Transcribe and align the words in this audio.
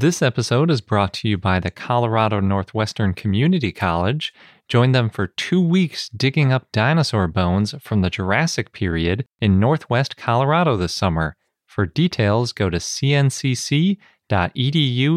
This 0.00 0.22
episode 0.22 0.70
is 0.70 0.80
brought 0.80 1.12
to 1.14 1.28
you 1.28 1.36
by 1.36 1.58
the 1.58 1.72
Colorado 1.72 2.38
Northwestern 2.38 3.14
Community 3.14 3.72
College. 3.72 4.32
Join 4.68 4.92
them 4.92 5.10
for 5.10 5.26
two 5.26 5.60
weeks 5.60 6.08
digging 6.10 6.52
up 6.52 6.70
dinosaur 6.70 7.26
bones 7.26 7.74
from 7.80 8.02
the 8.02 8.08
Jurassic 8.08 8.70
period 8.70 9.26
in 9.40 9.58
northwest 9.58 10.16
Colorado 10.16 10.76
this 10.76 10.94
summer. 10.94 11.34
For 11.66 11.84
details, 11.84 12.52
go 12.52 12.70
to 12.70 12.76
cncc.edu 12.76 13.96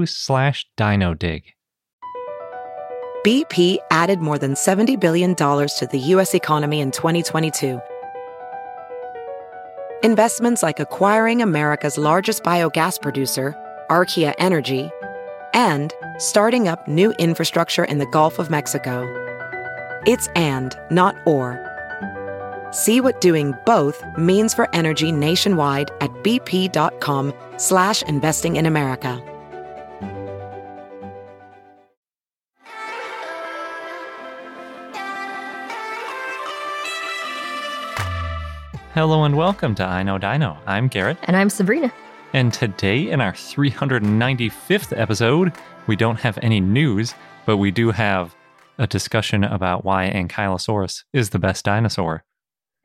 slash 0.10 0.66
dinodig. 0.76 1.44
BP 3.24 3.78
added 3.92 4.20
more 4.20 4.40
than 4.40 4.56
$70 4.56 5.00
billion 5.00 5.36
to 5.36 5.90
the 5.92 6.00
U.S. 6.00 6.34
economy 6.34 6.80
in 6.80 6.90
2022. 6.90 7.80
Investments 10.04 10.64
like 10.64 10.80
acquiring 10.80 11.44
America's 11.44 12.00
largest 12.00 12.42
biogas 12.42 13.00
producer, 13.00 13.56
Archaea 13.92 14.34
Energy, 14.38 14.90
and 15.54 15.94
starting 16.18 16.70
up 16.70 16.88
new 16.88 17.12
infrastructure 17.20 17.84
in 17.84 17.98
the 17.98 18.06
Gulf 18.06 18.40
of 18.40 18.50
Mexico. 18.50 19.04
It's 20.08 20.30
and, 20.30 20.74
not 20.90 21.16
or. 21.26 21.60
See 22.72 23.02
what 23.02 23.20
doing 23.20 23.54
both 23.66 24.02
means 24.18 24.54
for 24.54 24.74
energy 24.74 25.12
nationwide 25.12 25.92
at 26.00 26.10
bp.com 26.24 27.34
slash 27.58 28.02
investing 28.04 28.56
in 28.56 28.66
America. 28.66 29.22
Hello 38.94 39.26
and 39.26 39.36
welcome 39.36 39.76
to 39.76 39.84
I 39.84 40.04
Know 40.04 40.18
Dino. 40.18 40.58
I'm 40.66 40.88
Garrett. 40.88 41.18
And 41.24 41.36
I'm 41.36 41.50
Sabrina. 41.50 41.92
And 42.34 42.54
today, 42.54 43.10
in 43.10 43.20
our 43.20 43.34
395th 43.34 44.98
episode, 44.98 45.52
we 45.88 45.96
don't 45.96 46.20
have 46.22 46.40
any 46.42 46.60
news, 46.62 47.14
but 47.46 47.58
we 47.58 47.72
do 47.72 47.92
have 47.92 48.34
a 48.78 48.88
discussion 48.88 49.44
about 49.44 49.84
why 49.84 50.10
Ankylosaurus 50.14 51.04
is 51.14 51.32
the 51.32 51.40
best 51.40 51.66
dinosaur. 51.66 52.24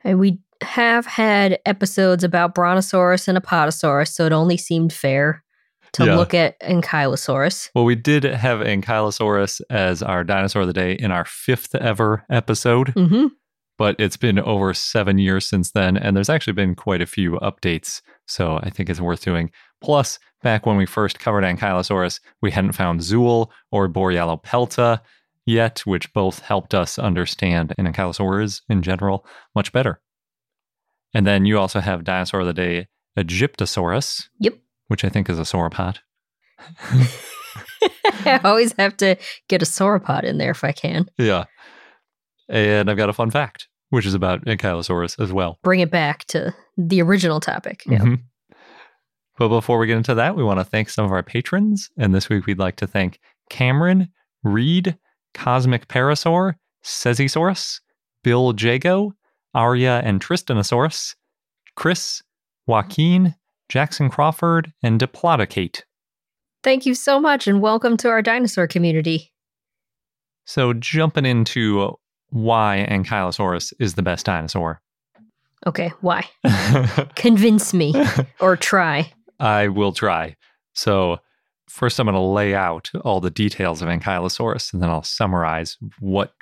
And 0.03 0.19
we 0.19 0.41
have 0.62 1.06
had 1.06 1.59
episodes 1.65 2.25
about 2.25 2.55
Brontosaurus 2.55 3.29
and 3.29 3.39
Apatosaurus, 3.39 4.09
so 4.12 4.27
it 4.27 4.33
only 4.33 4.56
seemed 4.56 4.93
fair 4.93 5.45
to 5.93 6.05
Yeah. 6.06 6.17
look 6.17 6.34
at 6.34 6.59
Ankylosaurus. 6.61 7.71
Well, 7.75 7.84
we 7.84 7.95
did 7.95 8.25
have 8.25 8.61
Ankylosaurus 8.61 9.61
as 9.71 10.03
our 10.03 10.25
dinosaur 10.25 10.62
of 10.62 10.69
the 10.69 10.75
day 10.75 10.93
in 10.93 11.12
our 11.12 11.25
fifth 11.25 11.75
ever 11.77 12.25
episode, 12.28 12.89
hmm 12.91 13.27
but 13.79 13.97
it's 13.99 14.17
been 14.17 14.39
over 14.39 14.73
seven 14.75 15.19
years 15.19 15.47
since 15.47 15.71
then, 15.73 15.97
and 15.97 16.17
there's 16.17 16.29
actually 16.31 16.53
been 16.55 16.75
quite 16.75 17.01
a 17.03 17.07
few 17.07 17.33
updates. 17.43 18.01
So 18.27 18.59
I 18.63 18.71
think 18.71 18.89
it's 18.91 19.01
worth 19.01 19.23
doing. 19.25 19.51
Plus, 19.81 20.19
back 20.43 20.67
when 20.67 20.77
we 20.77 20.87
first 20.87 21.19
covered 21.19 21.45
Ankylosaurus, 21.45 22.21
we 22.43 22.51
hadn't 22.51 22.73
found 22.73 23.01
Zuul 23.01 23.51
or 23.71 23.89
Borealopelta 23.89 25.01
yet, 25.45 25.81
which 25.87 26.13
both 26.13 26.41
helped 26.41 26.75
us 26.75 26.99
understand 26.99 27.75
Ankylosaurs 27.79 28.63
in 28.69 28.83
general 28.83 29.27
much 29.55 29.73
better. 29.73 30.01
And 31.15 31.27
then 31.27 31.45
you 31.47 31.59
also 31.59 31.81
have 31.81 32.05
dinosaur 32.05 32.41
of 32.41 32.47
the 32.47 32.53
day, 32.53 32.89
Aegyptosaurus, 33.17 34.29
Yep. 34.41 34.55
which 34.89 35.05
I 35.05 35.09
think 35.09 35.31
is 35.31 35.39
a 35.39 35.43
sauropod. 35.43 35.99
I 38.25 38.41
always 38.45 38.73
have 38.79 38.97
to 38.99 39.17
get 39.49 39.63
a 39.63 39.67
sauropod 39.67 40.25
in 40.25 40.39
there 40.39 40.51
if 40.51 40.65
I 40.65 40.73
can. 40.73 41.07
Yeah. 41.19 41.45
And 42.49 42.91
I've 42.91 42.97
got 42.97 43.09
a 43.09 43.13
fun 43.13 43.31
fact, 43.31 43.69
which 43.91 44.07
is 44.07 44.15
about 44.15 44.45
Ankylosaurus 44.45 45.21
as 45.23 45.33
well. 45.33 45.59
Bring 45.63 45.81
it 45.81 45.91
back 45.91 46.25
to 46.27 46.55
the 46.77 47.03
original 47.03 47.41
topic. 47.41 47.83
Yeah. 47.87 47.99
Mhm. 47.99 48.23
But 49.39 49.49
before 49.49 49.79
we 49.79 49.87
get 49.87 49.97
into 49.99 50.15
that, 50.15 50.37
we 50.37 50.43
want 50.45 50.61
to 50.61 50.65
thank 50.65 50.89
some 50.89 51.05
of 51.05 51.13
our 51.13 51.23
patrons. 51.23 51.91
And 51.99 52.15
this 52.15 52.29
week 52.29 52.47
we'd 52.47 52.59
like 52.59 52.77
to 52.77 52.87
thank 52.87 53.21
Cameron, 53.51 54.09
Reed, 54.43 54.97
Cosmic 55.35 55.89
Parasaur, 55.89 56.55
Sezisaurus, 56.83 57.81
Bill 58.23 58.55
Jago, 58.57 59.13
Arya 59.55 60.01
and 60.05 60.21
Tristanosaurus, 60.21 61.15
Chris, 61.75 62.23
Joaquin, 62.67 63.35
Jackson 63.69 64.09
Crawford, 64.09 64.73
and 64.83 64.99
Diplodocate. 64.99 65.83
Thank 66.62 66.87
you 66.87 66.95
so 66.95 67.21
much 67.21 67.47
and 67.47 67.61
welcome 67.61 67.97
to 67.99 68.09
our 68.09 68.23
dinosaur 68.23 68.67
community. 68.67 69.33
So 70.45 70.73
jumping 70.73 71.27
into 71.27 71.97
why 72.31 72.87
Ankylosaurus 72.88 73.72
is 73.78 73.94
the 73.94 74.03
best 74.03 74.26
dinosaur. 74.26 74.81
Okay, 75.66 75.92
why? 76.00 76.28
Convince 77.16 77.75
me 77.75 77.94
or 78.41 78.56
try. 78.56 79.12
I 79.41 79.69
will 79.69 79.92
try. 79.92 80.37
So, 80.75 81.19
first, 81.69 81.98
I'm 81.98 82.06
going 82.06 82.14
to 82.14 82.20
lay 82.20 82.54
out 82.54 82.91
all 83.04 83.20
the 83.20 83.31
details 83.31 83.82
of 83.82 83.88
Ankylosaurus, 83.88 84.72
and 84.72 84.82
then 84.82 84.91
I'll 84.91 85.03
summarize 85.03 85.76
what 85.98 86.34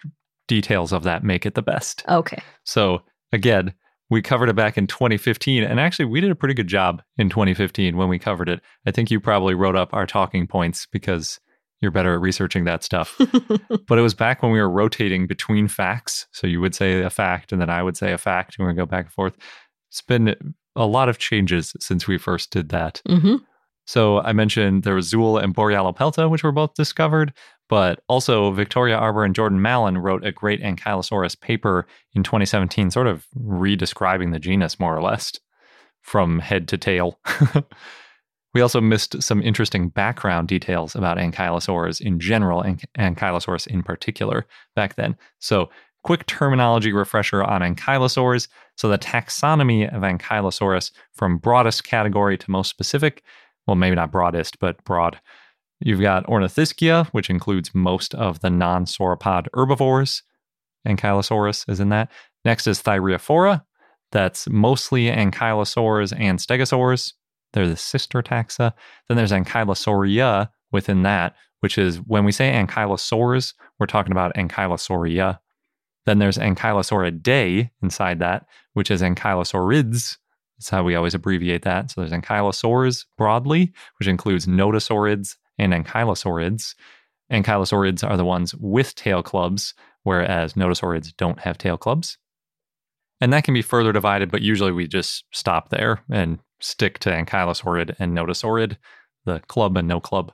details 0.46 0.92
of 0.92 1.04
that 1.04 1.24
make 1.24 1.46
it 1.46 1.54
the 1.54 1.62
best. 1.62 2.04
Okay. 2.08 2.42
So, 2.64 3.02
again, 3.32 3.72
we 4.10 4.20
covered 4.20 4.50
it 4.50 4.56
back 4.56 4.76
in 4.76 4.86
2015, 4.86 5.62
and 5.62 5.80
actually, 5.80 6.04
we 6.04 6.20
did 6.20 6.30
a 6.30 6.36
pretty 6.36 6.54
good 6.54 6.68
job 6.68 7.02
in 7.16 7.30
2015 7.30 7.96
when 7.96 8.08
we 8.08 8.18
covered 8.18 8.48
it. 8.48 8.60
I 8.86 8.90
think 8.90 9.10
you 9.10 9.20
probably 9.20 9.54
wrote 9.54 9.76
up 9.76 9.94
our 9.94 10.06
talking 10.06 10.46
points 10.46 10.86
because 10.90 11.40
you're 11.84 11.92
better 11.92 12.14
at 12.14 12.20
researching 12.20 12.64
that 12.64 12.82
stuff. 12.82 13.16
but 13.86 13.98
it 13.98 14.02
was 14.02 14.14
back 14.14 14.42
when 14.42 14.50
we 14.50 14.60
were 14.60 14.70
rotating 14.70 15.26
between 15.26 15.68
facts. 15.68 16.26
So, 16.32 16.46
you 16.46 16.60
would 16.60 16.74
say 16.74 17.02
a 17.02 17.10
fact, 17.10 17.52
and 17.52 17.60
then 17.60 17.70
I 17.70 17.82
would 17.82 17.96
say 17.96 18.12
a 18.12 18.18
fact, 18.18 18.56
and 18.58 18.66
we 18.66 18.74
go 18.74 18.86
back 18.86 19.04
and 19.04 19.12
forth. 19.12 19.36
It's 19.90 20.00
been 20.00 20.54
a 20.74 20.86
lot 20.86 21.08
of 21.08 21.18
changes 21.18 21.74
since 21.78 22.08
we 22.08 22.18
first 22.18 22.50
did 22.50 22.70
that. 22.70 23.00
hmm 23.06 23.36
So 23.86 24.20
I 24.20 24.32
mentioned 24.32 24.82
there 24.82 24.94
was 24.94 25.12
Zuul 25.12 25.40
and 25.40 25.54
Borealopelta, 25.54 26.28
which 26.28 26.42
were 26.42 26.52
both 26.52 26.74
discovered, 26.74 27.32
but 27.68 28.02
also 28.08 28.50
Victoria 28.50 28.96
Arbour 28.96 29.24
and 29.24 29.34
Jordan 29.34 29.62
Mallon 29.62 29.98
wrote 29.98 30.24
a 30.24 30.32
great 30.32 30.62
Ankylosaurus 30.62 31.40
paper 31.40 31.86
in 32.14 32.22
2017, 32.22 32.90
sort 32.90 33.06
of 33.06 33.26
redescribing 33.38 34.32
the 34.32 34.38
genus 34.38 34.80
more 34.80 34.96
or 34.96 35.02
less 35.02 35.32
from 36.02 36.38
head 36.38 36.68
to 36.68 36.78
tail. 36.78 37.18
we 38.54 38.60
also 38.60 38.80
missed 38.80 39.22
some 39.22 39.42
interesting 39.42 39.88
background 39.88 40.48
details 40.48 40.94
about 40.94 41.18
ankylosaurs 41.18 42.00
in 42.00 42.20
general 42.20 42.62
and 42.62 42.82
Ankylosaurus 42.98 43.66
in 43.66 43.82
particular 43.82 44.46
back 44.76 44.94
then. 44.94 45.16
So 45.40 45.70
quick 46.04 46.26
terminology 46.26 46.92
refresher 46.92 47.42
on 47.42 47.62
ankylosaurs. 47.62 48.48
So 48.76 48.88
the 48.88 48.98
taxonomy 48.98 49.92
of 49.92 50.02
Ankylosaurus 50.02 50.92
from 51.14 51.38
broadest 51.38 51.84
category 51.84 52.36
to 52.38 52.50
most 52.50 52.70
specific 52.70 53.22
well, 53.66 53.76
maybe 53.76 53.96
not 53.96 54.12
broadest, 54.12 54.58
but 54.58 54.82
broad. 54.84 55.18
You've 55.80 56.00
got 56.00 56.26
Ornithischia, 56.26 57.06
which 57.08 57.30
includes 57.30 57.74
most 57.74 58.14
of 58.14 58.40
the 58.40 58.50
non 58.50 58.84
sauropod 58.84 59.46
herbivores. 59.54 60.22
Ankylosaurus 60.86 61.68
is 61.68 61.80
in 61.80 61.88
that. 61.88 62.10
Next 62.44 62.66
is 62.66 62.82
Thyreophora. 62.82 63.64
That's 64.12 64.48
mostly 64.48 65.06
ankylosaurs 65.06 66.12
and 66.18 66.38
stegosaurs. 66.38 67.14
They're 67.54 67.66
the 67.66 67.76
sister 67.76 68.22
taxa. 68.22 68.74
Then 69.08 69.16
there's 69.16 69.32
Ankylosauria 69.32 70.50
within 70.70 71.02
that, 71.04 71.34
which 71.60 71.78
is 71.78 71.96
when 72.06 72.26
we 72.26 72.32
say 72.32 72.52
ankylosaurs, 72.52 73.54
we're 73.78 73.86
talking 73.86 74.12
about 74.12 74.34
Ankylosauria. 74.34 75.38
Then 76.04 76.18
there's 76.18 76.36
Ankylosauridae 76.36 77.70
inside 77.82 78.18
that, 78.18 78.44
which 78.74 78.90
is 78.90 79.00
Ankylosaurids, 79.00 80.18
that's 80.56 80.70
how 80.70 80.82
we 80.82 80.94
always 80.94 81.14
abbreviate 81.14 81.62
that. 81.62 81.90
So 81.90 82.00
there's 82.00 82.12
ankylosaurs 82.12 83.04
broadly, 83.16 83.72
which 83.98 84.08
includes 84.08 84.46
nodosaurids 84.46 85.36
and 85.58 85.72
ankylosaurids. 85.72 86.74
Ankylosaurids 87.32 88.08
are 88.08 88.16
the 88.16 88.24
ones 88.24 88.54
with 88.54 88.94
tail 88.94 89.22
clubs, 89.22 89.74
whereas 90.02 90.54
nodosaurids 90.54 91.14
don't 91.16 91.40
have 91.40 91.58
tail 91.58 91.76
clubs. 91.76 92.18
And 93.20 93.32
that 93.32 93.44
can 93.44 93.54
be 93.54 93.62
further 93.62 93.92
divided, 93.92 94.30
but 94.30 94.42
usually 94.42 94.72
we 94.72 94.86
just 94.86 95.24
stop 95.32 95.70
there 95.70 96.02
and 96.10 96.38
stick 96.64 96.98
to 97.00 97.10
ankylosaurid 97.10 97.94
and 97.98 98.16
nodosaurid, 98.16 98.76
the 99.24 99.40
club 99.40 99.76
and 99.76 99.86
no 99.88 100.00
club. 100.00 100.32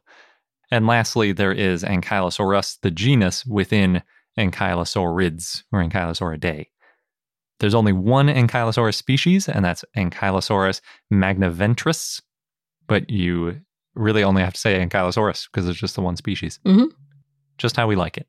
And 0.71 0.87
lastly, 0.87 1.33
there 1.33 1.53
is 1.53 1.83
Ankylosaurus, 1.83 2.79
the 2.83 2.93
genus 2.93 3.45
within 3.45 4.03
Ankylosaurids 4.39 5.65
or 5.73 5.83
Ankylosauridae. 5.83 6.67
There's 7.59 7.75
only 7.75 7.93
one 7.93 8.29
Ankylosaurus 8.29 8.95
species, 8.95 9.49
and 9.49 9.65
that's 9.65 9.85
Ankylosaurus 9.97 10.81
magniventris. 11.13 12.23
But 12.87 13.11
you 13.11 13.61
really 13.95 14.23
only 14.23 14.43
have 14.43 14.55
to 14.55 14.61
say 14.61 14.79
Ankylosaurus 14.85 15.49
because 15.53 15.69
it's 15.69 15.79
just 15.79 15.97
the 15.97 16.01
one 16.03 16.17
species. 16.17 16.61
Mhm. 16.65 16.89
Just 17.59 17.77
how 17.77 17.87
we 17.87 17.97
like 17.97 18.17
it. 18.17 18.27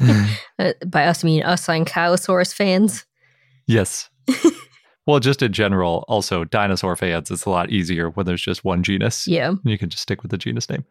Uh, 0.58 0.72
by 0.86 1.06
us, 1.06 1.24
I 1.24 1.26
mean 1.26 1.42
us 1.42 1.66
Ankylosaurus 1.66 2.52
fans. 2.54 3.06
Yes. 3.66 4.10
well, 5.06 5.20
just 5.20 5.42
in 5.42 5.52
general, 5.52 6.04
also 6.08 6.44
dinosaur 6.44 6.96
fans, 6.96 7.30
it's 7.30 7.44
a 7.44 7.50
lot 7.50 7.70
easier 7.70 8.10
when 8.10 8.26
there's 8.26 8.42
just 8.42 8.64
one 8.64 8.82
genus. 8.82 9.26
Yeah. 9.26 9.54
You 9.64 9.78
can 9.78 9.88
just 9.88 10.02
stick 10.02 10.22
with 10.22 10.30
the 10.30 10.38
genus 10.38 10.68
name. 10.68 10.84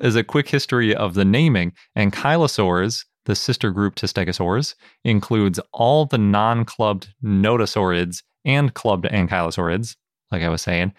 As 0.00 0.16
a 0.16 0.24
quick 0.24 0.48
history 0.48 0.94
of 0.94 1.14
the 1.14 1.24
naming, 1.24 1.72
Ankylosaurs, 1.96 3.04
the 3.26 3.34
sister 3.34 3.70
group 3.70 3.94
to 3.96 4.06
Stegosaurs, 4.06 4.74
includes 5.04 5.60
all 5.72 6.06
the 6.06 6.18
non 6.18 6.64
clubbed 6.64 7.12
nodosaurids 7.22 8.22
and 8.44 8.74
clubbed 8.74 9.04
ankylosaurids, 9.06 9.96
like 10.30 10.42
I 10.42 10.48
was 10.48 10.62
saying. 10.62 10.92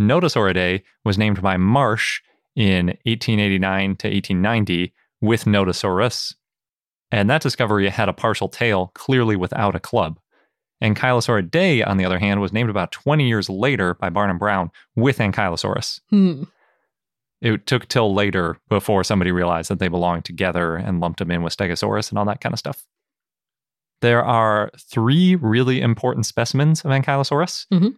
Nodosauridae 0.00 0.82
was 1.04 1.18
named 1.18 1.42
by 1.42 1.56
Marsh 1.56 2.20
in 2.56 2.86
1889 3.04 3.96
to 3.96 4.08
1890 4.08 4.94
with 5.20 5.44
Nodosaurus. 5.44 6.34
And 7.10 7.30
that 7.30 7.42
discovery 7.42 7.88
had 7.88 8.08
a 8.08 8.12
partial 8.12 8.48
tail, 8.48 8.90
clearly 8.94 9.36
without 9.36 9.74
a 9.74 9.80
club. 9.80 10.18
Ankylosaurid 10.82 11.86
on 11.86 11.96
the 11.96 12.04
other 12.04 12.18
hand, 12.18 12.40
was 12.40 12.52
named 12.52 12.70
about 12.70 12.92
20 12.92 13.26
years 13.26 13.48
later 13.50 13.94
by 13.94 14.10
Barnum 14.10 14.38
Brown 14.38 14.70
with 14.96 15.18
Ankylosaurus. 15.18 16.00
Hmm. 16.10 16.44
It 17.40 17.66
took 17.66 17.86
till 17.88 18.14
later 18.14 18.58
before 18.68 19.04
somebody 19.04 19.30
realized 19.30 19.70
that 19.70 19.78
they 19.78 19.88
belonged 19.88 20.24
together 20.24 20.74
and 20.76 21.00
lumped 21.00 21.20
them 21.20 21.30
in 21.30 21.42
with 21.42 21.56
Stegosaurus 21.56 22.10
and 22.10 22.18
all 22.18 22.24
that 22.24 22.40
kind 22.40 22.52
of 22.52 22.58
stuff. 22.58 22.84
There 24.00 24.24
are 24.24 24.70
three 24.78 25.36
really 25.36 25.80
important 25.80 26.26
specimens 26.26 26.84
of 26.84 26.90
Ankylosaurus. 26.90 27.66
Mhm. 27.72 27.94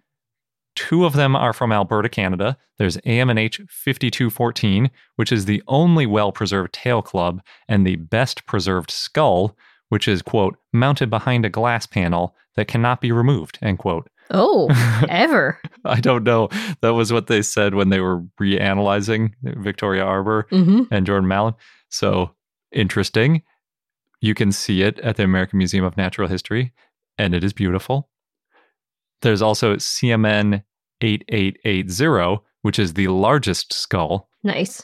Two 0.77 1.05
of 1.05 1.15
them 1.15 1.35
are 1.37 1.53
from 1.53 1.73
Alberta, 1.73 2.09
Canada. 2.09 2.57
There's 2.79 2.97
AMNH 2.99 3.69
5214, 3.69 4.91
which 5.17 5.33
is 5.33 5.45
the 5.45 5.63
only 5.67 6.07
well 6.07 6.33
preserved 6.33 6.73
tail 6.73 7.03
club 7.03 7.43
and 7.69 7.87
the 7.87 7.97
best 7.97 8.47
preserved 8.47 8.91
skull, 8.91 9.57
which 9.91 10.09
is, 10.09 10.23
quote, 10.23 10.57
mounted 10.73 11.11
behind 11.11 11.45
a 11.45 11.51
glass 11.51 11.87
panel 11.87 12.35
that 12.57 12.67
cannot 12.67 13.01
be 13.01 13.13
removed, 13.13 13.59
end 13.63 13.79
quote. 13.79 14.09
Oh, 14.31 14.69
ever. 15.09 15.61
I 15.85 16.01
don't 16.01 16.25
know. 16.25 16.49
That 16.81 16.95
was 16.95 17.13
what 17.13 17.27
they 17.27 17.43
said 17.43 17.75
when 17.75 17.91
they 17.91 18.01
were 18.01 18.23
reanalyzing 18.41 19.35
Victoria 19.43 20.05
Arbour 20.05 20.47
hmm 20.51 20.85
and 20.91 21.07
Jordan 21.07 21.29
Mallon. 21.29 21.55
So 21.91 22.31
interesting. 22.73 23.43
You 24.21 24.35
can 24.35 24.53
see 24.53 24.83
it 24.83 24.99
at 25.01 25.17
the 25.17 25.25
American 25.25 25.59
Museum 25.59 25.85
of 25.85 25.97
Natural 25.97 26.29
History, 26.29 26.73
and 27.19 27.35
it 27.35 27.43
is 27.43 27.53
beautiful. 27.53 28.09
There's 29.23 29.43
also 29.43 29.77
CMN 29.77 30.63
8880, 31.01 32.45
which 32.63 32.79
is 32.79 32.95
the 32.95 33.09
largest 33.09 33.73
skull, 33.73 34.29
Nice. 34.43 34.83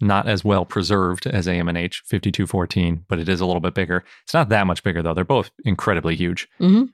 Not 0.00 0.28
as 0.28 0.44
well 0.44 0.64
preserved 0.64 1.26
as 1.26 1.46
AMNH 1.46 2.02
5214, 2.04 3.04
but 3.08 3.18
it 3.18 3.28
is 3.28 3.40
a 3.40 3.46
little 3.46 3.60
bit 3.60 3.74
bigger. 3.74 4.04
It's 4.24 4.34
not 4.34 4.48
that 4.50 4.66
much 4.66 4.82
bigger, 4.82 5.02
though. 5.02 5.14
They're 5.14 5.24
both 5.24 5.50
incredibly 5.64 6.16
huge. 6.16 6.48
hmm 6.58 6.84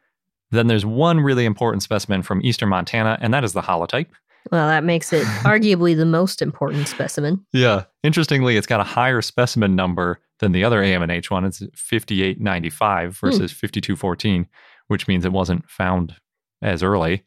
Then 0.51 0.67
there's 0.69 0.87
one 0.87 1.21
really 1.21 1.45
important 1.45 1.83
specimen 1.83 2.23
from 2.23 2.41
eastern 2.45 2.69
Montana, 2.69 3.19
and 3.21 3.33
that 3.35 3.45
is 3.45 3.53
the 3.55 3.63
holotype. 3.63 4.07
Well, 4.51 4.67
that 4.69 4.85
makes 4.85 5.13
it 5.13 5.25
arguably 5.45 5.97
the 5.97 6.05
most 6.07 6.43
important 6.43 6.89
specimen. 6.89 7.45
Yeah. 7.53 7.85
Interestingly, 8.03 8.57
it's 8.57 8.67
got 8.67 8.81
a 8.81 8.85
higher 8.85 9.23
specimen 9.23 9.75
number 9.77 10.21
than 10.41 10.53
the 10.53 10.65
other 10.65 10.83
AMNH 10.83 11.31
one. 11.31 11.45
It's 11.45 11.59
5895 11.77 13.17
versus 13.19 13.53
5214, 13.53 14.47
which 14.89 15.07
means 15.09 15.25
it 15.25 15.33
wasn't 15.33 15.69
found 15.71 16.17
as 16.61 16.83
early. 16.83 17.25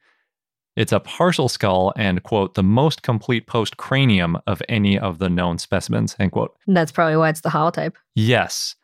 It's 0.76 0.92
a 0.92 1.00
partial 1.00 1.48
skull 1.48 1.94
and, 1.96 2.22
quote, 2.24 2.56
the 2.56 2.64
most 2.64 3.02
complete 3.02 3.48
post 3.48 3.78
cranium 3.78 4.38
of 4.46 4.62
any 4.68 5.00
of 5.00 5.20
the 5.20 5.30
known 5.30 5.58
specimens, 5.58 6.16
end 6.20 6.34
quote. 6.34 6.56
That's 6.68 6.92
probably 6.92 7.16
why 7.16 7.30
it's 7.30 7.42
the 7.42 7.50
holotype. 7.50 7.94
Yes. 8.14 8.76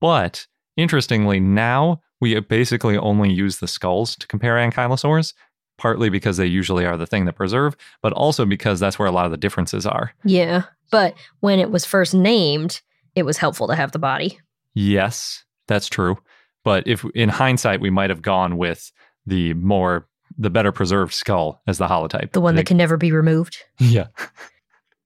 But 0.00 0.46
interestingly, 0.76 1.40
now 1.40 2.00
we 2.20 2.38
basically 2.40 2.96
only 2.96 3.32
use 3.32 3.58
the 3.58 3.66
skulls 3.66 4.14
to 4.16 4.26
compare 4.26 4.56
ankylosaurs, 4.56 5.32
partly 5.76 6.08
because 6.08 6.36
they 6.36 6.46
usually 6.46 6.84
are 6.84 6.96
the 6.96 7.06
thing 7.06 7.24
that 7.24 7.32
preserve, 7.34 7.76
but 8.02 8.12
also 8.12 8.44
because 8.44 8.78
that's 8.78 8.98
where 8.98 9.08
a 9.08 9.12
lot 9.12 9.24
of 9.24 9.30
the 9.30 9.36
differences 9.36 9.86
are. 9.86 10.12
Yeah. 10.24 10.64
But 10.90 11.14
when 11.40 11.58
it 11.58 11.70
was 11.70 11.84
first 11.84 12.14
named, 12.14 12.80
it 13.14 13.24
was 13.24 13.38
helpful 13.38 13.66
to 13.68 13.74
have 13.74 13.92
the 13.92 13.98
body. 13.98 14.38
Yes, 14.74 15.44
that's 15.66 15.88
true. 15.88 16.18
But 16.64 16.86
if 16.86 17.04
in 17.14 17.28
hindsight 17.28 17.80
we 17.80 17.90
might 17.90 18.10
have 18.10 18.22
gone 18.22 18.56
with 18.56 18.92
the 19.26 19.54
more 19.54 20.06
the 20.38 20.50
better 20.50 20.72
preserved 20.72 21.12
skull 21.12 21.60
as 21.66 21.78
the 21.78 21.86
holotype. 21.88 22.32
The 22.32 22.40
one 22.40 22.54
They- 22.54 22.62
that 22.62 22.66
can 22.66 22.76
never 22.76 22.96
be 22.96 23.12
removed. 23.12 23.58
Yeah. 23.78 24.06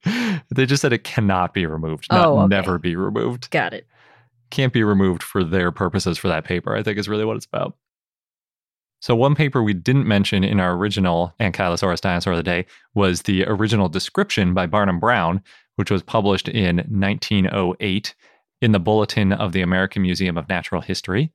they 0.54 0.66
just 0.66 0.82
said 0.82 0.92
it 0.92 1.04
cannot 1.04 1.54
be 1.54 1.66
removed, 1.66 2.06
not 2.10 2.26
Oh, 2.26 2.38
okay. 2.40 2.48
never 2.48 2.78
be 2.78 2.94
removed. 2.96 3.50
Got 3.50 3.72
it. 3.72 3.86
Can't 4.50 4.72
be 4.72 4.84
removed 4.84 5.22
for 5.22 5.42
their 5.42 5.72
purposes 5.72 6.18
for 6.18 6.28
that 6.28 6.44
paper, 6.44 6.76
I 6.76 6.82
think 6.82 6.98
is 6.98 7.08
really 7.08 7.24
what 7.24 7.36
it's 7.36 7.46
about. 7.46 7.74
So, 9.00 9.14
one 9.16 9.34
paper 9.34 9.62
we 9.62 9.74
didn't 9.74 10.06
mention 10.06 10.44
in 10.44 10.60
our 10.60 10.74
original 10.74 11.34
Ankylosaurus 11.40 12.00
Dinosaur 12.00 12.32
of 12.34 12.36
the 12.38 12.42
Day 12.42 12.66
was 12.94 13.22
the 13.22 13.44
original 13.44 13.88
description 13.88 14.54
by 14.54 14.66
Barnum 14.66 15.00
Brown, 15.00 15.42
which 15.76 15.90
was 15.90 16.02
published 16.02 16.48
in 16.48 16.76
1908 16.76 18.14
in 18.62 18.72
the 18.72 18.78
Bulletin 18.80 19.32
of 19.32 19.52
the 19.52 19.60
American 19.62 20.02
Museum 20.02 20.38
of 20.38 20.48
Natural 20.48 20.80
History. 20.80 21.32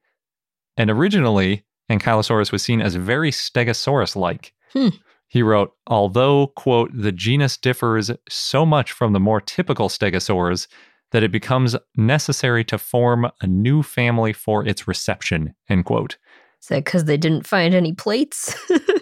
And 0.77 0.89
originally, 0.89 1.63
Ankylosaurus 1.89 2.51
was 2.51 2.63
seen 2.63 2.81
as 2.81 2.95
very 2.95 3.31
Stegosaurus 3.31 4.15
like. 4.15 4.53
Hmm. 4.73 4.89
He 5.27 5.43
wrote, 5.43 5.73
although, 5.87 6.47
quote, 6.55 6.89
the 6.93 7.11
genus 7.11 7.55
differs 7.55 8.11
so 8.27 8.65
much 8.65 8.91
from 8.91 9.13
the 9.13 9.19
more 9.19 9.39
typical 9.39 9.87
stegosaurs 9.87 10.67
that 11.11 11.23
it 11.23 11.31
becomes 11.31 11.75
necessary 11.95 12.63
to 12.65 12.77
form 12.77 13.29
a 13.41 13.47
new 13.47 13.83
family 13.83 14.33
for 14.33 14.65
its 14.65 14.87
reception, 14.87 15.53
end 15.69 15.85
quote. 15.85 16.17
Is 16.61 16.67
that 16.67 16.85
because 16.85 17.05
they 17.05 17.17
didn't 17.17 17.47
find 17.47 17.73
any 17.73 17.93
plates? 17.93 18.55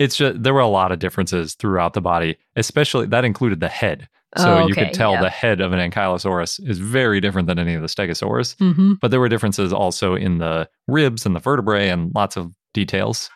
It's 0.00 0.16
just, 0.16 0.42
there 0.42 0.54
were 0.54 0.60
a 0.60 0.66
lot 0.66 0.90
of 0.90 0.98
differences 0.98 1.54
throughout 1.54 1.92
the 1.92 2.00
body, 2.00 2.36
especially 2.56 3.06
that 3.06 3.24
included 3.24 3.60
the 3.60 3.68
head. 3.68 4.08
So 4.36 4.58
Oh, 4.58 4.66
you 4.66 4.74
could 4.74 4.92
tell 4.94 5.12
yeah. 5.12 5.20
the 5.22 5.30
head 5.30 5.60
of 5.60 5.72
an 5.72 5.90
ankylosaurus 5.90 6.58
is 6.68 6.78
very 6.78 7.20
different 7.20 7.46
than 7.48 7.58
any 7.58 7.74
of 7.74 7.82
the 7.82 7.88
stegosaurs. 7.88 8.56
mm-hmm. 8.56 8.94
But 9.00 9.10
there 9.10 9.20
were 9.20 9.28
differences 9.28 9.72
also 9.72 10.14
in 10.14 10.38
the 10.38 10.68
ribs 10.88 11.26
and 11.26 11.36
the 11.36 11.40
vertebrae 11.40 11.88
and 11.88 12.12
lots 12.14 12.36
of 12.36 12.52
details. 12.72 13.28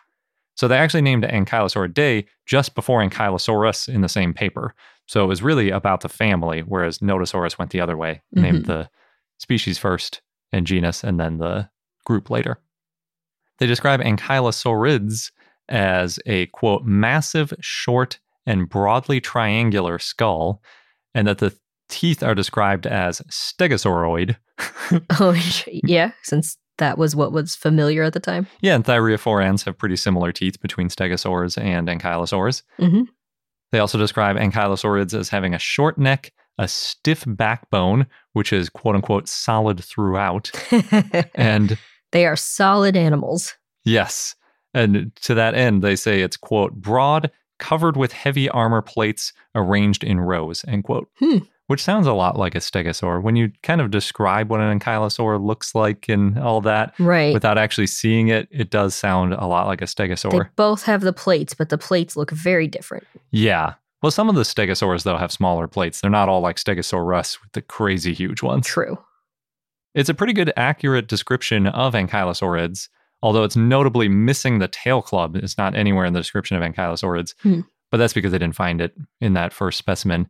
So 0.55 0.67
they 0.67 0.77
actually 0.77 1.01
named 1.01 1.23
Ankylosauridae 1.25 2.25
just 2.45 2.75
before 2.75 3.01
Ankylosaurus 3.07 3.89
in 3.89 4.01
the 4.01 4.09
same 4.09 4.33
paper. 4.33 4.73
So 5.05 5.23
it 5.23 5.27
was 5.27 5.43
really 5.43 5.69
about 5.69 5.99
the 6.01 6.09
family, 6.09 6.61
whereas 6.61 6.99
Nodosaurus 6.99 7.59
went 7.59 7.71
the 7.71 7.81
other 7.81 7.97
way, 7.97 8.21
named 8.31 8.65
the 8.65 8.89
species 9.37 9.77
first 9.77 10.21
and 10.53 10.65
genus, 10.65 11.03
and 11.03 11.19
then 11.19 11.37
the 11.37 11.69
group 12.05 12.29
later. 12.29 12.59
They 13.59 13.67
describe 13.67 13.99
Ankylosaurids 13.99 15.31
as 15.69 16.19
a 16.25 16.45
quote, 16.47 16.83
massive, 16.85 17.53
short, 17.59 18.19
and 18.45 18.69
broadly 18.69 19.19
triangular 19.21 19.97
skull, 19.99 20.61
and 21.13 21.27
that 21.27 21.39
the 21.39 21.57
teeth 21.89 22.21
are 22.23 22.35
described 22.35 22.85
as 22.87 23.21
stegosauroid. 23.29 24.35
Oh, 25.19 25.35
yeah, 25.83 26.11
since 26.23 26.57
that 26.77 26.97
was 26.97 27.15
what 27.15 27.31
was 27.31 27.55
familiar 27.55 28.03
at 28.03 28.13
the 28.13 28.19
time. 28.19 28.47
Yeah, 28.61 28.75
and 28.75 28.85
thyreophorans 28.85 29.65
have 29.65 29.77
pretty 29.77 29.95
similar 29.95 30.31
teeth 30.31 30.61
between 30.61 30.89
stegosaurs 30.89 31.57
and 31.61 31.87
ankylosaurs. 31.87 32.61
Mhm. 32.79 33.07
They 33.71 33.79
also 33.79 33.97
describe 33.97 34.35
ankylosaurids 34.37 35.13
as 35.17 35.29
having 35.29 35.53
a 35.53 35.59
short 35.59 35.97
neck, 35.97 36.31
a 36.57 36.67
stiff 36.67 37.23
backbone, 37.27 38.05
which 38.33 38.53
is 38.53 38.69
quote 38.69 38.95
unquote 38.95 39.27
solid 39.27 39.83
throughout, 39.83 40.51
and 41.35 41.77
they 42.11 42.25
are 42.25 42.35
solid 42.35 42.95
animals. 42.95 43.55
yes, 43.83 44.35
and 44.75 45.11
to 45.23 45.33
that 45.33 45.55
end, 45.55 45.81
they 45.81 45.95
say 45.95 46.21
it's 46.21 46.37
quote 46.37 46.73
broad, 46.73 47.31
covered 47.57 47.97
with 47.97 48.11
heavy 48.11 48.47
armor 48.49 48.81
plates 48.83 49.33
arranged 49.55 50.03
in 50.03 50.19
rows, 50.19 50.63
end 50.67 50.83
quote. 50.83 51.09
Hmm. 51.19 51.37
Which 51.67 51.81
sounds 51.81 52.05
a 52.05 52.13
lot 52.13 52.37
like 52.37 52.53
a 52.53 52.59
stegosaur. 52.59 53.23
When 53.23 53.35
you 53.35 53.51
kind 53.63 53.81
of 53.81 53.89
describe 53.89 54.51
what 54.51 54.59
an 54.61 54.79
ankylosaur 54.79 55.43
looks 55.43 55.73
like 55.73 56.07
and 56.07 56.37
all 56.37 56.61
that, 56.61 56.93
Right. 56.99 57.33
without 57.33 57.57
actually 57.57 57.87
seeing 57.87 58.27
it, 58.27 58.47
it 58.51 58.69
does 58.69 58.93
sound 58.93 59.33
a 59.33 59.47
lot 59.47 59.65
like 59.65 59.81
a 59.81 59.85
stegosaur. 59.85 60.43
they 60.43 60.49
both 60.55 60.83
have 60.83 61.01
the 61.01 61.11
plates, 61.11 61.55
but 61.55 61.69
the 61.69 61.79
plates 61.79 62.15
look 62.15 62.29
very 62.29 62.67
different. 62.67 63.07
Yeah. 63.31 63.73
Well, 64.03 64.11
some 64.11 64.29
of 64.29 64.35
the 64.35 64.43
stegosaurs, 64.43 65.01
though, 65.01 65.17
have 65.17 65.31
smaller 65.31 65.67
plates. 65.67 66.01
They're 66.01 66.11
not 66.11 66.29
all 66.29 66.41
like 66.41 66.57
Stegosaurus 66.57 67.41
with 67.41 67.53
the 67.53 67.63
crazy 67.63 68.13
huge 68.13 68.43
ones. 68.43 68.67
True. 68.67 68.99
It's 69.95 70.09
a 70.09 70.13
pretty 70.13 70.33
good, 70.33 70.53
accurate 70.55 71.07
description 71.07 71.65
of 71.65 71.93
ankylosaurids, 71.95 72.89
although 73.25 73.43
it's 73.43 73.55
notably 73.55 74.07
missing 74.07 74.59
the 74.59 74.67
tail 74.67 75.01
club. 75.01 75.35
It's 75.35 75.57
not 75.57 75.73
anywhere 75.75 76.05
in 76.05 76.13
the 76.13 76.19
description 76.19 76.55
of 76.55 76.61
ankylosaurids, 76.63 77.33
Hmm. 77.41 77.61
but 77.89 77.97
that's 77.97 78.13
because 78.13 78.31
they 78.31 78.37
didn't 78.37 78.55
find 78.55 78.79
it 78.81 78.93
in 79.19 79.33
that 79.33 79.51
first 79.51 79.79
specimen. 79.79 80.27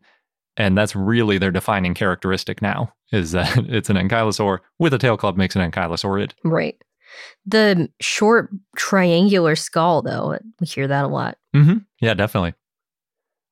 And 0.56 0.78
that's 0.78 0.96
really 0.96 1.38
their 1.38 1.52
defining 1.52 1.94
characteristic 1.94 2.62
now 2.62 2.94
is 3.12 3.34
that 3.34 3.58
it's 3.68 3.90
an 3.90 3.98
ankylosaur 3.98 4.60
with 4.80 4.94
a 4.94 4.98
tail 4.98 5.18
club 5.18 5.36
makes 5.36 5.58
an 5.58 5.70
ankylosaurid. 5.70 6.32
Right. 6.46 6.78
The 7.46 7.90
short 8.00 8.50
triangular 8.78 9.56
skull, 9.58 10.02
though, 10.02 10.38
we 10.62 10.68
hear 10.68 10.88
that 10.88 11.04
a 11.06 11.08
lot. 11.10 11.38
Mm-hmm. 11.56 11.80
Yeah, 12.00 12.14
definitely. 12.14 12.54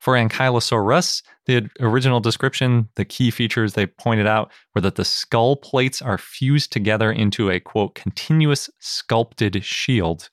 For 0.03 0.15
Ankylosaurus, 0.15 1.23
the 1.45 1.69
original 1.79 2.19
description, 2.19 2.89
the 2.95 3.05
key 3.05 3.31
features 3.31 3.71
they 3.71 3.85
pointed 3.85 4.27
out 4.27 4.51
were 4.75 4.81
that 4.81 4.95
the 4.95 5.05
skull 5.05 5.55
plates 5.55 6.01
are 6.01 6.17
fused 6.17 6.73
together 6.73 7.09
into 7.09 7.49
a 7.49 7.61
quote 7.61 7.95
continuous 7.95 8.69
sculpted 8.79 9.63
shield, 9.63 10.29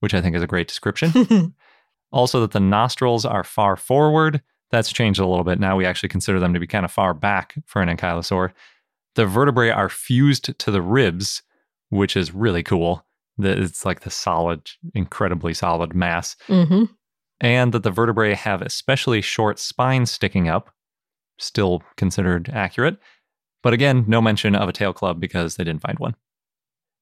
which 0.00 0.12
I 0.12 0.20
think 0.20 0.36
is 0.36 0.42
a 0.42 0.46
great 0.46 0.68
description. 0.68 1.54
also, 2.12 2.42
that 2.42 2.50
the 2.50 2.60
nostrils 2.60 3.24
are 3.24 3.42
far 3.42 3.74
forward. 3.76 4.42
That's 4.70 4.92
changed 4.92 5.18
a 5.18 5.26
little 5.26 5.44
bit. 5.44 5.58
Now 5.58 5.78
we 5.78 5.86
actually 5.86 6.10
consider 6.10 6.38
them 6.38 6.52
to 6.52 6.60
be 6.60 6.66
kind 6.66 6.84
of 6.84 6.92
far 6.92 7.14
back 7.14 7.54
for 7.64 7.80
an 7.80 7.88
ankylosaur. 7.88 8.52
The 9.14 9.24
vertebrae 9.24 9.70
are 9.70 9.88
fused 9.88 10.58
to 10.58 10.70
the 10.70 10.82
ribs, 10.82 11.40
which 11.88 12.18
is 12.18 12.34
really 12.34 12.62
cool. 12.62 13.06
That 13.38 13.58
It's 13.58 13.86
like 13.86 14.00
the 14.00 14.10
solid, 14.10 14.70
incredibly 14.94 15.54
solid 15.54 15.94
mass 15.94 16.36
hmm 16.48 16.84
and 17.40 17.72
that 17.72 17.82
the 17.82 17.90
vertebrae 17.90 18.34
have 18.34 18.62
especially 18.62 19.20
short 19.20 19.58
spines 19.58 20.10
sticking 20.10 20.48
up. 20.48 20.70
still 21.38 21.82
considered 21.96 22.48
accurate. 22.50 22.96
But 23.62 23.74
again, 23.74 24.04
no 24.06 24.22
mention 24.22 24.54
of 24.54 24.68
a 24.68 24.72
tail 24.72 24.92
club 24.92 25.20
because 25.20 25.56
they 25.56 25.64
didn't 25.64 25.82
find 25.82 25.98
one. 25.98 26.14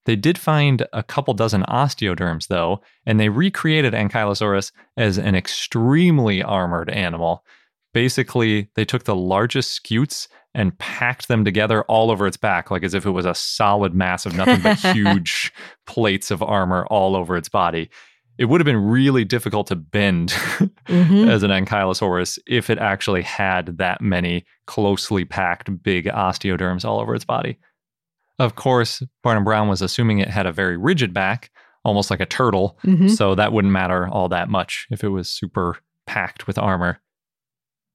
They 0.07 0.17
did 0.17 0.37
find 0.39 0.87
a 0.93 1.03
couple 1.03 1.35
dozen 1.35 1.63
osteoderms, 1.63 2.49
though, 2.49 2.83
and 3.07 3.19
they 3.19 3.29
recreated 3.29 3.95
Ankylosaurus 3.95 4.73
as 4.97 5.19
an 5.19 5.35
extremely 5.35 6.43
armored 6.43 6.91
animal. 6.91 7.45
Basically, 7.93 8.71
they 8.75 8.85
took 8.85 9.05
the 9.05 9.15
largest 9.15 9.71
scutes 9.71 10.29
and 10.55 10.79
packed 10.79 11.29
them 11.29 11.45
together 11.45 11.83
all 11.85 12.11
over 12.11 12.27
its 12.27 12.37
back, 12.37 12.71
like 12.71 12.83
as 12.83 12.95
if 12.95 13.07
it 13.07 13.11
was 13.11 13.27
a 13.27 13.35
solid 13.35 13.95
mass 13.95 14.27
of 14.27 14.37
nothing 14.37 14.61
but 14.63 14.79
huge 14.95 15.53
plates 15.87 16.31
of 16.31 16.43
armor 16.43 16.87
all 16.87 17.17
over 17.17 17.37
its 17.37 17.49
body. 17.49 17.89
It 18.37 18.47
would 18.47 18.61
have 18.61 18.65
been 18.67 18.85
really 18.85 19.25
difficult 19.25 19.69
to 19.69 19.77
bend 19.77 20.31
Mhm. 20.89 21.29
as 21.29 21.43
an 21.43 21.51
Ankylosaurus 21.51 22.39
if 22.47 22.69
it 22.71 22.79
actually 22.79 23.23
had 23.23 23.79
that 23.79 24.01
many 24.01 24.45
closely 24.67 25.25
packed 25.25 25.83
big 25.83 26.07
osteoderms 26.07 26.85
all 26.85 27.01
over 27.01 27.15
its 27.15 27.25
body. 27.25 27.59
Of 28.39 28.57
course, 28.57 29.03
Barnum 29.23 29.45
Brown 29.45 29.69
was 29.69 29.81
assuming 29.83 30.19
it 30.19 30.29
had 30.29 30.47
a 30.47 30.53
very 30.53 30.77
rigid 30.77 31.15
back, 31.15 31.51
almost 31.85 32.11
like 32.11 32.21
a 32.21 32.27
turtle, 32.27 32.77
Mhm. 32.85 33.09
so 33.11 33.35
that 33.37 33.53
wouldn't 33.53 33.73
matter 33.73 34.09
all 34.09 34.29
that 34.31 34.49
much 34.49 34.89
if 34.91 35.05
it 35.05 35.09
was 35.11 35.31
super 35.31 35.77
packed 36.07 36.47
with 36.49 36.59
armor. 36.59 37.01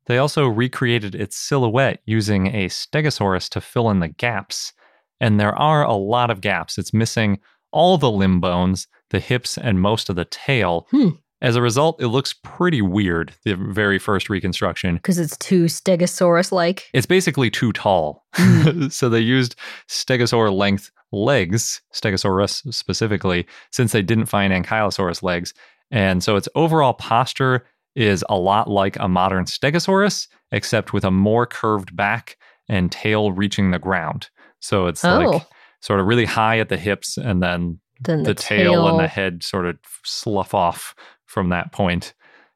They 0.05 0.17
also 0.17 0.47
recreated 0.47 1.13
its 1.15 1.37
silhouette 1.37 2.01
using 2.05 2.47
a 2.47 2.67
stegosaurus 2.69 3.49
to 3.49 3.61
fill 3.61 3.89
in 3.89 3.99
the 3.99 4.07
gaps. 4.07 4.73
And 5.19 5.39
there 5.39 5.53
are 5.55 5.83
a 5.83 5.93
lot 5.93 6.31
of 6.31 6.41
gaps. 6.41 6.77
It's 6.77 6.93
missing 6.93 7.39
all 7.71 7.97
the 7.97 8.09
limb 8.09 8.39
bones, 8.39 8.87
the 9.09 9.19
hips, 9.19 9.57
and 9.57 9.81
most 9.81 10.09
of 10.09 10.15
the 10.15 10.25
tail. 10.25 10.87
Hmm. 10.91 11.09
As 11.41 11.55
a 11.55 11.61
result, 11.61 12.01
it 12.01 12.07
looks 12.09 12.33
pretty 12.43 12.81
weird, 12.81 13.33
the 13.45 13.55
very 13.55 13.97
first 13.97 14.29
reconstruction. 14.29 14.95
Because 14.95 15.17
it's 15.17 15.37
too 15.37 15.65
Stegosaurus 15.65 16.51
like. 16.51 16.89
It's 16.93 17.05
basically 17.05 17.49
too 17.49 17.71
tall. 17.71 18.25
so 18.89 19.07
they 19.07 19.21
used 19.21 19.55
stegosaur 19.87 20.53
length 20.53 20.91
legs, 21.13 21.81
Stegosaurus 21.93 22.71
specifically, 22.73 23.47
since 23.71 23.93
they 23.93 24.01
didn't 24.01 24.25
find 24.25 24.51
Ankylosaurus 24.53 25.23
legs. 25.23 25.53
And 25.91 26.21
so 26.23 26.35
its 26.35 26.49
overall 26.55 26.93
posture 26.93 27.65
is 27.95 28.23
a 28.29 28.37
lot 28.37 28.69
like 28.69 28.97
a 28.99 29.07
modern 29.07 29.45
Stegosaurus, 29.45 30.27
except 30.51 30.91
with 30.93 31.05
a 31.05 31.11
more 31.11 31.45
curved 31.45 31.95
back 31.95 32.37
and 32.67 32.91
tail 32.91 33.31
reaching 33.31 33.71
the 33.71 33.79
ground. 33.79 34.29
So 34.59 34.87
it's 34.87 35.03
Oh. 35.05 35.17
like 35.19 35.41
sort 35.81 35.99
of 36.01 36.05
really 36.05 36.25
high 36.25 36.59
at 36.59 36.67
the 36.69 36.77
hips 36.77 37.17
and 37.17 37.41
then 37.41 37.79
Then 38.01 38.23
the, 38.23 38.33
the, 38.33 38.35
tail, 38.35 38.87
and 38.87 38.99
the 38.99 39.07
head 39.07 39.43
sort 39.43 39.65
of 39.65 39.77
slough 40.03 40.53
off 40.53 40.95
from 41.25 41.49
that 41.49 41.71
point 41.71 42.13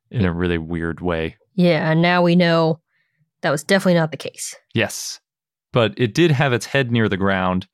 in 0.09 0.25
a 0.25 0.33
really 0.33 0.57
weird 0.57 1.01
way. 1.01 1.37
Yeah, 1.55 1.91
and 1.91 2.01
now 2.01 2.21
we 2.21 2.35
know 2.35 2.79
that 3.41 3.51
was 3.51 3.63
definitely 3.63 3.99
not 3.99 4.11
the 4.11 4.17
case. 4.17 4.55
Yes. 4.73 5.19
But 5.71 5.93
it 5.97 6.13
did 6.13 6.31
have 6.31 6.53
its 6.53 6.65
head 6.67 6.91
near 6.91 7.09
the 7.09 7.17
ground, 7.17 7.67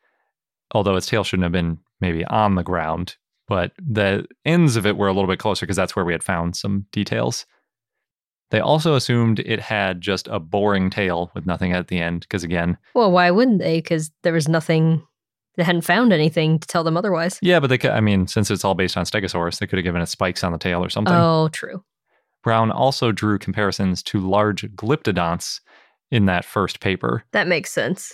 although 0.71 0.95
its 0.95 1.07
tail 1.07 1.23
shouldn't 1.23 1.43
have 1.43 1.51
been 1.51 1.79
maybe 2.01 2.25
on 2.25 2.55
the 2.55 2.63
ground. 2.63 3.17
But 3.47 3.71
the 3.77 4.25
ends 4.45 4.75
of 4.75 4.85
it 4.85 4.97
were 4.97 5.07
a 5.07 5.13
little 5.13 5.27
bit 5.27 5.39
closer 5.39 5.65
because 5.65 5.75
that's 5.75 5.95
where 5.95 6.05
we 6.05 6.13
had 6.13 6.23
found 6.23 6.55
some 6.55 6.85
details. 6.91 7.45
They 8.51 8.59
also 8.59 8.95
assumed 8.95 9.39
it 9.39 9.59
had 9.59 10.01
just 10.01 10.27
a 10.27 10.39
boring 10.39 10.89
tail 10.89 11.31
with 11.35 11.45
nothing 11.45 11.73
at 11.73 11.87
the 11.87 11.99
end, 11.99 12.21
because 12.21 12.43
again, 12.43 12.77
Well, 12.95 13.11
why 13.11 13.29
wouldn't 13.31 13.59
they? 13.59 13.79
Because 13.79 14.11
there 14.23 14.33
was 14.33 14.47
nothing, 14.47 15.05
they 15.57 15.63
hadn't 15.63 15.81
found 15.81 16.13
anything 16.13 16.59
to 16.59 16.67
tell 16.67 16.83
them 16.83 16.95
otherwise. 16.97 17.39
yeah, 17.41 17.59
but 17.59 17.67
they 17.67 17.77
could, 17.77 17.91
I 17.91 17.99
mean, 17.99 18.27
since 18.27 18.49
it's 18.51 18.63
all 18.63 18.75
based 18.75 18.95
on 18.97 19.05
Stegosaurus, 19.05 19.59
they 19.59 19.67
could 19.67 19.77
have 19.77 19.83
given 19.83 20.01
it 20.01 20.07
spikes 20.07 20.43
on 20.43 20.51
the 20.51 20.57
tail 20.57 20.83
or 20.83 20.89
something. 20.89 21.13
Oh, 21.13 21.49
true. 21.51 21.83
Brown 22.43 22.71
also 22.71 23.11
drew 23.11 23.37
comparisons 23.37 24.01
to 24.03 24.19
large 24.19 24.63
glyptodonts 24.75 25.59
in 26.11 26.25
that 26.25 26.45
first 26.45 26.79
paper, 26.79 27.23
That 27.33 27.47
makes 27.47 27.71
sense. 27.71 28.13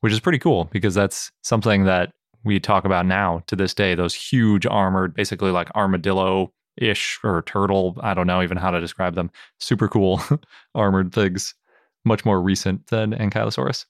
which 0.00 0.12
is 0.12 0.20
pretty 0.20 0.38
cool 0.38 0.64
because 0.72 0.94
that's 0.94 1.32
something 1.42 1.84
that 1.84 2.12
we 2.44 2.60
talk 2.60 2.84
about 2.84 3.06
now 3.06 3.42
to 3.46 3.56
this 3.56 3.72
day. 3.72 3.94
Those 3.94 4.14
huge 4.14 4.66
armored, 4.66 5.14
basically 5.14 5.50
like 5.50 5.74
armadillo 5.74 6.52
ish 6.76 7.18
or 7.24 7.42
turtle, 7.42 7.96
I 8.02 8.12
don't 8.14 8.26
know 8.26 8.42
even 8.42 8.56
how 8.58 8.70
to 8.70 8.80
describe 8.80 9.14
them. 9.14 9.30
Super 9.58 9.88
cool 9.88 10.20
armored 10.74 11.12
things, 11.14 11.54
much 12.04 12.24
more 12.24 12.40
recent 12.42 12.86
than 12.88 13.12
Ankylosaurus. 13.12 13.86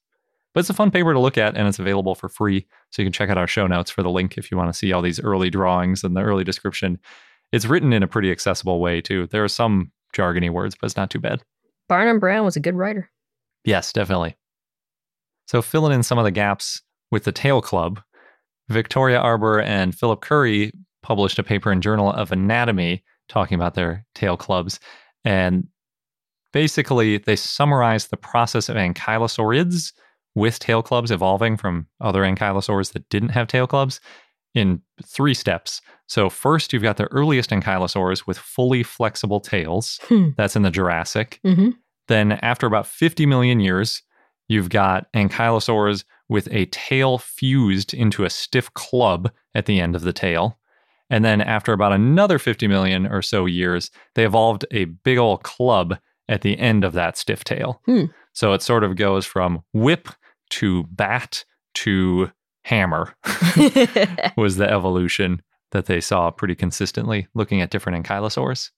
But 0.55 0.61
it's 0.61 0.71
a 0.71 0.75
fun 0.75 0.91
paper 0.91 1.13
to 1.13 1.19
look 1.19 1.39
at 1.39 1.57
and 1.57 1.67
it's 1.67 1.79
available 1.79 2.15
for 2.15 2.29
free. 2.29 2.67
So 2.91 3.01
you 3.01 3.07
can 3.07 3.13
check 3.13 3.31
out 3.31 3.39
our 3.39 3.47
show 3.47 3.67
notes 3.67 3.91
for 3.91 4.03
the 4.03 4.11
link 4.11 4.37
if 4.37 4.51
you 4.51 4.57
want 4.57 4.73
to 4.73 4.79
see 4.79 4.93
all 4.93 5.03
these 5.03 5.21
early 5.21 5.51
drawings 5.51 6.05
and 6.05 6.17
the 6.17 6.21
early 6.21 6.45
description. 6.45 6.99
It's 7.53 7.67
written 7.67 7.93
in 7.93 8.03
a 8.03 8.09
pretty 8.09 8.31
accessible 8.31 8.81
way 8.81 9.01
too. 9.01 9.27
There 9.29 9.45
are 9.45 9.49
some 9.49 9.93
jargony 10.15 10.51
words, 10.51 10.75
but 10.75 10.87
it's 10.87 10.97
not 10.97 11.11
too 11.11 11.21
bad. 11.21 11.43
Barnum 11.89 12.19
Brown 12.19 12.45
was 12.45 12.57
a 12.57 12.61
good 12.61 12.75
writer. 12.75 13.11
Yes, 13.65 13.93
definitely. 13.93 14.37
So, 15.47 15.63
filling 15.63 15.93
in 15.93 16.03
some 16.03 16.19
of 16.19 16.25
the 16.25 16.31
gaps 16.31 16.83
with 17.11 17.25
the 17.25 17.33
Tail 17.33 17.61
Club, 17.61 18.01
Victoria 18.69 19.19
Arbour 19.19 19.61
and 19.61 19.95
Philip 19.95 20.21
Currie 20.21 20.73
published 21.03 21.39
a 21.39 21.43
paper 21.43 21.73
in 21.73 21.81
Journal 21.81 22.13
of 22.13 22.33
Anatomy 22.33 23.05
talking 23.29 23.57
about 23.57 23.75
their 23.75 24.07
tail 24.15 24.37
clubs. 24.37 24.79
And 25.25 25.67
basically, 26.53 27.19
they 27.19 27.37
summarized 27.37 28.11
the 28.11 28.17
process 28.17 28.69
of 28.69 28.77
ankylosaurids 28.77 29.93
with 30.35 30.59
tail 30.59 30.83
clubs 30.83 31.11
evolving 31.11 31.57
from 31.57 31.87
other 32.01 32.23
ankylosaurs 32.23 32.93
that 32.93 33.09
didn't 33.09 33.31
have 33.31 33.47
tail 33.47 33.67
clubs 33.67 34.01
in 34.55 34.81
three 35.05 35.35
steps. 35.35 35.81
So, 36.09 36.29
first, 36.29 36.73
you've 36.73 36.83
got 36.83 36.97
the 36.99 37.07
earliest 37.07 37.51
ankylosaurs 37.51 38.27
with 38.27 38.39
fully 38.39 38.83
flexible 38.83 39.41
tails. 39.41 39.99
Hmm. 40.05 40.31
That's 40.37 40.57
in 40.57 40.63
the 40.63 40.71
Jurassic. 40.71 41.41
hmm 41.43 41.71
Then, 42.09 42.33
after 42.33 42.67
about 42.67 42.87
50 42.87 43.25
million 43.27 43.61
years, 43.61 44.03
you've 44.49 44.69
got 44.69 45.11
ankylosaurs 45.15 46.05
with 46.29 46.49
a 46.51 46.67
tail 46.67 47.19
fused 47.19 47.95
into 47.95 48.25
a 48.25 48.31
stiff 48.31 48.73
club 48.75 49.31
at 49.55 49.67
the 49.67 49.81
end 49.81 49.97
of 49.97 50.03
the 50.03 50.13
tail. 50.13 50.59
And 51.09 51.25
then, 51.25 51.41
after 51.41 51.73
about 51.73 51.93
another 51.93 52.39
50 52.39 52.67
million 52.69 53.07
or 53.07 53.23
so 53.23 53.47
years, 53.47 53.91
they 54.15 54.27
evolved 54.27 54.67
a 54.71 54.85
big 54.85 55.19
old 55.19 55.43
club 55.43 55.99
at 56.29 56.43
the 56.43 56.59
end 56.59 56.85
of 56.85 56.93
that 56.95 57.17
stiff 57.17 57.45
tail. 57.45 57.81
Hmm. 57.87 58.07
So 58.35 58.53
it 58.53 58.63
sort 58.63 58.85
of 58.85 58.97
goes 58.97 59.27
from 59.27 59.63
whip 59.73 60.09
to 60.53 60.85
bat 60.85 61.45
to 61.75 62.31
hammer, 62.65 63.15
was 64.37 64.57
the 64.57 64.69
evolution 64.69 65.43
that 65.73 65.87
they 65.87 66.01
saw 66.01 66.31
pretty 66.31 66.55
consistently 66.55 67.27
looking 67.35 67.61
at 67.61 67.71
different 67.71 68.07
ankylosaurs. 68.07 68.71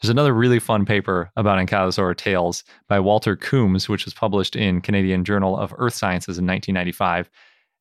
There's 0.00 0.10
another 0.10 0.32
really 0.34 0.58
fun 0.58 0.84
paper 0.84 1.30
about 1.36 1.64
ankylosaur 1.64 2.16
tails 2.16 2.64
by 2.88 2.98
Walter 2.98 3.36
Coombs, 3.36 3.88
which 3.88 4.04
was 4.04 4.14
published 4.14 4.56
in 4.56 4.80
Canadian 4.80 5.24
Journal 5.24 5.56
of 5.56 5.74
Earth 5.78 5.94
Sciences 5.94 6.38
in 6.38 6.46
1995. 6.46 7.30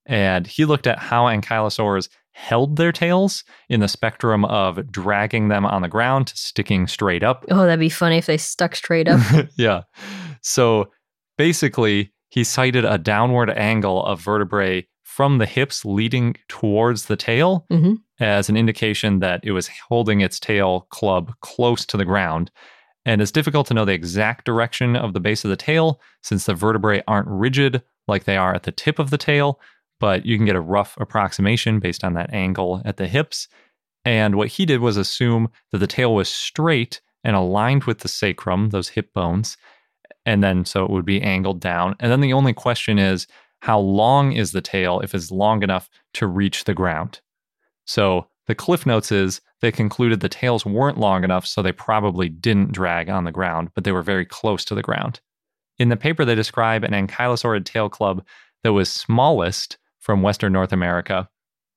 And 0.05 0.45
he 0.45 0.65
looked 0.65 0.85
at 0.85 0.99
how 0.99 1.25
ankylosaurs 1.25 2.09
held 2.33 2.75
their 2.75 2.91
tails 2.91 3.43
in 3.69 3.79
the 3.79 3.87
spectrum 3.87 4.43
of 4.45 4.91
dragging 4.91 5.47
them 5.47 5.65
on 5.65 5.81
the 5.81 5.87
ground 5.87 6.27
to 6.27 6.37
sticking 6.37 6.87
straight 6.87 7.23
up. 7.23 7.45
oh, 7.49 7.65
that'd 7.65 7.79
be 7.79 7.89
funny 7.89 8.17
if 8.17 8.25
they 8.25 8.37
stuck 8.37 8.75
straight 8.75 9.07
up. 9.07 9.21
yeah. 9.55 9.83
So 10.41 10.91
basically, 11.37 12.11
he 12.33 12.43
cited 12.43 12.83
a 12.83 12.97
downward 12.97 13.51
angle 13.51 14.03
of 14.05 14.19
vertebrae 14.19 14.87
from 15.03 15.37
the 15.37 15.45
hips 15.45 15.85
leading 15.85 16.35
towards 16.47 17.05
the 17.05 17.15
tail 17.15 17.67
Mhm. 17.71 17.97
as 18.19 18.49
an 18.49 18.57
indication 18.57 19.19
that 19.19 19.41
it 19.43 19.51
was 19.51 19.69
holding 19.87 20.21
its 20.21 20.39
tail 20.39 20.87
club 20.89 21.31
close 21.41 21.85
to 21.85 21.95
the 21.97 22.05
ground. 22.05 22.49
And 23.05 23.21
it's 23.21 23.31
difficult 23.31 23.67
to 23.67 23.75
know 23.75 23.85
the 23.85 23.93
exact 23.93 24.45
direction 24.45 24.95
of 24.95 25.13
the 25.13 25.19
base 25.19 25.45
of 25.45 25.49
the 25.51 25.55
tail 25.69 26.01
since 26.23 26.45
the 26.45 26.55
vertebrae 26.55 27.03
aren't 27.07 27.27
rigid 27.27 27.83
like 28.07 28.23
they 28.23 28.37
are 28.37 28.55
at 28.55 28.63
the 28.63 28.71
tip 28.71 28.97
of 28.97 29.11
the 29.11 29.17
tail, 29.19 29.59
but 29.99 30.25
you 30.25 30.35
can 30.35 30.47
get 30.47 30.55
a 30.55 30.61
rough 30.61 30.97
approximation 30.99 31.79
based 31.79 32.03
on 32.03 32.13
that 32.15 32.33
angle 32.33 32.81
at 32.83 32.97
the 32.97 33.07
hips. 33.07 33.47
And 34.05 34.33
what 34.35 34.47
he 34.47 34.65
did 34.65 34.79
was 34.79 34.97
assume 34.97 35.49
that 35.71 35.77
the 35.77 35.87
tail 35.87 36.15
was 36.15 36.29
straight 36.29 36.99
and 37.23 37.35
aligned 37.35 37.83
with 37.83 37.99
the 37.99 38.07
sacrum, 38.07 38.69
those 38.71 38.89
hip 38.89 39.13
bones. 39.13 39.55
And 40.25 40.43
then 40.43 40.65
so 40.65 40.85
it 40.85 40.91
would 40.91 41.05
be 41.05 41.21
angled 41.21 41.59
down. 41.59 41.95
And 41.99 42.11
then 42.11 42.21
the 42.21 42.33
only 42.33 42.53
question 42.53 42.97
is 42.97 43.27
how 43.61 43.79
long 43.79 44.33
is 44.33 44.51
the 44.51 44.61
tail 44.61 44.99
if 45.01 45.13
it's 45.15 45.31
long 45.31 45.63
enough 45.63 45.89
to 46.15 46.27
reach 46.27 46.63
the 46.63 46.73
ground? 46.73 47.21
So 47.85 48.27
the 48.47 48.55
cliff 48.55 48.85
notes 48.85 49.11
is 49.11 49.41
they 49.61 49.71
concluded 49.71 50.19
the 50.19 50.29
tails 50.29 50.65
weren't 50.65 50.97
long 50.97 51.23
enough, 51.23 51.45
so 51.45 51.61
they 51.61 51.71
probably 51.71 52.27
didn't 52.27 52.73
drag 52.73 53.09
on 53.09 53.23
the 53.23 53.31
ground, 53.31 53.69
but 53.73 53.83
they 53.85 53.93
were 53.93 54.03
very 54.03 54.25
close 54.25 54.65
to 54.65 54.75
the 54.75 54.81
ground. 54.81 55.21
In 55.79 55.89
the 55.89 55.97
paper, 55.97 56.25
they 56.25 56.35
describe 56.35 56.83
an 56.83 56.91
ankylosaurid 56.91 57.65
tail 57.65 57.89
club 57.89 58.25
that 58.63 58.73
was 58.73 58.91
smallest 58.91 59.77
from 59.99 60.21
Western 60.21 60.51
North 60.51 60.73
America, 60.73 61.29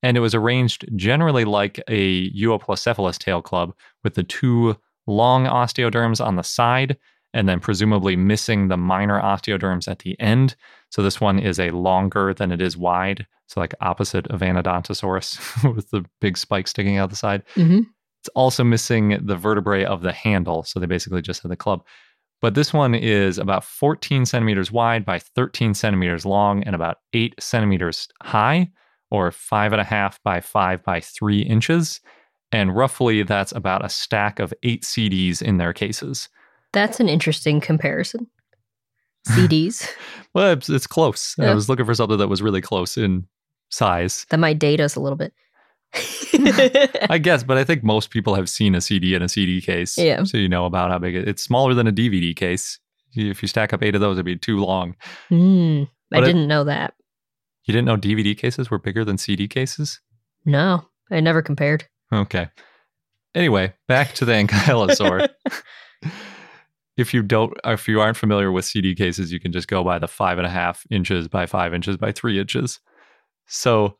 and 0.02 0.16
it 0.16 0.20
was 0.20 0.34
arranged 0.34 0.84
generally 0.96 1.44
like 1.44 1.80
a 1.88 2.30
Euoplocephalus 2.32 3.18
tail 3.18 3.40
club 3.40 3.72
with 4.02 4.14
the 4.14 4.24
two 4.24 4.76
long 5.06 5.46
osteoderms 5.46 6.24
on 6.24 6.36
the 6.36 6.42
side 6.42 6.96
and 7.36 7.46
then 7.46 7.60
presumably 7.60 8.16
missing 8.16 8.68
the 8.68 8.78
minor 8.78 9.20
osteoderms 9.20 9.86
at 9.86 9.98
the 9.98 10.18
end. 10.18 10.56
So 10.88 11.02
this 11.02 11.20
one 11.20 11.38
is 11.38 11.60
a 11.60 11.70
longer 11.70 12.32
than 12.32 12.50
it 12.50 12.62
is 12.62 12.78
wide. 12.78 13.26
So 13.46 13.60
like 13.60 13.74
opposite 13.82 14.26
of 14.28 14.40
Anodontosaurus 14.40 15.74
with 15.76 15.90
the 15.90 16.02
big 16.22 16.38
spike 16.38 16.66
sticking 16.66 16.96
out 16.96 17.10
the 17.10 17.16
side. 17.16 17.42
hmm 17.54 17.80
It's 18.22 18.30
also 18.34 18.64
missing 18.64 19.18
the 19.22 19.36
vertebrae 19.36 19.84
of 19.84 20.00
the 20.00 20.12
handle. 20.12 20.62
So 20.62 20.80
they 20.80 20.86
basically 20.86 21.20
just 21.20 21.42
had 21.42 21.50
the 21.50 21.56
club. 21.56 21.84
But 22.40 22.54
this 22.54 22.72
one 22.72 22.94
is 22.94 23.36
about 23.36 23.64
14 23.64 24.24
centimeters 24.24 24.72
wide 24.72 25.04
by 25.04 25.18
13 25.18 25.74
centimeters 25.74 26.24
long 26.24 26.62
and 26.64 26.74
about 26.74 26.98
8 27.12 27.34
centimeters 27.38 28.08
high, 28.22 28.70
or 29.10 29.30
5.5 29.30 30.18
by 30.24 30.40
5 30.40 30.82
by 30.82 31.00
3 31.00 31.40
inches. 31.42 32.00
And 32.50 32.74
roughly 32.74 33.24
that's 33.24 33.52
about 33.52 33.84
a 33.84 33.90
stack 33.90 34.38
of 34.38 34.54
eight 34.62 34.84
CDs 34.84 35.42
in 35.42 35.58
their 35.58 35.74
cases. 35.74 36.30
That's 36.76 37.00
an 37.00 37.08
interesting 37.08 37.58
comparison. 37.62 38.26
CDs. 39.28 39.88
Well, 40.34 40.52
it's, 40.52 40.68
it's 40.68 40.86
close. 40.86 41.34
I 41.38 41.54
was 41.54 41.70
looking 41.70 41.86
for 41.86 41.94
something 41.94 42.18
that 42.18 42.28
was 42.28 42.42
really 42.42 42.60
close 42.60 42.98
in 42.98 43.26
size. 43.70 44.26
that 44.28 44.36
might 44.36 44.58
date 44.58 44.80
us 44.80 44.94
a 44.94 45.00
little 45.00 45.16
bit. 45.16 45.32
I 47.08 47.16
guess, 47.16 47.42
but 47.42 47.56
I 47.56 47.64
think 47.64 47.82
most 47.82 48.10
people 48.10 48.34
have 48.34 48.50
seen 48.50 48.74
a 48.74 48.82
CD 48.82 49.14
in 49.14 49.22
a 49.22 49.30
CD 49.30 49.62
case. 49.62 49.96
Yeah. 49.96 50.24
So 50.24 50.36
you 50.36 50.46
know 50.46 50.66
about 50.66 50.90
how 50.90 50.98
big 50.98 51.14
it 51.14 51.26
It's 51.26 51.42
smaller 51.42 51.72
than 51.72 51.86
a 51.86 51.90
DVD 51.92 52.36
case. 52.36 52.78
If 53.14 53.40
you 53.40 53.48
stack 53.48 53.72
up 53.72 53.82
eight 53.82 53.94
of 53.94 54.02
those, 54.02 54.16
it'd 54.16 54.26
be 54.26 54.36
too 54.36 54.58
long. 54.58 54.94
Hmm. 55.30 55.84
I 56.12 56.20
didn't 56.20 56.48
know 56.48 56.64
that. 56.64 56.92
You 57.64 57.72
didn't 57.72 57.86
know 57.86 57.96
DVD 57.96 58.36
cases 58.36 58.70
were 58.70 58.78
bigger 58.78 59.06
than 59.06 59.16
CD 59.16 59.48
cases? 59.48 60.02
No, 60.44 60.86
I 61.10 61.20
never 61.20 61.40
compared. 61.40 61.86
Okay. 62.12 62.50
Anyway, 63.34 63.72
back 63.88 64.12
to 64.16 64.26
the 64.26 64.32
ankylosaur. 64.32 65.30
if 66.96 67.12
you 67.12 67.22
don't, 67.22 67.52
if 67.64 67.86
you 67.88 68.00
aren't 68.00 68.16
familiar 68.16 68.50
with 68.50 68.64
CD 68.64 68.94
cases, 68.94 69.32
you 69.32 69.40
can 69.40 69.52
just 69.52 69.68
go 69.68 69.84
by 69.84 69.98
the 69.98 70.08
five 70.08 70.38
and 70.38 70.46
a 70.46 70.50
half 70.50 70.84
inches 70.90 71.28
by 71.28 71.46
five 71.46 71.74
inches 71.74 71.96
by 71.96 72.12
three 72.12 72.40
inches. 72.40 72.80
So 73.46 73.98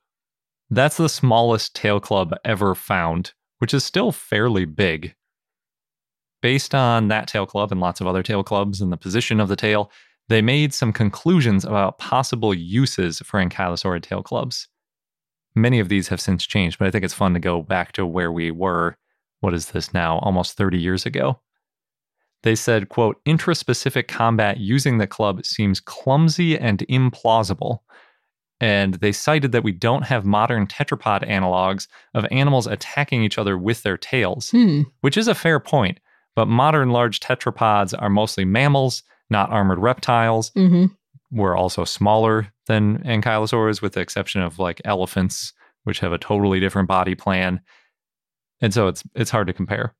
that's 0.71 0.97
the 0.97 1.09
smallest 1.09 1.75
tail 1.77 2.01
club 2.01 2.35
ever 2.45 2.75
found, 2.75 3.33
which 3.59 3.75
is 3.75 3.85
still 3.85 4.13
fairly 4.13 4.65
big. 4.65 5.15
Based 6.43 6.75
on 6.75 7.09
that 7.09 7.29
tail 7.29 7.47
club 7.47 7.71
and 7.71 7.81
lots 7.81 8.01
of 8.01 8.07
other 8.07 8.23
tail 8.23 8.43
clubs 8.43 8.81
and 8.81 8.93
the 8.93 8.97
position 8.97 9.41
of 9.41 9.49
the 9.49 9.57
tail, 9.57 9.91
they 10.29 10.43
made 10.43 10.75
some 10.75 10.93
conclusions 10.93 11.65
about 11.65 11.99
possible 11.99 12.53
uses 12.53 13.21
for 13.21 13.41
ankylosaurid 13.41 14.03
tail 14.03 14.23
clubs. 14.23 14.69
Many 15.55 15.81
of 15.81 15.89
these 15.89 16.09
have 16.09 16.21
since 16.21 16.45
changed, 16.45 16.79
but 16.79 16.89
I 16.89 16.91
think 16.91 17.05
it's 17.05 17.15
fun 17.15 17.35
to 17.35 17.41
go 17.41 17.63
back 17.63 17.93
to 17.93 18.05
where 18.05 18.33
we 18.33 18.51
were. 18.51 18.97
What 19.41 19.55
is 19.55 19.71
this 19.71 19.95
now? 19.95 20.19
Almost 20.19 20.57
30 20.57 20.79
years 20.79 21.07
ago. 21.07 21.41
They 22.47 22.55
said, 22.55 22.91
quote, 22.91 23.21
intraspecific 23.25 24.07
combat 24.07 24.59
using 24.59 24.99
the 24.99 25.09
club 25.09 25.45
seems 25.45 25.81
clumsy 25.81 26.57
and 26.57 26.79
implausible. 26.89 27.81
And 28.61 28.95
they 28.95 29.11
cited 29.11 29.51
that 29.51 29.65
we 29.65 29.73
don't 29.73 30.05
have 30.05 30.25
modern 30.25 30.69
tetrapod 30.69 31.29
analogs 31.29 31.89
of 32.15 32.25
animals 32.31 32.69
attacking 32.69 33.25
each 33.25 33.37
other 33.37 33.59
with 33.59 33.83
their 33.83 33.97
tails, 33.97 34.53
Hmm. 34.53 34.83
which 35.01 35.17
is 35.17 35.27
a 35.27 35.35
fair 35.35 35.59
point. 35.59 35.99
But 36.37 36.47
modern 36.47 36.91
large 36.91 37.19
tetrapods 37.19 37.93
are 38.01 38.09
mostly 38.09 38.45
mammals, 38.45 39.03
not 39.29 39.51
armored 39.51 39.81
reptiles. 39.81 40.53
Mm-hmm. 40.53 40.85
We're 41.33 41.57
also 41.57 41.83
smaller 41.83 42.53
than 42.69 42.99
ankylosaurs, 43.03 43.83
with 43.83 43.95
the 43.95 44.01
exception 44.01 44.41
of 44.41 44.61
like 44.61 44.81
elephants, 44.85 45.53
which 45.83 45.99
have 45.99 46.13
a 46.13 46.19
totally 46.19 46.61
different 46.61 46.87
body 46.87 47.17
plan. 47.17 47.61
And 48.61 48.73
so 48.73 48.87
it's 48.87 49.03
it's 49.17 49.33
hard 49.33 49.49
to 49.49 49.53
compare. 49.53 49.96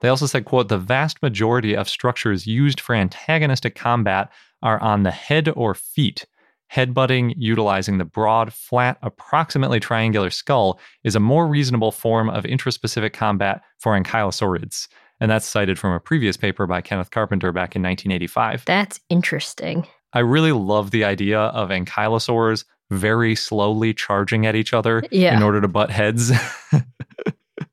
They 0.00 0.08
also 0.08 0.26
said, 0.26 0.44
quote, 0.44 0.68
the 0.68 0.78
vast 0.78 1.20
majority 1.22 1.74
of 1.76 1.88
structures 1.88 2.46
used 2.46 2.80
for 2.80 2.94
antagonistic 2.94 3.74
combat 3.74 4.30
are 4.62 4.80
on 4.82 5.02
the 5.02 5.10
head 5.10 5.48
or 5.56 5.74
feet. 5.74 6.24
Headbutting 6.72 7.34
utilizing 7.36 7.98
the 7.98 8.04
broad, 8.04 8.52
flat, 8.52 8.98
approximately 9.02 9.80
triangular 9.80 10.30
skull 10.30 10.78
is 11.02 11.16
a 11.16 11.20
more 11.20 11.46
reasonable 11.48 11.92
form 11.92 12.28
of 12.28 12.44
intraspecific 12.44 13.12
combat 13.14 13.62
for 13.78 13.98
ankylosaurids. 13.98 14.86
And 15.20 15.30
that's 15.30 15.46
cited 15.46 15.78
from 15.78 15.92
a 15.92 16.00
previous 16.00 16.36
paper 16.36 16.66
by 16.66 16.80
Kenneth 16.82 17.10
Carpenter 17.10 17.52
back 17.52 17.74
in 17.74 17.82
1985. 17.82 18.64
That's 18.66 19.00
interesting. 19.08 19.86
I 20.12 20.20
really 20.20 20.52
love 20.52 20.90
the 20.90 21.04
idea 21.04 21.38
of 21.40 21.70
ankylosaurs 21.70 22.64
very 22.90 23.34
slowly 23.34 23.92
charging 23.92 24.46
at 24.46 24.54
each 24.54 24.72
other 24.72 25.02
Yeah. 25.10 25.36
in 25.36 25.42
order 25.42 25.60
to 25.60 25.68
butt 25.68 25.90
heads. 25.90 26.30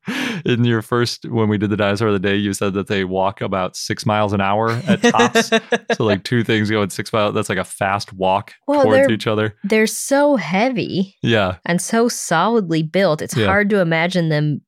in 0.46 0.64
your 0.66 0.82
first, 0.82 1.26
when 1.30 1.50
we 1.50 1.58
did 1.58 1.70
the 1.70 1.78
dinosaur 1.78 2.08
of 2.10 2.14
the 2.14 2.20
day, 2.20 2.36
you 2.36 2.54
said 2.54 2.74
that 2.74 2.88
they 2.88 3.04
walk 3.04 3.42
about 3.42 3.76
six 3.76 4.06
miles 4.06 4.34
an 4.34 4.42
hour 4.42 4.70
at 4.88 5.02
tops. 5.02 5.48
so, 5.50 6.04
like 6.04 6.24
two 6.24 6.44
things 6.44 6.70
going 6.70 6.90
six 6.90 7.12
miles, 7.14 7.34
that's 7.34 7.50
like 7.50 7.58
a 7.58 7.64
fast 7.64 8.14
walk 8.14 8.54
Well, 8.68 8.84
towards 8.84 9.10
each 9.12 9.28
other. 9.28 9.56
They're 9.64 9.88
so 9.88 10.36
heavy 10.36 11.16
Yeah. 11.24 11.58
and 11.66 11.82
so 11.82 12.08
solidly 12.10 12.84
built. 12.84 13.22
It's 13.22 13.36
Yeah. 13.36 13.48
hard 13.48 13.70
to 13.72 13.80
imagine 13.80 14.30
them 14.30 14.62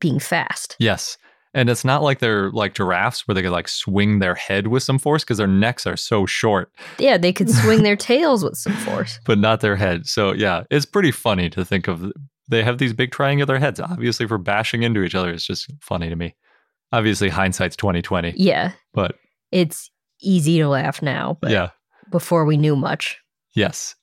being 0.00 0.18
fast. 0.18 0.76
Yes. 0.78 1.16
And 1.56 1.70
it's 1.70 1.84
not 1.84 2.02
like 2.02 2.18
they're 2.18 2.50
like 2.50 2.74
giraffes 2.74 3.28
where 3.28 3.34
they 3.36 3.40
could 3.42 3.52
like 3.52 3.68
swing 3.68 4.18
their 4.18 4.34
head 4.34 4.66
with 4.66 4.82
some 4.82 4.98
force 4.98 5.22
because 5.22 5.38
their 5.38 5.46
necks 5.46 5.86
are 5.86 5.96
so 5.96 6.26
short. 6.26 6.72
Yeah, 6.98 7.16
they 7.16 7.32
could 7.32 7.48
swing 7.48 7.84
their 7.84 7.94
tails 8.10 8.42
with 8.42 8.56
some 8.56 8.72
force. 8.72 9.20
but 9.24 9.38
not 9.38 9.60
their 9.60 9.76
head. 9.76 10.04
So 10.06 10.32
yeah, 10.32 10.64
it's 10.70 10.84
pretty 10.84 11.12
funny 11.12 11.48
to 11.50 11.64
think 11.64 11.86
of. 11.86 12.10
They 12.48 12.62
have 12.62 12.78
these 12.78 12.92
big 12.92 13.10
triangular 13.10 13.58
heads, 13.58 13.80
obviously 13.80 14.26
for 14.26 14.38
bashing 14.38 14.82
into 14.82 15.02
each 15.02 15.14
other. 15.14 15.30
It's 15.30 15.46
just 15.46 15.70
funny 15.80 16.08
to 16.10 16.16
me. 16.16 16.34
Obviously, 16.92 17.28
hindsight's 17.28 17.76
twenty 17.76 18.02
twenty, 18.02 18.34
Yeah, 18.36 18.72
but 18.92 19.16
it's 19.50 19.90
easy 20.20 20.58
to 20.58 20.68
laugh 20.68 21.02
now, 21.02 21.38
but 21.40 21.50
yeah, 21.50 21.70
before 22.10 22.44
we 22.44 22.56
knew 22.56 22.76
much. 22.76 23.18
yes. 23.54 23.94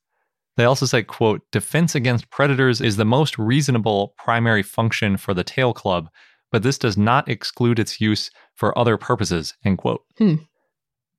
They 0.58 0.66
also 0.66 0.86
say, 0.86 1.02
"quote 1.02 1.42
Defense 1.52 1.96
against 1.96 2.30
predators 2.30 2.82
is 2.82 2.98
the 2.98 3.06
most 3.06 3.38
reasonable 3.40 4.14
primary 4.18 4.62
function 4.64 5.16
for 5.16 5.34
the 5.34 5.46
tail 5.46 5.74
club, 5.74 6.10
but 6.52 6.62
this 6.62 6.78
does 6.78 6.98
not 6.98 7.30
exclude 7.30 7.80
its 7.80 8.02
use 8.02 8.30
for 8.56 8.78
other 8.78 8.98
purposes." 8.98 9.54
End 9.64 9.78
quote. 9.78 10.02
Hmm. 10.18 10.36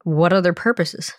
What 0.05 0.33
other 0.35 0.53
purposes? 0.53 1.13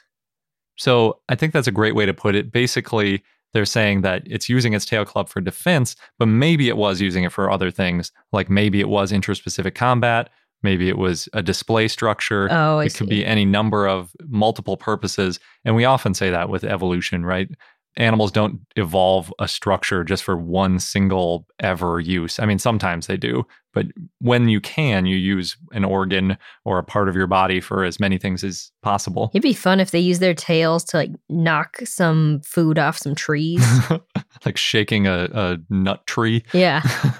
So 0.77 1.21
I 1.27 1.35
think 1.35 1.53
that's 1.53 1.67
a 1.67 1.71
great 1.71 1.95
way 1.95 2.05
to 2.05 2.13
put 2.13 2.35
it. 2.35 2.51
Basically, 2.51 3.23
they're 3.53 3.65
saying 3.65 4.01
that 4.01 4.23
it's 4.25 4.49
using 4.49 4.73
its 4.73 4.85
tail 4.85 5.05
club 5.05 5.29
for 5.29 5.41
defense, 5.41 5.95
but 6.19 6.27
maybe 6.27 6.69
it 6.69 6.77
was 6.77 7.01
using 7.01 7.23
it 7.23 7.31
for 7.31 7.49
other 7.49 7.71
things. 7.71 8.11
Like 8.31 8.49
maybe 8.49 8.79
it 8.79 8.89
was 8.89 9.11
interspecific 9.11 9.75
combat, 9.75 10.29
maybe 10.63 10.89
it 10.89 10.97
was 10.97 11.29
a 11.33 11.43
display 11.43 11.87
structure. 11.87 12.47
Oh, 12.49 12.79
I 12.79 12.85
it 12.85 12.95
could 12.95 13.09
be 13.09 13.25
any 13.25 13.45
number 13.45 13.87
of 13.87 14.11
multiple 14.25 14.77
purposes. 14.77 15.39
And 15.65 15.75
we 15.75 15.85
often 15.85 16.13
say 16.13 16.29
that 16.31 16.49
with 16.49 16.63
evolution, 16.63 17.25
right? 17.25 17.49
Animals 17.95 18.31
don't 18.31 18.59
evolve 18.75 19.31
a 19.39 19.47
structure 19.47 20.03
just 20.03 20.23
for 20.23 20.35
one 20.35 20.79
single 20.79 21.45
ever 21.59 21.99
use. 21.99 22.39
I 22.39 22.45
mean, 22.45 22.57
sometimes 22.57 23.07
they 23.07 23.17
do, 23.17 23.45
but 23.73 23.87
when 24.19 24.49
you 24.49 24.59
can, 24.61 25.05
you 25.05 25.15
use 25.15 25.57
an 25.73 25.83
organ 25.85 26.37
or 26.65 26.79
a 26.79 26.83
part 26.83 27.07
of 27.07 27.15
your 27.15 27.27
body 27.27 27.59
for 27.59 27.83
as 27.83 27.99
many 27.99 28.17
things 28.17 28.43
as 28.43 28.71
possible. 28.81 29.29
It'd 29.33 29.43
be 29.43 29.53
fun 29.53 29.79
if 29.79 29.91
they 29.91 29.99
use 29.99 30.19
their 30.19 30.33
tails 30.33 30.83
to 30.85 30.97
like 30.97 31.11
knock 31.29 31.77
some 31.83 32.41
food 32.43 32.79
off 32.79 32.97
some 32.97 33.15
trees. 33.15 33.63
like 34.45 34.57
shaking 34.57 35.07
a, 35.07 35.29
a 35.31 35.57
nut 35.69 36.05
tree. 36.07 36.43
yeah. 36.53 36.81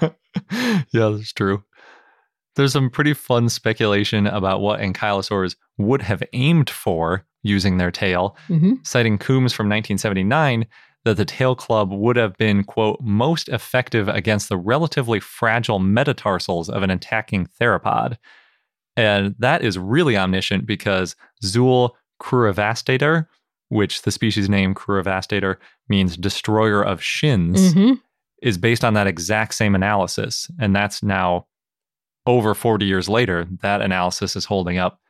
yeah, 0.50 1.08
that's 1.10 1.32
true. 1.32 1.62
There's 2.56 2.72
some 2.72 2.90
pretty 2.90 3.14
fun 3.14 3.48
speculation 3.48 4.26
about 4.26 4.60
what 4.60 4.80
ankylosaurs 4.80 5.56
would 5.76 6.02
have 6.02 6.22
aimed 6.32 6.70
for 6.70 7.24
using 7.44 7.76
their 7.78 7.92
tail, 7.92 8.36
hmm 8.48 8.72
citing 8.82 9.16
Coombs 9.16 9.52
from 9.52 9.66
1979 9.66 10.66
that 11.04 11.16
the 11.16 11.24
tail 11.24 11.54
club 11.54 11.92
would 11.92 12.16
have 12.16 12.36
been, 12.38 12.64
quote, 12.64 12.98
most 13.00 13.48
effective 13.50 14.08
against 14.08 14.48
the 14.48 14.56
relatively 14.56 15.20
fragile 15.20 15.78
metatarsals 15.78 16.68
of 16.68 16.82
an 16.82 16.90
attacking 16.90 17.46
theropod. 17.60 18.16
And 18.96 19.34
that 19.38 19.62
is 19.62 19.78
really 19.78 20.16
omniscient 20.16 20.66
because 20.66 21.14
Zuul 21.44 21.90
crurivastator, 22.22 23.26
which 23.68 24.02
the 24.02 24.10
species 24.10 24.48
name 24.48 24.74
crurivastator 24.74 25.56
means 25.88 26.16
destroyer 26.16 26.82
of 26.82 27.02
shins, 27.02 27.74
hmm 27.74 27.92
is 28.42 28.58
based 28.58 28.84
on 28.84 28.92
that 28.92 29.06
exact 29.06 29.54
same 29.54 29.74
analysis. 29.74 30.50
And 30.60 30.76
that's 30.76 31.02
now 31.02 31.46
over 32.26 32.54
40 32.54 32.84
years 32.84 33.08
later, 33.08 33.46
that 33.62 33.80
analysis 33.80 34.36
is 34.36 34.44
holding 34.44 34.76
up. 34.76 35.00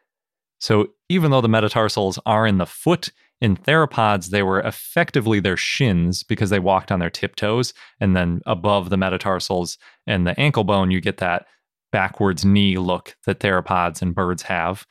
So 0.60 0.88
even 1.08 1.30
though 1.30 1.40
the 1.40 1.48
metatarsals 1.48 2.18
are 2.26 2.46
in 2.46 2.58
the 2.58 2.66
foot, 2.66 3.10
in 3.40 3.56
theropods, 3.56 4.30
they 4.30 4.42
were 4.42 4.60
effectively 4.60 5.40
their 5.40 5.56
shins 5.56 6.22
because 6.22 6.50
they 6.50 6.58
walked 6.58 6.90
on 6.90 7.00
their 7.00 7.10
tiptoes. 7.10 7.74
And 8.00 8.16
then 8.16 8.40
above 8.46 8.90
the 8.90 8.96
metatarsals 8.96 9.76
and 10.06 10.26
the 10.26 10.38
ankle 10.40 10.64
bone, 10.64 10.90
you 10.90 11.00
get 11.00 11.18
that 11.18 11.46
backwards 11.92 12.44
knee 12.44 12.78
look 12.78 13.16
that 13.26 13.40
theropods 13.40 14.00
and 14.02 14.14
birds 14.14 14.42
have. 14.42 14.86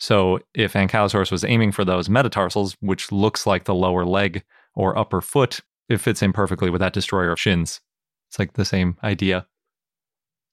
So 0.00 0.40
if 0.54 0.72
Ankylosaurus 0.72 1.30
was 1.30 1.44
aiming 1.44 1.72
for 1.72 1.84
those 1.84 2.08
metatarsals, 2.08 2.76
which 2.80 3.12
looks 3.12 3.46
like 3.46 3.64
the 3.64 3.74
lower 3.74 4.04
leg 4.04 4.42
or 4.74 4.98
upper 4.98 5.20
foot, 5.20 5.60
it 5.88 5.98
fits 5.98 6.22
in 6.22 6.32
perfectly 6.32 6.70
with 6.70 6.80
that 6.80 6.92
destroyer 6.92 7.30
of 7.30 7.40
shins. 7.40 7.80
It's 8.28 8.38
like 8.38 8.54
the 8.54 8.64
same 8.64 8.96
idea. 9.04 9.46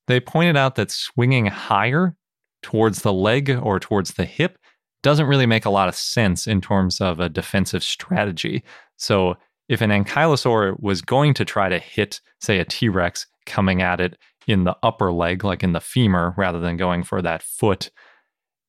They 0.07 0.19
pointed 0.19 0.57
out 0.57 0.75
that 0.75 0.91
swinging 0.91 1.47
higher 1.47 2.15
towards 2.61 3.01
the 3.01 3.13
leg 3.13 3.49
or 3.49 3.79
towards 3.79 4.13
the 4.13 4.25
hip 4.25 4.57
doesn't 5.01 5.27
really 5.27 5.45
make 5.45 5.65
a 5.65 5.69
lot 5.69 5.87
of 5.87 5.95
sense 5.95 6.47
in 6.47 6.61
terms 6.61 6.99
of 6.99 7.19
a 7.19 7.29
defensive 7.29 7.83
strategy. 7.83 8.63
So, 8.97 9.35
if 9.69 9.81
an 9.81 9.91
ankylosaur 9.91 10.79
was 10.79 11.01
going 11.01 11.35
to 11.35 11.45
try 11.45 11.69
to 11.69 11.77
hit, 11.77 12.19
say, 12.41 12.59
a 12.59 12.65
T 12.65 12.89
Rex 12.89 13.27
coming 13.45 13.81
at 13.81 14.01
it 14.01 14.17
in 14.47 14.63
the 14.63 14.75
upper 14.81 15.13
leg, 15.13 15.43
like 15.43 15.63
in 15.63 15.73
the 15.73 15.79
femur, 15.79 16.33
rather 16.37 16.59
than 16.59 16.75
going 16.75 17.03
for 17.03 17.21
that 17.21 17.43
foot, 17.43 17.91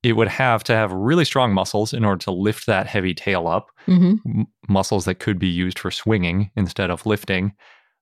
it 0.02 0.12
would 0.12 0.28
have 0.28 0.62
to 0.64 0.74
have 0.74 0.92
really 0.92 1.24
strong 1.24 1.52
muscles 1.52 1.92
in 1.92 2.04
order 2.04 2.18
to 2.24 2.30
lift 2.30 2.66
that 2.66 2.86
heavy 2.86 3.14
tail 3.14 3.48
up, 3.48 3.70
hmm 3.86 4.14
m- 4.26 4.46
muscles 4.68 5.04
that 5.06 5.18
could 5.18 5.38
be 5.38 5.48
used 5.48 5.78
for 5.78 5.90
swinging 5.90 6.50
instead 6.54 6.90
of 6.90 7.06
lifting. 7.06 7.52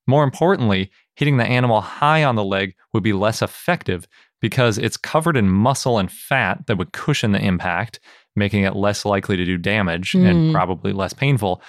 More 0.08 0.24
importantly, 0.24 0.90
hitting 1.14 1.36
the 1.36 1.44
animal 1.46 1.80
high 1.80 2.24
on 2.24 2.34
the 2.34 2.42
leg 2.44 2.74
would 2.92 3.04
be 3.04 3.12
less 3.12 3.42
effective 3.42 4.08
because 4.40 4.78
it's 4.78 4.96
covered 4.96 5.36
in 5.36 5.48
muscle 5.50 5.98
and 5.98 6.10
fat 6.10 6.66
that 6.66 6.78
would 6.78 6.92
cushion 6.92 7.32
the 7.32 7.44
impact, 7.44 8.00
making 8.34 8.64
it 8.64 8.74
less 8.74 9.04
likely 9.04 9.36
to 9.36 9.44
do 9.44 9.56
damage 9.58 10.14
and 10.14 10.48
Hmm. 10.48 10.52
probably 10.52 10.92
less 10.92 11.12
painful. 11.12 11.62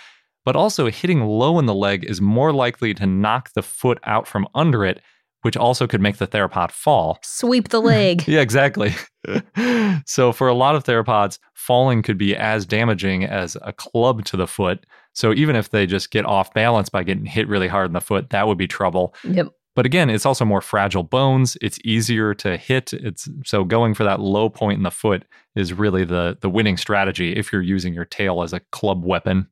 But 0.45 0.55
also, 0.55 0.89
hitting 0.89 1.25
low 1.25 1.59
in 1.59 1.65
the 1.65 1.73
leg 1.75 2.05
is 2.05 2.21
more 2.21 2.53
likely 2.53 2.93
to 2.95 3.05
knock 3.05 3.49
the 3.53 3.61
foot 3.61 3.99
out 4.05 4.25
from 4.27 4.47
under 4.55 4.85
it, 4.85 5.01
which 5.41 5.57
also 5.57 5.85
could 5.87 6.01
make 6.01 6.17
the 6.17 6.27
theropod 6.27 6.71
fall. 6.71 7.19
Sweep 7.23 7.69
the 7.69 7.81
leg. 7.93 8.25
Yeah, 8.27 8.39
exactly. 8.41 8.93
so, 10.05 10.31
for 10.31 10.47
a 10.47 10.53
lot 10.53 10.75
of 10.75 10.83
theropods, 10.83 11.39
falling 11.53 12.01
could 12.01 12.17
be 12.17 12.35
as 12.35 12.65
damaging 12.65 13.23
as 13.25 13.57
a 13.61 13.73
club 13.73 14.25
to 14.25 14.37
the 14.37 14.47
foot. 14.47 14.85
So, 15.13 15.33
even 15.33 15.55
if 15.55 15.69
they 15.69 15.85
just 15.85 16.11
get 16.11 16.25
off 16.25 16.53
balance 16.53 16.89
by 16.89 17.03
getting 17.03 17.25
hit 17.25 17.47
really 17.47 17.67
hard 17.67 17.87
in 17.87 17.93
the 17.93 18.01
foot, 18.01 18.29
that 18.29 18.47
would 18.47 18.57
be 18.57 18.67
trouble. 18.67 19.15
yep. 19.23 19.47
But 19.75 19.85
again, 19.85 20.09
it's 20.09 20.25
also 20.25 20.43
more 20.43 20.59
fragile 20.59 21.03
bones. 21.03 21.55
It's 21.61 21.79
easier 21.85 22.33
to 22.33 22.57
hit. 22.57 22.91
It's 22.91 23.29
so 23.45 23.63
going 23.63 23.93
for 23.93 24.03
that 24.03 24.19
low 24.19 24.49
point 24.49 24.77
in 24.77 24.83
the 24.83 24.91
foot 24.91 25.23
is 25.55 25.71
really 25.71 26.03
the 26.03 26.37
the 26.41 26.49
winning 26.49 26.75
strategy 26.75 27.33
if 27.33 27.53
you're 27.53 27.61
using 27.61 27.93
your 27.93 28.05
tail 28.05 28.43
as 28.43 28.51
a 28.51 28.59
club 28.71 29.05
weapon. 29.05 29.47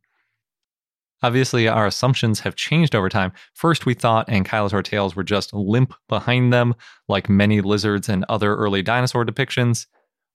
Obviously, 1.24 1.67
our 1.67 1.88
assumptions 1.88 2.41
have 2.41 2.56
changed 2.56 2.93
over 2.93 3.10
time. 3.10 3.32
First, 3.54 3.86
we 3.86 3.93
thought 3.93 4.28
ankylosaur 4.28 4.84
tails 4.84 5.15
were 5.15 5.24
just 5.24 5.54
limp 5.54 5.93
behind 6.10 6.54
them, 6.54 6.76
like 7.08 7.30
many 7.30 7.62
lizards 7.62 8.08
and 8.08 8.24
other 8.30 8.56
early 8.56 8.84
dinosaur 8.84 9.26
depictions. 9.26 9.88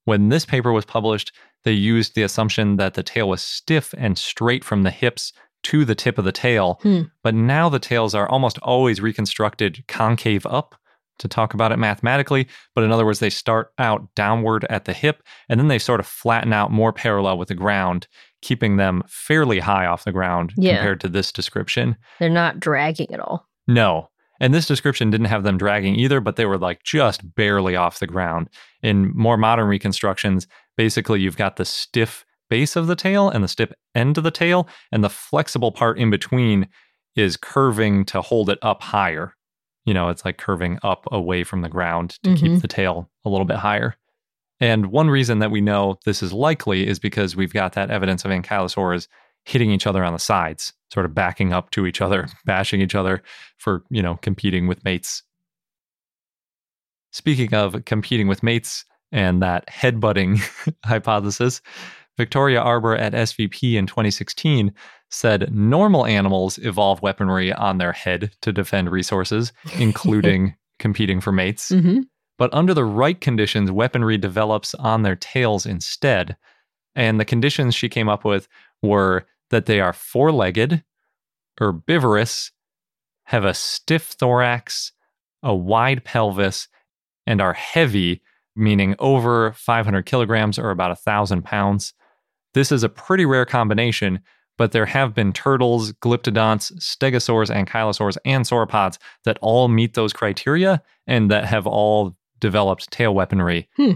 When 0.07 0.31
this 0.31 0.45
paper 0.45 0.73
was 0.73 0.85
published, 0.85 1.33
they 1.65 1.73
used 1.73 2.15
the 2.15 2.23
assumption 2.23 2.77
that 2.77 2.95
the 2.95 3.03
tail 3.03 3.29
was 3.29 3.43
stiff 3.43 3.95
and 3.97 4.19
straight 4.19 4.65
from 4.65 4.83
the 4.83 4.91
hips 4.91 5.33
to 5.65 5.85
the 5.85 5.95
tip 5.95 6.19
of 6.19 6.25
the 6.25 6.33
tail. 6.33 6.79
Hmm. 6.83 7.03
But 7.23 7.35
now 7.35 7.69
the 7.69 7.79
tails 7.79 8.15
are 8.15 8.29
almost 8.29 8.59
always 8.63 9.01
reconstructed 9.01 9.85
concave 9.87 10.45
up 10.47 10.75
to 11.19 11.29
talk 11.29 11.55
about 11.55 11.71
it 11.71 11.79
mathematically. 11.79 12.49
But 12.75 12.83
in 12.85 12.91
other 12.91 13.05
words, 13.05 13.21
they 13.21 13.31
start 13.31 13.73
out 13.79 14.13
downward 14.17 14.65
at 14.71 14.87
the 14.87 14.93
hip 14.93 15.23
and 15.49 15.61
then 15.61 15.69
they 15.69 15.79
sort 15.79 16.01
of 16.01 16.07
flatten 16.07 16.53
out 16.53 16.73
more 16.73 16.93
parallel 16.93 17.39
with 17.39 17.49
the 17.49 17.55
ground, 17.55 18.09
keeping 18.41 18.77
them 18.77 19.03
fairly 19.07 19.61
high 19.61 19.87
off 19.87 20.05
the 20.05 20.11
ground 20.11 20.53
Yeah. 20.57 20.77
compared 20.77 21.01
to 21.03 21.09
this 21.09 21.31
description. 21.31 21.97
They're 22.19 22.29
not 22.29 22.59
dragging 22.59 23.13
at 23.13 23.21
all. 23.21 23.47
No. 23.69 24.09
And 24.41 24.53
this 24.53 24.67
description 24.67 25.11
didn't 25.11 25.27
have 25.29 25.45
them 25.45 25.59
dragging 25.59 25.95
either, 25.95 26.19
but 26.21 26.35
they 26.35 26.47
were 26.47 26.59
like 26.59 26.83
just 26.83 27.37
barely 27.37 27.77
off 27.77 28.01
the 28.01 28.09
ground. 28.09 28.49
In 28.83 29.13
more 29.17 29.37
modern 29.37 29.69
reconstructions, 29.69 30.49
basically 30.77 31.21
you've 31.21 31.37
got 31.37 31.57
the 31.57 31.65
stiff 31.65 32.25
base 32.51 32.77
of 32.77 32.87
the 32.87 32.97
tail 32.97 33.29
and 33.31 33.43
the 33.43 33.49
stiff 33.49 33.73
end 33.95 34.19
of 34.19 34.25
the 34.25 34.31
tail, 34.31 34.69
and 34.91 35.03
the 35.03 35.09
flexible 35.11 35.73
part 35.73 35.99
in 35.99 36.11
between 36.11 36.69
is 37.17 37.37
curving 37.37 38.05
to 38.07 38.21
hold 38.23 38.49
it 38.51 38.59
up 38.63 38.83
higher. 38.83 39.35
You 39.85 39.95
know, 39.95 40.09
it's 40.09 40.25
like 40.25 40.39
curving 40.39 40.79
up 40.83 41.07
away 41.11 41.45
from 41.45 41.63
the 41.63 41.69
ground 41.69 42.19
to 42.23 42.35
keep 42.35 42.53
Mhm. 42.53 42.63
the 42.63 42.69
tail 42.69 43.11
a 43.25 43.29
little 43.29 43.45
bit 43.47 43.57
higher. 43.59 43.97
And 44.61 44.87
one 44.87 45.11
reason 45.11 45.41
that 45.41 45.51
we 45.51 45.61
know 45.61 45.99
this 46.05 46.23
is 46.23 46.33
likely 46.33 46.87
is 46.87 46.99
because 47.01 47.35
we've 47.35 47.53
got 47.53 47.73
that 47.73 47.91
evidence 47.91 48.25
of 48.25 48.31
ankylosaurs 48.31 49.09
hitting 49.45 49.73
each 49.73 49.87
other 49.89 50.05
on 50.05 50.13
the 50.13 50.21
sides, 50.21 50.73
sort 50.93 51.05
of 51.05 51.15
backing 51.15 51.53
up 51.53 51.71
to 51.73 51.85
each 51.85 52.01
other, 52.01 52.29
bashing 52.45 52.81
each 52.81 52.95
other 52.95 53.23
for, 53.59 53.83
you 53.91 54.01
know, 54.03 54.17
competing 54.23 54.69
with 54.69 54.85
mates. 54.85 55.25
Speaking 57.11 57.53
of 57.55 57.85
competing 57.85 58.29
with 58.29 58.43
mates 58.43 58.85
and 59.13 59.43
that 59.43 59.67
headbutting 59.69 60.41
hypothesis, 60.85 61.61
Victoria 62.17 62.61
Arbour 62.61 62.97
at 62.97 63.13
SVP 63.13 63.75
in 63.75 63.87
2016 63.87 64.73
said 65.11 65.53
normal 65.55 66.07
animals 66.07 66.59
evolve 66.59 67.03
weaponry 67.03 67.53
on 67.53 67.79
their 67.79 67.93
head 67.93 68.33
to 68.43 68.53
defend 68.53 68.91
resources, 68.91 69.53
including 69.79 70.55
competing 70.79 71.21
for 71.21 71.33
mates. 71.33 71.69
hmm 71.69 72.01
But 72.39 72.53
under 72.53 72.75
the 72.75 72.85
right 72.85 73.21
conditions, 73.21 73.71
weaponry 73.71 74.19
develops 74.19 74.75
on 74.75 75.03
their 75.03 75.17
tails 75.17 75.67
instead. 75.67 76.37
And 76.95 77.19
the 77.19 77.25
conditions 77.25 77.75
she 77.75 77.89
came 77.89 78.09
up 78.09 78.25
with 78.25 78.49
were 78.83 79.27
that 79.51 79.67
they 79.67 79.81
are 79.81 79.93
four 79.93 80.33
legged, 80.33 80.83
herbivorous, 81.59 82.51
have 83.25 83.45
a 83.45 83.55
stiff 83.55 84.09
thorax, 84.09 84.93
a 85.43 85.55
wide 85.55 86.05
pelvis, 86.05 86.69
and 87.27 87.41
are 87.41 87.53
heavy, 87.53 88.23
meaning 88.57 88.95
over 88.99 89.53
500 89.53 90.07
kilograms 90.07 90.59
or 90.59 90.71
about 90.71 90.91
1,000 90.91 91.43
pounds. 91.43 91.95
This 92.55 92.71
is 92.71 92.83
a 92.83 92.89
pretty 92.89 93.25
rare 93.25 93.47
combination, 93.47 94.21
but 94.59 94.73
there 94.73 94.87
have 94.87 95.15
been 95.15 95.33
turtles, 95.33 95.93
glyptodonts, 95.95 96.73
stegosaurs, 96.79 97.51
ankylosaurs, 97.51 98.17
and 98.25 98.45
sauropods 98.45 98.99
that 99.25 99.39
all 99.41 99.69
meet 99.69 99.95
those 99.95 100.13
criteria 100.13 100.83
and 101.07 101.31
that 101.31 101.47
have 101.47 101.67
all 101.67 102.15
developed 102.41 102.91
tail 102.91 103.15
weaponry. 103.15 103.69
Hmm. 103.77 103.93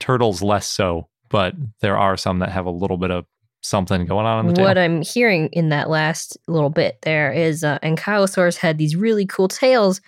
Turtles 0.00 0.42
less 0.42 0.66
so, 0.66 1.08
but 1.30 1.54
there 1.80 1.96
are 1.96 2.16
some 2.16 2.40
that 2.40 2.50
have 2.50 2.66
a 2.66 2.70
little 2.70 2.98
bit 2.98 3.10
of 3.10 3.24
something 3.62 4.04
going 4.04 4.26
on 4.26 4.40
in 4.40 4.46
the 4.48 4.54
tail. 4.54 4.66
What 4.66 4.76
I'm 4.76 5.00
hearing 5.00 5.48
in 5.48 5.70
that 5.70 5.88
last 5.88 6.36
little 6.46 6.70
bit 6.70 6.98
there 7.02 7.32
is 7.32 7.64
uh, 7.64 7.78
Ankylosaurus 7.78 8.58
had 8.58 8.76
these 8.76 8.94
really 8.94 9.24
cool 9.24 9.48
tails, 9.48 10.00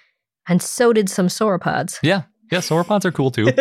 and 0.48 0.60
so 0.60 0.92
did 0.92 1.08
some 1.08 1.28
sauropods. 1.28 1.98
yeah, 2.02 2.22
yeah, 2.50 2.58
sauropods 2.58 3.04
are 3.04 3.12
cool 3.12 3.30
too. 3.30 3.48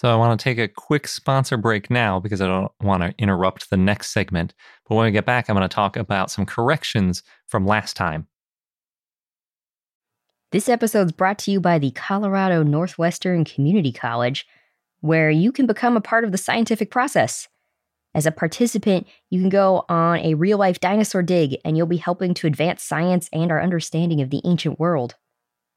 So 0.00 0.10
I 0.10 0.16
want 0.16 0.40
to 0.40 0.42
take 0.42 0.56
a 0.56 0.66
quick 0.66 1.06
sponsor 1.06 1.58
break 1.58 1.90
now 1.90 2.20
because 2.20 2.40
I 2.40 2.46
don't 2.46 2.72
want 2.80 3.02
to 3.02 3.14
interrupt 3.18 3.68
the 3.68 3.76
next 3.76 4.12
segment. 4.12 4.54
But 4.88 4.94
when 4.94 5.04
we 5.04 5.10
get 5.10 5.26
back, 5.26 5.50
I'm 5.50 5.56
going 5.56 5.68
to 5.68 5.74
talk 5.74 5.94
about 5.94 6.30
some 6.30 6.46
corrections 6.46 7.22
from 7.48 7.66
last 7.66 7.96
time. 7.96 8.26
This 10.52 10.70
episode 10.70 11.08
is 11.08 11.12
brought 11.12 11.38
to 11.40 11.50
you 11.50 11.60
by 11.60 11.78
the 11.78 11.90
Colorado 11.90 12.62
Northwestern 12.62 13.44
Community 13.44 13.92
College, 13.92 14.46
where 15.00 15.30
you 15.30 15.52
can 15.52 15.66
become 15.66 15.98
a 15.98 16.00
part 16.00 16.24
of 16.24 16.32
the 16.32 16.38
scientific 16.38 16.90
process. 16.90 17.46
As 18.14 18.24
a 18.24 18.32
participant, 18.32 19.06
you 19.28 19.38
can 19.38 19.50
go 19.50 19.84
on 19.90 20.20
a 20.20 20.32
real 20.32 20.56
life 20.56 20.80
dinosaur 20.80 21.22
dig, 21.22 21.58
and 21.62 21.76
you'll 21.76 21.86
be 21.86 21.98
helping 21.98 22.32
to 22.32 22.46
advance 22.46 22.82
science 22.82 23.28
and 23.34 23.52
our 23.52 23.60
understanding 23.60 24.22
of 24.22 24.30
the 24.30 24.40
ancient 24.46 24.80
world. 24.80 25.16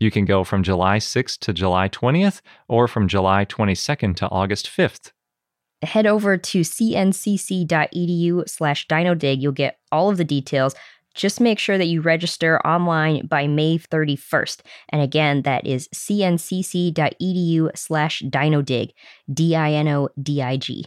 You 0.00 0.10
can 0.10 0.24
go 0.24 0.44
from 0.44 0.62
July 0.62 0.98
6th 0.98 1.38
to 1.40 1.52
July 1.52 1.88
20th 1.88 2.40
or 2.68 2.88
from 2.88 3.08
July 3.08 3.44
22nd 3.44 4.16
to 4.16 4.28
August 4.28 4.66
5th. 4.66 5.12
Head 5.82 6.06
over 6.06 6.36
to 6.36 6.60
cncc.edu 6.60 8.48
slash 8.48 8.86
dinodig. 8.86 9.40
You'll 9.40 9.52
get 9.52 9.78
all 9.92 10.10
of 10.10 10.16
the 10.16 10.24
details. 10.24 10.74
Just 11.14 11.40
make 11.40 11.58
sure 11.58 11.78
that 11.78 11.86
you 11.86 12.00
register 12.00 12.58
online 12.66 13.26
by 13.26 13.46
May 13.46 13.78
31st. 13.78 14.62
And 14.88 15.00
again, 15.00 15.42
that 15.42 15.66
is 15.66 15.88
cncc.edu 15.94 17.70
slash 17.76 18.22
dinodig, 18.22 18.90
D 19.32 19.54
I 19.54 19.72
N 19.72 19.88
O 19.88 20.08
D 20.20 20.42
I 20.42 20.56
G. 20.56 20.86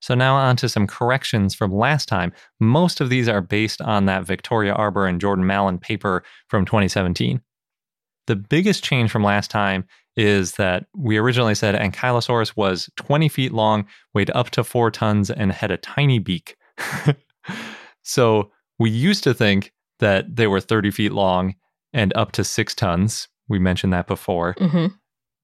So 0.00 0.14
now 0.14 0.36
on 0.36 0.56
to 0.56 0.68
some 0.68 0.86
corrections 0.86 1.54
from 1.54 1.72
last 1.72 2.06
time. 2.08 2.32
Most 2.60 3.00
of 3.00 3.10
these 3.10 3.28
are 3.28 3.40
based 3.40 3.80
on 3.82 4.06
that 4.06 4.24
Victoria 4.24 4.72
Arbour 4.72 5.06
and 5.06 5.20
Jordan 5.20 5.46
Mallon 5.46 5.78
paper 5.78 6.22
from 6.48 6.64
2017. 6.64 7.40
The 8.26 8.36
biggest 8.36 8.84
change 8.84 9.10
from 9.10 9.24
last 9.24 9.50
time 9.50 9.86
is 10.16 10.52
that 10.52 10.86
we 10.94 11.16
originally 11.16 11.54
said 11.54 11.74
Ankylosaurus 11.74 12.56
was 12.56 12.90
20 12.96 13.28
feet 13.28 13.52
long, 13.52 13.86
weighed 14.14 14.30
up 14.34 14.50
to 14.50 14.64
four 14.64 14.90
tons, 14.90 15.30
and 15.30 15.52
had 15.52 15.70
a 15.70 15.76
tiny 15.76 16.18
beak. 16.18 16.56
so 18.02 18.50
we 18.78 18.90
used 18.90 19.24
to 19.24 19.32
think 19.32 19.72
that 19.98 20.36
they 20.36 20.46
were 20.46 20.60
30 20.60 20.90
feet 20.90 21.12
long 21.12 21.54
and 21.92 22.12
up 22.16 22.32
to 22.32 22.44
six 22.44 22.74
tons. 22.74 23.28
We 23.48 23.58
mentioned 23.58 23.92
that 23.92 24.06
before. 24.06 24.54
Mm-hmm. 24.54 24.88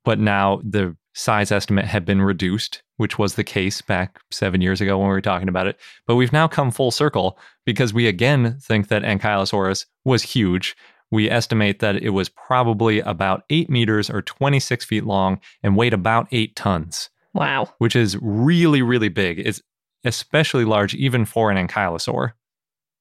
But 0.04 0.18
now 0.18 0.60
the 0.62 0.96
size 1.14 1.50
estimate 1.50 1.86
had 1.86 2.04
been 2.04 2.20
reduced, 2.20 2.82
which 2.96 3.18
was 3.18 3.34
the 3.34 3.44
case 3.44 3.80
back 3.80 4.20
seven 4.30 4.60
years 4.60 4.80
ago 4.80 4.98
when 4.98 5.08
we 5.08 5.12
were 5.14 5.20
talking 5.20 5.48
about 5.48 5.66
it. 5.66 5.78
But 6.06 6.16
we've 6.16 6.32
now 6.32 6.46
come 6.48 6.70
full 6.70 6.90
circle 6.90 7.38
because 7.66 7.92
we 7.94 8.06
again 8.06 8.58
think 8.60 8.88
that 8.88 9.02
Ankylosaurus 9.02 9.86
was 10.04 10.22
huge. 10.22 10.76
We 11.10 11.30
estimate 11.30 11.80
that 11.80 11.96
it 11.96 12.10
was 12.10 12.28
probably 12.28 13.00
about 13.00 13.44
eight 13.50 13.68
meters 13.70 14.10
or 14.10 14.22
26 14.22 14.84
feet 14.84 15.04
long 15.04 15.40
and 15.62 15.76
weighed 15.76 15.94
about 15.94 16.26
eight 16.32 16.56
tons, 16.56 17.10
Wow. 17.32 17.72
which 17.78 17.94
is 17.96 18.16
really, 18.20 18.82
really 18.82 19.08
big. 19.08 19.38
It's 19.40 19.60
especially 20.04 20.64
large 20.64 20.94
even 20.94 21.24
for 21.24 21.50
an 21.50 21.68
ankylosaur. 21.68 22.32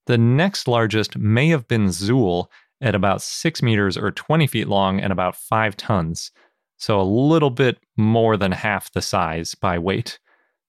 The 0.06 0.17
next 0.17 0.67
largest 0.67 1.17
may 1.17 1.47
have 1.49 1.67
been 1.67 1.88
Zuul 1.88 2.47
at 2.82 2.93
about 2.95 3.21
six 3.21 3.62
meters 3.62 3.97
or 3.97 4.12
20 4.12 4.47
feet 4.47 4.67
long 4.67 4.99
and 4.99 5.12
about 5.13 5.36
five 5.36 5.77
tons. 5.77 6.32
So 6.77 6.99
a 6.99 7.03
little 7.03 7.49
bit 7.49 7.77
more 7.97 8.38
than 8.38 8.51
half 8.51 8.91
the 8.93 9.01
size 9.01 9.55
by 9.55 9.79
weight. 9.79 10.19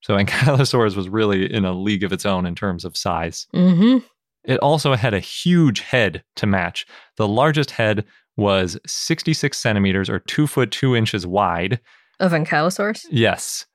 So 0.03 0.15
Ankylosaurus 0.19 0.97
was 0.97 1.09
really 1.09 1.53
in 1.53 1.65
a 1.65 1.73
league 1.73 2.05
of 2.05 2.13
its 2.13 2.27
own 2.27 2.47
in 2.47 2.55
terms 2.55 2.85
of 2.85 2.97
size. 2.97 3.47
Mm-hmm. 3.55 3.99
It 4.45 4.59
also 4.59 4.95
had 4.95 5.15
a 5.15 5.21
huge 5.21 5.81
head 5.81 6.23
to 6.37 6.47
match. 6.47 6.87
The 7.17 7.27
largest 7.27 7.71
head 7.71 8.05
was 8.37 8.79
66 8.87 9.57
centimeters 9.57 10.11
or 10.11 10.19
two 10.19 10.47
foot 10.47 10.71
two 10.71 10.95
inches 10.95 11.27
wide. 11.27 11.81
Of 12.21 12.33
Ankylosaurus? 12.33 13.07
Yes. 13.11 13.67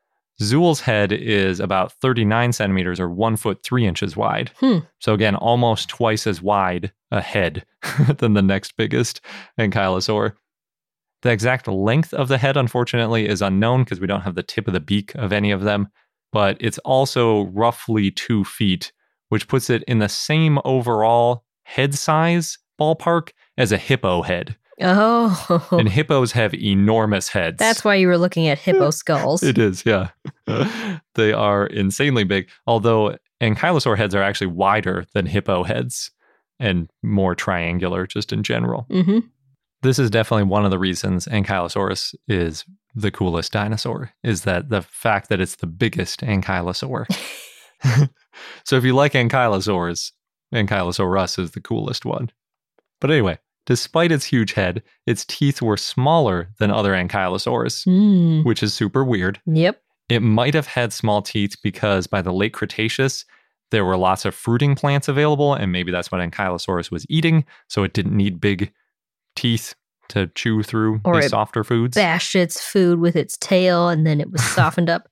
Zuul's 0.42 0.80
head 0.80 1.12
is 1.12 1.60
about 1.60 1.92
39 1.94 2.54
centimeters 2.54 3.00
or 3.00 3.10
one 3.10 3.36
foot 3.36 3.62
three 3.64 3.86
inches 3.86 4.16
wide. 4.16 4.52
Hmm. 4.58 4.80
So 5.00 5.14
again, 5.14 5.36
almost 5.36 5.90
twice 5.90 6.26
as 6.26 6.42
wide 6.42 6.94
a 7.12 7.22
head 7.22 7.66
than 8.18 8.34
the 8.34 8.42
next 8.42 8.78
biggest 8.78 9.22
ankylosaur. 9.60 10.34
The 11.22 11.32
exact 11.32 11.68
length 11.68 12.14
of 12.14 12.28
the 12.30 12.38
head, 12.38 12.56
unfortunately, 12.56 13.28
is 13.28 13.42
unknown 13.42 13.84
because 13.84 14.00
we 14.00 14.08
don't 14.08 14.22
have 14.22 14.36
the 14.36 14.44
tip 14.44 14.68
of 14.68 14.74
the 14.74 14.80
beak 14.80 15.14
of 15.16 15.34
any 15.34 15.52
of 15.52 15.62
them, 15.62 15.90
but 16.32 16.58
it's 16.60 16.78
also 16.80 17.46
roughly 17.48 18.12
two 18.12 18.44
feet, 18.46 18.92
which 19.30 19.48
puts 19.48 19.70
it 19.70 19.84
in 19.84 20.00
the 20.00 20.10
same 20.10 20.60
overall 20.64 21.44
head 21.64 21.94
size 21.94 22.58
ballpark 22.80 23.32
as 23.58 23.72
a 23.72 23.78
hippo 23.78 24.22
head. 24.22 24.56
Oh. 24.82 25.68
And 25.72 25.90
hippos 25.90 26.32
have 26.32 26.54
enormous 26.54 27.28
heads. 27.28 27.58
That's 27.58 27.84
why 27.84 27.96
you 27.96 28.08
were 28.08 28.18
looking 28.18 28.48
at 28.48 28.58
hippo 28.58 28.92
skulls. 28.92 29.44
It 29.44 29.58
is, 29.58 29.86
yeah. 29.86 30.10
they 31.16 31.34
are 31.34 31.66
insanely 31.68 32.24
big, 32.24 32.50
although 32.66 33.18
ankylosaur 33.42 33.98
heads 33.98 34.16
are 34.16 34.24
actually 34.24 34.48
wider 34.48 35.06
than 35.14 35.26
hippo 35.26 35.64
heads 35.64 36.12
and 36.60 36.90
more 37.04 37.36
triangular 37.36 38.08
just 38.08 38.32
in 38.32 38.44
general. 38.44 38.86
mm-hmm. 38.90 39.20
This 39.82 40.00
is 40.00 40.10
definitely 40.10 40.44
one 40.44 40.66
of 40.66 40.72
the 40.72 40.80
reasons 40.80 41.26
Ankylosaurus 41.28 42.14
is 42.28 42.66
the 42.96 43.12
coolest 43.12 43.52
dinosaur, 43.54 44.12
is 44.24 44.42
that 44.44 44.70
the 44.70 44.82
fact 44.82 45.30
that 45.30 45.40
it's 45.40 45.56
the 45.56 45.68
biggest 45.68 46.22
ankylosaur. 46.22 47.06
so 48.66 48.76
if 48.76 48.84
you 48.84 48.94
like 48.94 49.14
ankylosaurs, 49.14 50.12
Ankylosaurus 50.54 51.40
is 51.40 51.52
the 51.52 51.62
coolest 51.62 52.06
one. 52.06 52.30
But 53.00 53.12
anyway, 53.12 53.38
despite 53.66 54.12
its 54.12 54.26
huge 54.26 54.54
head, 54.54 54.84
its 55.06 55.26
teeth 55.26 55.62
were 55.62 55.78
smaller 55.78 56.50
than 56.60 56.72
other 56.72 56.92
ankylosaurs, 56.94 57.86
Mm. 57.88 58.44
which 58.46 58.64
is 58.64 58.74
super 58.74 59.04
weird. 59.06 59.40
Yep. 59.46 59.82
It 60.10 60.22
might 60.22 60.56
have 60.56 60.68
had 60.68 60.92
small 60.92 61.22
teeth 61.22 61.56
because 61.64 62.08
by 62.08 62.22
the 62.22 62.34
late 62.34 62.52
Cretaceous, 62.54 63.26
there 63.72 63.86
were 63.86 63.96
lots 63.98 64.26
of 64.26 64.34
fruiting 64.34 64.76
plants 64.76 65.08
available, 65.08 65.54
and 65.54 65.72
maybe 65.72 65.92
that's 65.92 66.12
what 66.12 66.20
Ankylosaurus 66.20 66.90
was 66.90 67.06
eating. 67.08 67.46
So 67.68 67.84
it 67.84 67.94
didn't 67.94 68.18
need 68.18 68.42
big 68.42 68.74
teeth 69.40 69.74
to 70.10 70.28
chew 70.36 70.64
through 70.64 71.00
Or 71.06 71.22
these 71.22 71.30
softer 71.30 71.64
foods. 71.64 71.96
Bashed 71.96 72.36
its 72.36 72.60
food 72.62 73.00
with 73.00 73.16
its 73.16 73.38
tail 73.38 73.90
and 73.90 74.06
then 74.06 74.20
it 74.20 74.32
was 74.32 74.44
softened 74.56 74.90
up. 74.90 75.08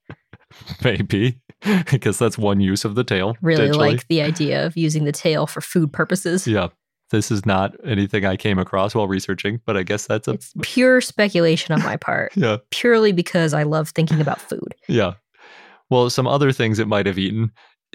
maybe, 0.83 1.39
because 1.91 2.17
that's 2.19 2.37
one 2.37 2.59
use 2.59 2.83
of 2.83 2.95
the 2.95 3.03
tail. 3.03 3.35
Really 3.41 3.67
potentially. 3.67 3.89
like 3.91 4.07
the 4.07 4.21
idea 4.21 4.65
of 4.65 4.75
using 4.75 5.05
the 5.05 5.11
tail 5.11 5.47
for 5.47 5.61
food 5.61 5.93
purposes. 5.93 6.47
Yeah. 6.47 6.69
This 7.09 7.31
is 7.31 7.45
not 7.45 7.73
anything 7.85 8.25
I 8.25 8.35
came 8.35 8.59
across 8.59 8.93
while 8.93 9.07
researching, 9.07 9.61
but 9.65 9.77
I 9.77 9.83
guess 9.83 10.07
that's 10.07 10.27
a. 10.27 10.31
It's 10.31 10.51
pure 10.61 10.99
speculation 10.99 11.73
on 11.73 11.81
my 11.81 11.95
part, 11.95 12.33
yeah. 12.35 12.57
purely 12.71 13.13
because 13.13 13.53
I 13.53 13.63
love 13.63 13.89
thinking 13.91 14.19
about 14.19 14.41
food. 14.41 14.75
Yeah. 14.89 15.13
Well, 15.89 16.09
some 16.09 16.27
other 16.27 16.51
things 16.51 16.79
it 16.79 16.87
might 16.89 17.05
have 17.05 17.17
eaten 17.17 17.51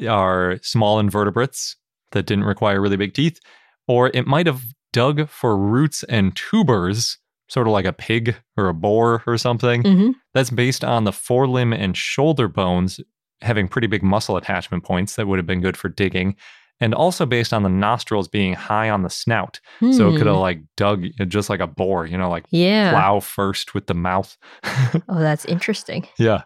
are 0.09 0.59
small 0.63 0.99
invertebrates 0.99 1.77
that 2.13 2.25
didn't 2.25 2.45
require 2.45 2.81
really 2.81 2.97
big 2.97 3.13
teeth, 3.13 3.39
or 3.87 4.11
it 4.15 4.27
might 4.27 4.47
have 4.47 4.63
dug 4.93 5.29
for 5.29 5.57
roots 5.57 6.03
and 6.05 6.35
tubers, 6.37 7.19
sort 7.49 7.67
of 7.67 7.73
like 7.73 7.85
a 7.85 7.93
pig 7.93 8.37
or 8.57 8.69
a 8.69 8.75
boar 8.75 9.23
or 9.27 9.37
something. 9.39 9.83
hmm 9.83 10.11
That's 10.35 10.51
based 10.51 10.85
on 10.85 11.05
the 11.05 11.11
forelimb 11.11 11.75
and 11.77 11.97
shoulder 11.97 12.49
bones 12.49 13.01
having 13.41 13.69
pretty 13.69 13.89
big 13.89 14.03
muscle 14.03 14.37
attachment 14.37 14.85
points 14.85 15.17
that 15.17 15.27
would 15.27 15.39
have 15.39 15.47
been 15.47 15.61
good 15.61 15.77
for 15.77 15.89
digging. 15.89 16.37
And 16.81 16.95
also 16.95 17.27
based 17.27 17.53
on 17.53 17.63
the 17.63 17.69
nostrils 17.69 18.27
being 18.27 18.55
high 18.55 18.91
on 18.91 19.03
the 19.03 19.11
snout. 19.11 19.61
So 19.93 20.09
it 20.09 20.19
could 20.19 20.27
have 20.27 20.37
like 20.37 20.61
dug 20.77 21.05
just 21.29 21.49
like 21.49 21.61
a 21.61 21.67
boar, 21.67 22.07
you 22.07 22.17
know, 22.19 22.29
like 22.29 22.45
Hmm. 22.51 22.57
Yeah. 22.57 22.91
plow 22.93 23.21
first 23.21 23.75
with 23.75 23.87
the 23.87 23.95
mouth. 23.95 24.37
Oh, 25.09 25.19
that's 25.21 25.45
interesting. 25.45 26.09
Yeah. 26.19 26.43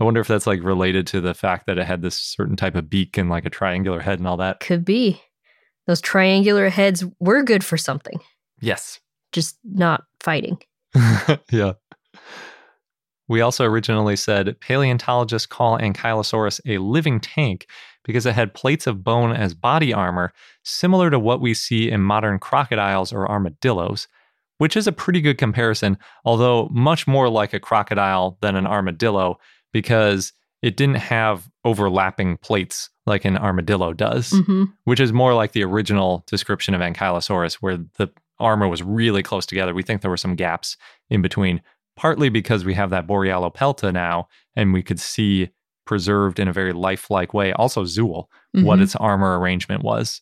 I 0.00 0.04
wonder 0.04 0.20
if 0.20 0.26
that's 0.28 0.46
like 0.46 0.62
related 0.62 1.06
to 1.08 1.20
the 1.20 1.34
fact 1.34 1.66
that 1.66 1.78
it 1.78 1.86
had 1.86 2.02
this 2.02 2.16
certain 2.16 2.56
type 2.56 2.74
of 2.74 2.90
beak 2.90 3.16
and 3.16 3.30
like 3.30 3.46
a 3.46 3.50
triangular 3.50 4.00
head 4.00 4.18
and 4.18 4.26
all 4.28 4.36
that. 4.38 4.60
Could 4.60 4.84
be. 4.84 5.20
Those 5.86 6.00
triangular 6.00 6.68
heads 6.68 7.04
were 7.20 7.42
good 7.42 7.62
for 7.64 7.76
something, 7.76 8.18
Yes. 8.60 9.00
just 9.32 9.58
not 9.64 10.04
fighting. 10.20 10.58
yeah. 11.50 11.72
We 13.28 13.40
also 13.40 13.64
originally 13.64 14.16
said 14.16 14.58
paleontologists 14.60 15.46
call 15.46 15.78
Ankylosaurus 15.78 16.60
a 16.66 16.78
living 16.78 17.20
tank 17.20 17.66
because 18.04 18.26
it 18.26 18.34
had 18.34 18.52
plates 18.54 18.86
of 18.86 19.02
bone 19.02 19.32
as 19.32 19.54
body 19.54 19.92
armor, 19.94 20.32
similar 20.62 21.10
to 21.10 21.18
what 21.18 21.40
we 21.40 21.54
see 21.54 21.90
in 21.90 22.02
modern 22.02 22.38
crocodiles 22.38 23.12
or 23.12 23.28
armadillos, 23.30 24.08
which 24.58 24.76
is 24.76 24.86
a 24.86 24.92
pretty 24.92 25.22
good 25.22 25.38
comparison, 25.38 25.96
although 26.24 26.68
much 26.70 27.06
more 27.06 27.30
like 27.30 27.54
a 27.54 27.60
crocodile 27.60 28.36
than 28.42 28.56
an 28.56 28.66
armadillo 28.66 29.38
because 29.72 30.32
it 30.64 30.76
didn't 30.76 30.96
have 30.96 31.50
overlapping 31.64 32.36
plates 32.38 32.88
like 33.06 33.24
an 33.24 33.36
armadillo 33.36 33.92
does 33.92 34.30
hmm 34.46 34.64
which 34.84 35.00
is 35.00 35.12
more 35.12 35.34
like 35.34 35.52
the 35.52 35.64
original 35.64 36.24
description 36.26 36.74
of 36.74 36.80
Ankylosaurus, 36.80 37.54
where 37.62 37.78
the 37.98 38.08
armor 38.38 38.68
was 38.68 38.82
really 38.82 39.22
close 39.22 39.46
together. 39.46 39.72
We 39.74 39.82
think 39.82 40.00
there 40.00 40.10
were 40.10 40.26
some 40.26 40.34
gaps 40.36 40.76
in 41.08 41.22
between, 41.22 41.62
partly 41.96 42.28
because 42.28 42.64
we 42.64 42.74
have 42.74 42.90
that 42.90 43.06
Borealopelta 43.06 43.92
now, 43.92 44.28
and 44.56 44.72
we 44.74 44.82
could 44.82 45.00
see 45.00 45.50
preserved 45.86 46.38
in 46.38 46.48
a 46.48 46.52
very 46.52 46.72
lifelike 46.72 47.32
way, 47.32 47.52
also 47.52 47.84
Zuul, 47.84 48.26
what 48.52 48.78
Mhm. 48.78 48.82
its 48.82 48.96
armor 48.96 49.38
arrangement 49.38 49.82
was. 49.82 50.20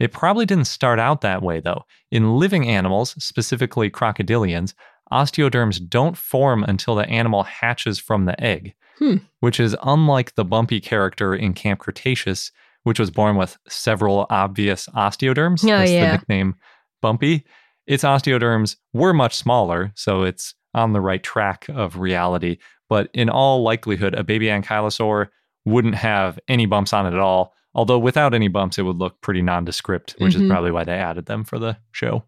It 0.00 0.12
probably 0.12 0.46
didn't 0.46 0.66
start 0.66 0.98
out 0.98 1.20
that 1.20 1.42
way, 1.42 1.60
though. 1.60 1.84
In 2.10 2.36
living 2.38 2.68
animals, 2.68 3.14
specifically 3.22 3.90
crocodilians, 3.90 4.74
osteoderms 5.12 5.78
don't 5.88 6.16
form 6.16 6.64
until 6.64 6.94
the 6.96 7.08
animal 7.08 7.44
hatches 7.44 7.98
from 8.00 8.24
the 8.24 8.40
egg, 8.42 8.74
Hmm. 8.98 9.16
which 9.40 9.58
is 9.58 9.76
unlike 9.82 10.34
the 10.36 10.44
bumpy 10.44 10.80
character 10.80 11.34
in 11.34 11.52
Camp 11.52 11.80
Cretaceous, 11.80 12.52
which 12.84 12.98
was 13.00 13.10
born 13.10 13.36
with 13.36 13.56
several 13.68 14.26
obvious 14.30 14.88
osteoderms. 14.94 15.64
Oh, 15.64 15.68
That's 15.68 15.90
yeah. 15.90 16.06
the 16.06 16.12
nickname 16.18 16.54
Bumpy. 17.02 17.44
Its 17.86 18.04
osteoderms 18.04 18.76
were 18.92 19.12
much 19.12 19.34
smaller, 19.36 19.92
so 19.96 20.22
it's 20.22 20.54
on 20.74 20.92
the 20.92 21.00
right 21.00 21.22
track 21.22 21.66
of 21.68 21.98
reality, 21.98 22.56
but 22.88 23.10
in 23.14 23.28
all 23.28 23.62
likelihood, 23.62 24.14
a 24.14 24.22
baby 24.24 24.46
ankylosaur 24.46 25.28
wouldn't 25.64 25.94
have 25.96 26.38
any 26.48 26.66
bumps 26.66 26.92
on 26.92 27.06
it 27.06 27.12
at 27.14 27.20
all. 27.20 27.52
Although 27.74 27.98
without 27.98 28.32
any 28.34 28.48
bumps, 28.48 28.78
it 28.78 28.82
would 28.82 28.96
look 28.98 29.20
pretty 29.20 29.42
nondescript, 29.42 30.14
which 30.18 30.34
Mhm. 30.34 30.42
is 30.42 30.48
probably 30.48 30.70
why 30.70 30.84
they 30.84 30.92
added 30.94 31.26
them 31.26 31.42
for 31.44 31.58
the 31.58 31.76
show. 31.92 32.22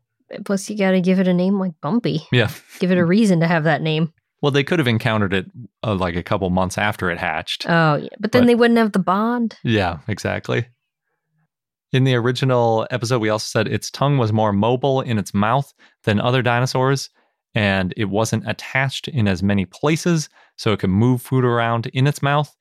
Plus, 0.45 0.69
you 0.69 0.77
got 0.77 0.91
to 0.91 1.01
give 1.01 1.21
it 1.21 1.29
a 1.29 1.33
name 1.35 1.59
like 1.61 1.73
Bumpy. 1.81 2.27
Yeah. 2.33 2.51
Give 2.81 2.91
it 2.91 2.99
a 2.99 3.05
reason 3.15 3.39
to 3.41 3.47
have 3.47 3.63
that 3.65 3.81
name. 3.83 4.13
Well, 4.43 4.53
they 4.53 4.65
could 4.65 4.79
have 4.79 4.89
encountered 4.89 5.33
it 5.33 5.47
uh, 5.83 5.95
like 5.95 6.15
a 6.17 6.23
couple 6.23 6.49
months 6.51 6.77
after 6.79 7.11
it 7.11 7.19
hatched. 7.19 7.69
Oh, 7.69 7.97
yeah. 7.97 8.09
But 8.21 8.33
then 8.33 8.43
But- 8.43 8.47
they 8.47 8.55
wouldn't 8.55 8.79
have 8.79 8.93
the 8.93 8.99
bond. 8.99 9.57
Yeah, 9.65 9.99
exactly. 10.09 10.67
In 11.93 12.05
the 12.05 12.15
original 12.17 12.87
episode, 12.91 13.21
we 13.21 13.29
also 13.29 13.47
said 13.47 13.69
its 13.69 13.91
tongue 13.91 14.19
was 14.19 14.33
more 14.33 14.53
mobile 14.53 15.01
in 15.01 15.19
its 15.19 15.33
mouth 15.33 15.73
than 16.05 16.21
other 16.21 16.43
dinosaurs, 16.43 17.09
and 17.55 17.95
it 17.97 18.07
wasn't 18.07 18.47
attached 18.47 19.09
in 19.09 19.27
as 19.29 19.43
many 19.43 19.65
places, 19.65 20.29
so 20.57 20.73
it 20.73 20.81
could 20.81 20.91
move 20.91 21.23
food 21.23 21.45
around 21.45 21.87
in 21.87 22.07
its 22.07 22.23
mouth. 22.23 22.55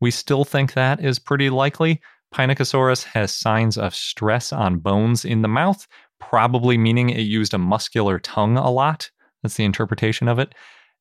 We 0.00 0.10
still 0.10 0.44
think 0.44 0.74
that 0.74 1.02
is 1.02 1.18
pretty 1.18 1.48
likely. 1.50 2.00
Pinacosaurus 2.34 3.04
has 3.04 3.34
signs 3.34 3.78
of 3.78 3.94
stress 3.94 4.52
on 4.52 4.78
bones 4.80 5.24
in 5.24 5.40
the 5.42 5.48
mouth, 5.48 5.86
probably 6.20 6.76
meaning 6.76 7.10
it 7.10 7.20
used 7.20 7.54
a 7.54 7.58
muscular 7.58 8.18
tongue 8.18 8.56
a 8.58 8.70
lot. 8.70 9.08
That's 9.42 9.54
the 9.54 9.64
interpretation 9.64 10.26
of 10.28 10.38
it. 10.40 10.52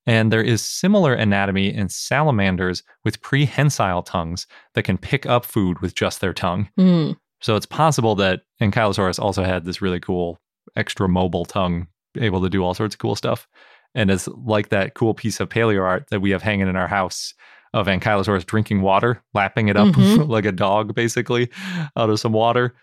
And 0.06 0.32
there 0.32 0.42
is 0.44 0.62
similar 0.62 1.14
anatomy 1.14 1.74
in 1.74 1.88
salamanders 1.90 2.84
with 3.06 3.22
prehensile 3.22 4.04
tongues 4.04 4.48
that 4.74 4.84
can 4.84 4.98
pick 4.98 5.26
up 5.26 5.46
food 5.46 5.80
with 5.80 5.96
just 5.96 6.20
their 6.22 6.34
tongue. 6.34 6.70
Hmm. 6.78 7.12
So 7.42 7.56
it's 7.56 7.66
possible 7.66 8.16
that 8.16 8.42
Ankylosaurus 8.62 9.20
also 9.20 9.44
had 9.44 9.66
this 9.66 9.82
really 9.82 10.00
cool 10.00 10.40
extra 10.76 11.08
mobile 11.10 11.46
tongue, 11.46 11.88
able 12.18 12.42
to 12.42 12.50
do 12.50 12.64
all 12.64 12.74
sorts 12.74 12.96
of 12.96 13.00
cool 13.00 13.16
stuff. 13.16 13.48
And 13.96 14.10
it's 14.10 14.28
like 14.30 14.70
that 14.70 14.94
cool 14.94 15.14
piece 15.14 15.40
of 15.40 15.50
paleo 15.50 15.84
art 15.84 16.08
that 16.10 16.20
we 16.22 16.32
have 16.32 16.42
hanging 16.42 16.68
in 16.68 16.76
our 16.76 16.88
house 16.88 17.34
of 17.74 17.88
Ankylosaurus 17.88 18.46
drinking 18.46 18.82
water, 18.82 19.22
lapping 19.34 19.68
it 19.68 19.76
up 19.78 19.88
Mhm. 19.90 20.28
like 20.30 20.46
a 20.46 20.52
dog, 20.52 20.94
basically, 20.96 21.50
out 21.96 22.10
of 22.10 22.20
some 22.20 22.34
water. 22.34 22.76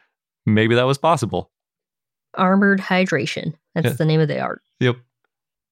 Maybe 0.47 0.75
that 0.75 0.85
was 0.87 0.99
possible. 0.99 1.51
Armored 2.35 2.81
hydration. 2.81 3.55
That's 3.75 3.87
Yeah. 3.87 3.93
the 3.95 4.05
name 4.05 4.21
of 4.21 4.29
the 4.29 4.41
art. 4.41 4.63
Yep. 4.81 4.97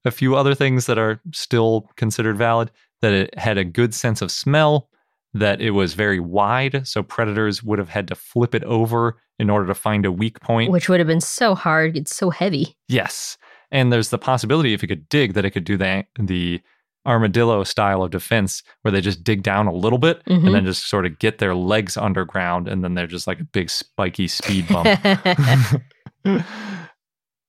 A 0.05 0.11
few 0.11 0.37
other 0.37 0.55
things 0.55 0.87
that 0.87 0.99
are 0.99 1.21
still 1.33 1.91
considered 1.97 2.37
valid 2.39 2.71
that 3.03 3.13
it 3.13 3.37
had 3.39 3.59
a 3.59 3.65
good 3.65 3.95
sense 3.95 4.23
of 4.23 4.31
smell, 4.31 4.89
that 5.35 5.61
it 5.61 5.71
was 5.73 5.95
very 5.95 6.19
wide, 6.21 6.87
so 6.87 7.03
predators 7.03 7.63
would 7.63 7.79
have 7.79 7.89
had 7.91 8.09
to 8.09 8.15
flip 8.15 8.55
it 8.55 8.65
over 8.65 9.21
in 9.39 9.51
order 9.51 9.67
to 9.67 9.75
find 9.75 10.05
a 10.07 10.13
weak 10.13 10.41
point. 10.41 10.71
Which 10.73 10.89
would 10.89 10.99
have 11.01 11.07
been 11.07 11.21
so 11.21 11.55
hard. 11.55 11.97
It's 11.97 12.15
so 12.17 12.31
heavy. 12.31 12.77
yes. 12.89 13.37
And 13.71 13.93
there's 13.93 14.09
the 14.09 14.19
possibility 14.19 14.73
if 14.73 14.83
it 14.83 14.87
could 14.87 15.09
dig 15.11 15.35
that 15.35 15.45
it 15.45 15.51
could 15.51 15.65
do 15.65 15.77
the 15.77 16.05
the 16.19 16.63
armadillo 17.07 17.65
style 17.65 18.03
of 18.03 18.11
defense 18.11 18.63
where 18.83 18.93
they 18.93 19.01
just 19.01 19.23
dig 19.23 19.43
down 19.43 19.67
a 19.67 19.73
little 19.73 19.99
bit 19.99 20.23
Mhm. 20.27 20.47
and 20.47 20.55
then 20.55 20.65
just 20.65 20.89
sort 20.89 21.05
of 21.07 21.19
get 21.19 21.39
their 21.39 21.55
legs 21.55 21.97
underground 21.97 22.67
and 22.69 22.83
then 22.83 22.95
they're 22.95 23.07
just 23.07 23.27
like 23.27 23.41
a 23.41 23.45
big 23.45 23.69
spiky 23.71 24.27
speed 24.29 24.67
bump. 24.69 24.89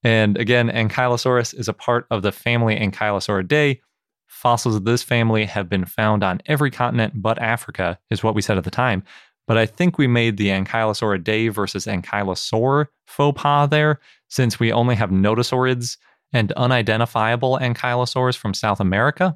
and 0.03 0.38
again, 0.38 0.69
Ankylosaurus 0.69 1.53
is 1.53 1.67
a 1.67 1.73
part 1.73 2.05
of 2.09 2.21
the 2.21 2.31
family 2.31 2.75
Ankylosauridae. 2.77 3.79
Fossils 4.27 4.75
of 4.75 4.85
this 4.85 5.03
family 5.03 5.45
have 5.45 5.67
been 5.67 5.85
found 5.85 6.23
on 6.23 6.41
every 6.45 6.71
continent 6.71 7.13
but 7.21 7.39
Africa, 7.39 7.99
is 8.09 8.23
what 8.23 8.35
we 8.35 8.41
said 8.41 8.57
at 8.57 8.63
the 8.63 8.71
time. 8.71 9.03
But 9.47 9.57
I 9.57 9.65
think 9.65 9.97
we 9.97 10.07
made 10.07 10.38
the 10.38 10.49
Ankylosauridae 10.49 11.51
versus 11.51 11.85
Ankylosaur 11.85 12.85
faux 13.07 13.41
pas 13.41 13.69
there, 13.69 13.99
since 14.27 14.59
we 14.59 14.71
only 14.71 14.95
have 14.95 15.09
nodosaurids 15.09 15.97
and 16.31 16.51
unidentifiable 16.53 17.57
ankylosaurs 17.59 18.38
from 18.38 18.53
South 18.53 18.79
America. 18.79 19.35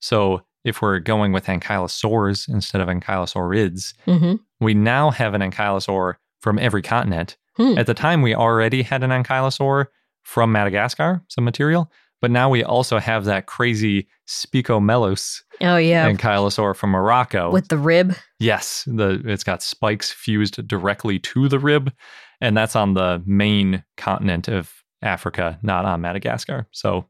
So 0.00 0.42
if 0.64 0.82
we're 0.82 0.98
going 0.98 1.32
with 1.32 1.46
ankylosaurs 1.46 2.48
instead 2.48 2.80
of 2.80 2.88
ankylosaurids, 2.88 3.94
hmm 4.04 4.34
we 4.60 4.74
now 4.74 5.10
have 5.10 5.32
an 5.32 5.40
ankylosaur 5.40 6.16
from 6.42 6.58
every 6.58 6.82
continent. 6.82 7.38
Hmm. 7.56 7.76
At 7.78 7.86
the 7.86 7.94
time, 7.94 8.22
we 8.22 8.34
already 8.34 8.82
had 8.82 9.02
an 9.02 9.10
ankylosaur 9.10 9.86
from 10.22 10.52
Madagascar, 10.52 11.22
some 11.28 11.44
material, 11.44 11.90
but 12.20 12.30
now 12.30 12.48
we 12.50 12.62
also 12.62 12.98
have 12.98 13.24
that 13.24 13.46
crazy 13.46 14.06
Spicomelus 14.28 15.42
Oh, 15.60 15.76
yeah. 15.76 16.10
ankylosaur 16.10 16.76
from 16.76 16.90
Morocco. 16.90 17.50
With 17.50 17.68
the 17.68 17.78
rib. 17.78 18.14
yes, 18.38 18.84
the 18.86 19.22
it's 19.24 19.44
got 19.44 19.62
spikes 19.62 20.10
fused 20.10 20.66
directly 20.68 21.18
to 21.20 21.48
the 21.48 21.58
rib, 21.58 21.92
and 22.40 22.56
that's 22.56 22.76
on 22.76 22.94
the 22.94 23.22
main 23.26 23.84
continent 23.96 24.48
of 24.48 24.72
Africa, 25.02 25.58
not 25.62 25.84
on 25.84 26.00
Madagascar. 26.00 26.66
So, 26.72 27.06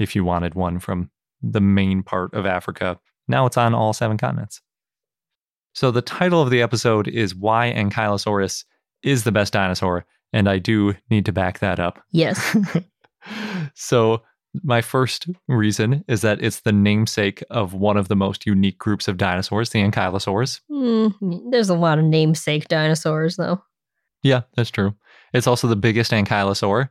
if 0.00 0.16
you 0.16 0.24
wanted 0.24 0.54
one 0.54 0.78
from 0.80 1.10
the 1.42 1.60
main 1.60 2.02
part 2.02 2.34
of 2.34 2.46
Africa, 2.46 2.98
now 3.28 3.46
it's 3.46 3.56
on 3.56 3.74
all 3.74 3.92
seven 3.92 4.16
continents. 4.16 4.60
So, 5.74 5.90
the 5.90 6.02
title 6.02 6.40
of 6.42 6.50
the 6.50 6.62
episode 6.62 7.06
is 7.08 7.34
Why 7.34 7.72
Ankylosaurus 7.76 8.64
is 9.04 9.24
the 9.24 9.32
Best 9.32 9.52
Dinosaur, 9.52 10.04
and 10.32 10.48
I 10.48 10.58
do 10.58 10.94
need 11.10 11.26
to 11.26 11.32
back 11.32 11.60
that 11.60 11.78
up. 11.78 12.02
Yes. 12.10 12.56
so, 13.74 14.22
my 14.62 14.80
first 14.80 15.26
reason 15.48 16.04
is 16.06 16.20
that 16.20 16.42
it's 16.42 16.60
the 16.60 16.72
namesake 16.72 17.42
of 17.50 17.74
one 17.74 17.96
of 17.96 18.06
the 18.08 18.14
most 18.16 18.46
unique 18.46 18.78
groups 18.78 19.08
of 19.08 19.16
dinosaurs, 19.16 19.70
the 19.70 19.80
ankylosaurs. 19.80 20.60
Mm, 20.70 21.50
there's 21.50 21.68
a 21.68 21.74
lot 21.74 21.98
of 21.98 22.04
namesake 22.04 22.68
dinosaurs, 22.68 23.36
though. 23.36 23.62
Yeah, 24.22 24.42
that's 24.56 24.70
true. 24.70 24.94
It's 25.32 25.46
also 25.46 25.66
the 25.66 25.76
biggest 25.76 26.12
ankylosaur, 26.12 26.88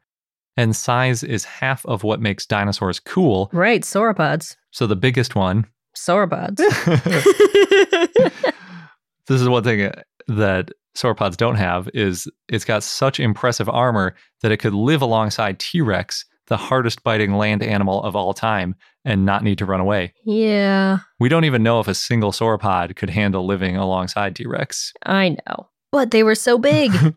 and 0.58 0.76
size 0.76 1.24
is 1.24 1.46
half 1.46 1.86
of 1.86 2.04
what 2.04 2.22
makes 2.22 2.46
dinosaurs 2.46 3.00
cool. 3.00 3.50
Right. 3.54 3.82
Sauropods. 3.82 4.56
So, 4.72 4.88
the 4.88 4.96
biggest 4.96 5.36
one. 5.36 5.66
Sauropods. 5.98 6.58
this 9.28 9.42
is 9.42 9.48
one 9.48 9.64
thing 9.64 9.92
that 10.28 10.72
sauropods 10.96 11.38
don't 11.38 11.56
have 11.56 11.90
is 11.94 12.28
it's 12.50 12.66
got 12.66 12.84
such 12.84 13.20
impressive 13.20 13.68
armor 13.70 14.16
that 14.42 14.52
it 14.52 14.58
could 14.58 14.74
live 14.74 15.02
alongside 15.02 15.60
T-Rex, 15.60 16.26
the 16.48 16.58
hardest 16.58 17.04
biting 17.04 17.34
land 17.36 17.64
animal 17.64 18.04
of 18.04 18.16
all 18.16 18.34
time, 18.34 18.76
and 19.06 19.26
not 19.26 19.44
need 19.44 19.58
to 19.58 19.66
run 19.66 19.80
away. 19.80 20.14
yeah, 20.26 21.00
We 21.20 21.30
don't 21.30 21.46
even 21.46 21.64
know 21.64 21.80
if 21.80 21.88
a 21.88 21.94
single 21.96 22.32
sauropod 22.32 22.96
could 22.96 23.10
handle 23.10 23.46
living 23.46 23.76
alongside 23.78 24.36
T-Rex. 24.36 24.94
I 25.06 25.30
know. 25.48 25.70
But 25.92 26.12
they 26.12 26.24
were 26.24 26.36
so 26.36 26.58
big. 26.58 26.92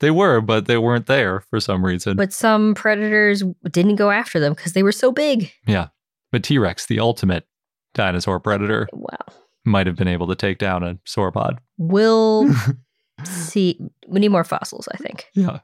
They 0.00 0.10
were, 0.10 0.40
but 0.40 0.66
they 0.66 0.78
weren't 0.78 1.08
there 1.08 1.40
for 1.50 1.60
some 1.60 1.84
reason. 1.84 2.16
but 2.16 2.32
some 2.32 2.72
predators 2.74 3.42
didn't 3.70 3.96
go 3.96 4.10
after 4.10 4.40
them 4.40 4.54
because 4.54 4.72
they 4.72 4.82
were 4.82 4.92
so 4.92 5.12
big. 5.12 5.52
yeah. 5.66 5.88
But 6.32 6.42
T-Rex, 6.42 6.86
the 6.86 7.00
ultimate 7.00 7.46
dinosaur 7.92 8.40
predator, 8.40 8.88
Wow. 8.94 9.18
might 9.66 9.86
have 9.86 9.96
been 9.96 10.08
able 10.08 10.26
to 10.28 10.34
take 10.34 10.56
down 10.56 10.82
a 10.82 10.94
sauropod. 11.06 11.58
We'll 11.76 12.50
see. 13.24 13.80
We 14.06 14.20
need 14.20 14.28
more 14.28 14.44
fossils, 14.44 14.88
I 14.92 14.96
think. 14.98 15.26
Yeah. 15.34 15.60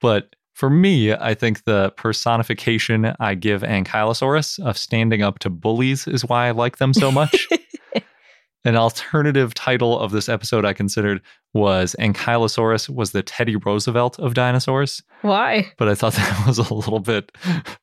But 0.00 0.34
for 0.54 0.70
me, 0.70 1.12
I 1.12 1.34
think 1.34 1.64
the 1.64 1.92
personification 1.96 3.14
I 3.20 3.34
give 3.34 3.62
Ankylosaurus 3.62 4.58
of 4.58 4.76
standing 4.76 5.22
up 5.22 5.38
to 5.40 5.50
bullies 5.50 6.08
is 6.08 6.24
why 6.24 6.48
I 6.48 6.50
like 6.50 6.78
them 6.78 6.92
so 6.92 7.12
much. 7.12 7.46
An 8.64 8.74
alternative 8.74 9.54
title 9.54 9.98
of 9.98 10.10
this 10.10 10.28
episode 10.28 10.64
I 10.64 10.72
considered 10.72 11.22
was 11.54 11.94
Ankylosaurus 12.00 12.90
was 12.90 13.12
the 13.12 13.22
Teddy 13.22 13.54
Roosevelt 13.54 14.18
of 14.18 14.34
dinosaurs, 14.34 15.00
Why? 15.22 15.72
but 15.78 15.88
I 15.88 15.94
thought 15.94 16.12
that 16.14 16.46
was 16.46 16.58
a 16.58 16.74
little 16.74 16.98
bit 16.98 17.30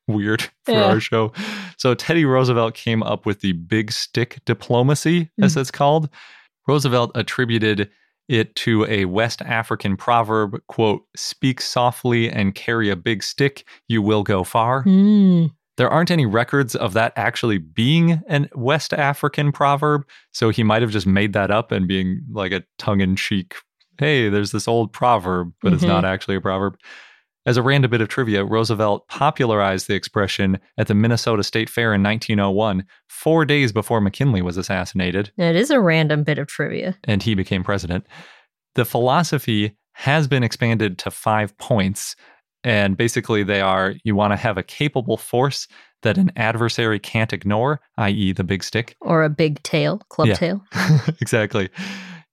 weird 0.06 0.42
for 0.64 0.72
Yeah. 0.72 0.84
our 0.84 1.00
show. 1.00 1.32
So 1.78 1.94
Teddy 1.94 2.26
Roosevelt 2.26 2.74
came 2.74 3.02
up 3.02 3.24
with 3.24 3.40
the 3.40 3.52
big 3.52 3.90
stick 3.90 4.38
diplomacy, 4.44 5.30
as 5.40 5.54
mm. 5.54 5.62
it's 5.62 5.70
called. 5.70 6.10
Roosevelt 6.68 7.12
attributed 7.14 7.90
it 8.28 8.54
to 8.56 8.84
a 8.86 9.04
West 9.04 9.42
African 9.42 9.96
proverb, 9.96 10.58
quote, 10.68 11.02
speak 11.16 11.60
softly 11.60 12.30
and 12.30 12.54
carry 12.54 12.90
a 12.90 12.96
big 12.96 13.22
stick, 13.22 13.66
you 13.88 14.02
will 14.02 14.22
go 14.22 14.44
far. 14.44 14.82
Hmm. 14.82 15.46
There 15.76 15.90
aren't 15.90 16.10
any 16.10 16.24
records 16.24 16.74
of 16.74 16.94
that 16.94 17.12
actually 17.16 17.58
being 17.58 18.22
an 18.28 18.48
West 18.54 18.94
African 18.94 19.52
proverb, 19.52 20.04
so 20.32 20.48
he 20.48 20.62
might 20.62 20.80
have 20.82 20.90
just 20.90 21.06
made 21.06 21.34
that 21.34 21.50
up 21.50 21.70
and 21.70 21.86
being 21.86 22.22
like 22.32 22.52
a 22.52 22.64
tongue-in-cheek, 22.78 23.54
hey, 23.98 24.28
there's 24.30 24.52
this 24.52 24.66
old 24.66 24.92
proverb, 24.92 25.52
but 25.62 25.72
it's 25.74 25.84
Mhm. 25.84 25.88
not 25.88 26.04
actually 26.06 26.36
a 26.36 26.40
proverb. 26.40 26.76
As 27.46 27.56
a 27.56 27.62
random 27.62 27.90
bit 27.92 28.00
of 28.00 28.08
trivia, 28.08 28.44
Roosevelt 28.44 29.06
popularized 29.08 29.86
the 29.86 29.94
expression 29.94 30.58
at 30.78 30.88
the 30.88 30.94
Minnesota 30.94 31.44
State 31.44 31.70
Fair 31.70 31.94
in 31.94 32.02
1901, 32.02 32.84
four 33.08 33.44
days 33.44 33.70
before 33.72 34.00
McKinley 34.00 34.42
was 34.42 34.56
assassinated 34.56 35.30
It 35.38 35.54
is 35.54 35.70
a 35.70 35.78
random 35.80 36.24
bit 36.24 36.38
of 36.38 36.48
trivia. 36.48 36.96
and 37.04 37.22
he 37.22 37.34
became 37.36 37.62
president. 37.62 38.04
The 38.74 38.84
philosophy 38.84 39.76
has 39.92 40.26
been 40.26 40.42
expanded 40.42 40.98
to 40.98 41.10
five 41.10 41.56
points. 41.58 42.16
And 42.64 42.96
basically, 42.96 43.44
they 43.44 43.60
are 43.60 43.94
you 44.02 44.16
want 44.16 44.32
to 44.32 44.36
have 44.36 44.58
a 44.58 44.62
capable 44.64 45.16
force 45.16 45.68
that 46.02 46.18
an 46.18 46.32
adversary 46.36 46.98
can't 46.98 47.32
ignore, 47.32 47.80
i.e., 47.96 48.32
the 48.32 48.42
big 48.44 48.64
stick. 48.64 48.96
Or 49.00 49.22
a 49.22 49.30
big 49.30 49.62
tail, 49.62 49.98
club 50.10 50.28
Yeah. 50.28 50.34
tail. 50.34 50.64
exactly. 51.20 51.68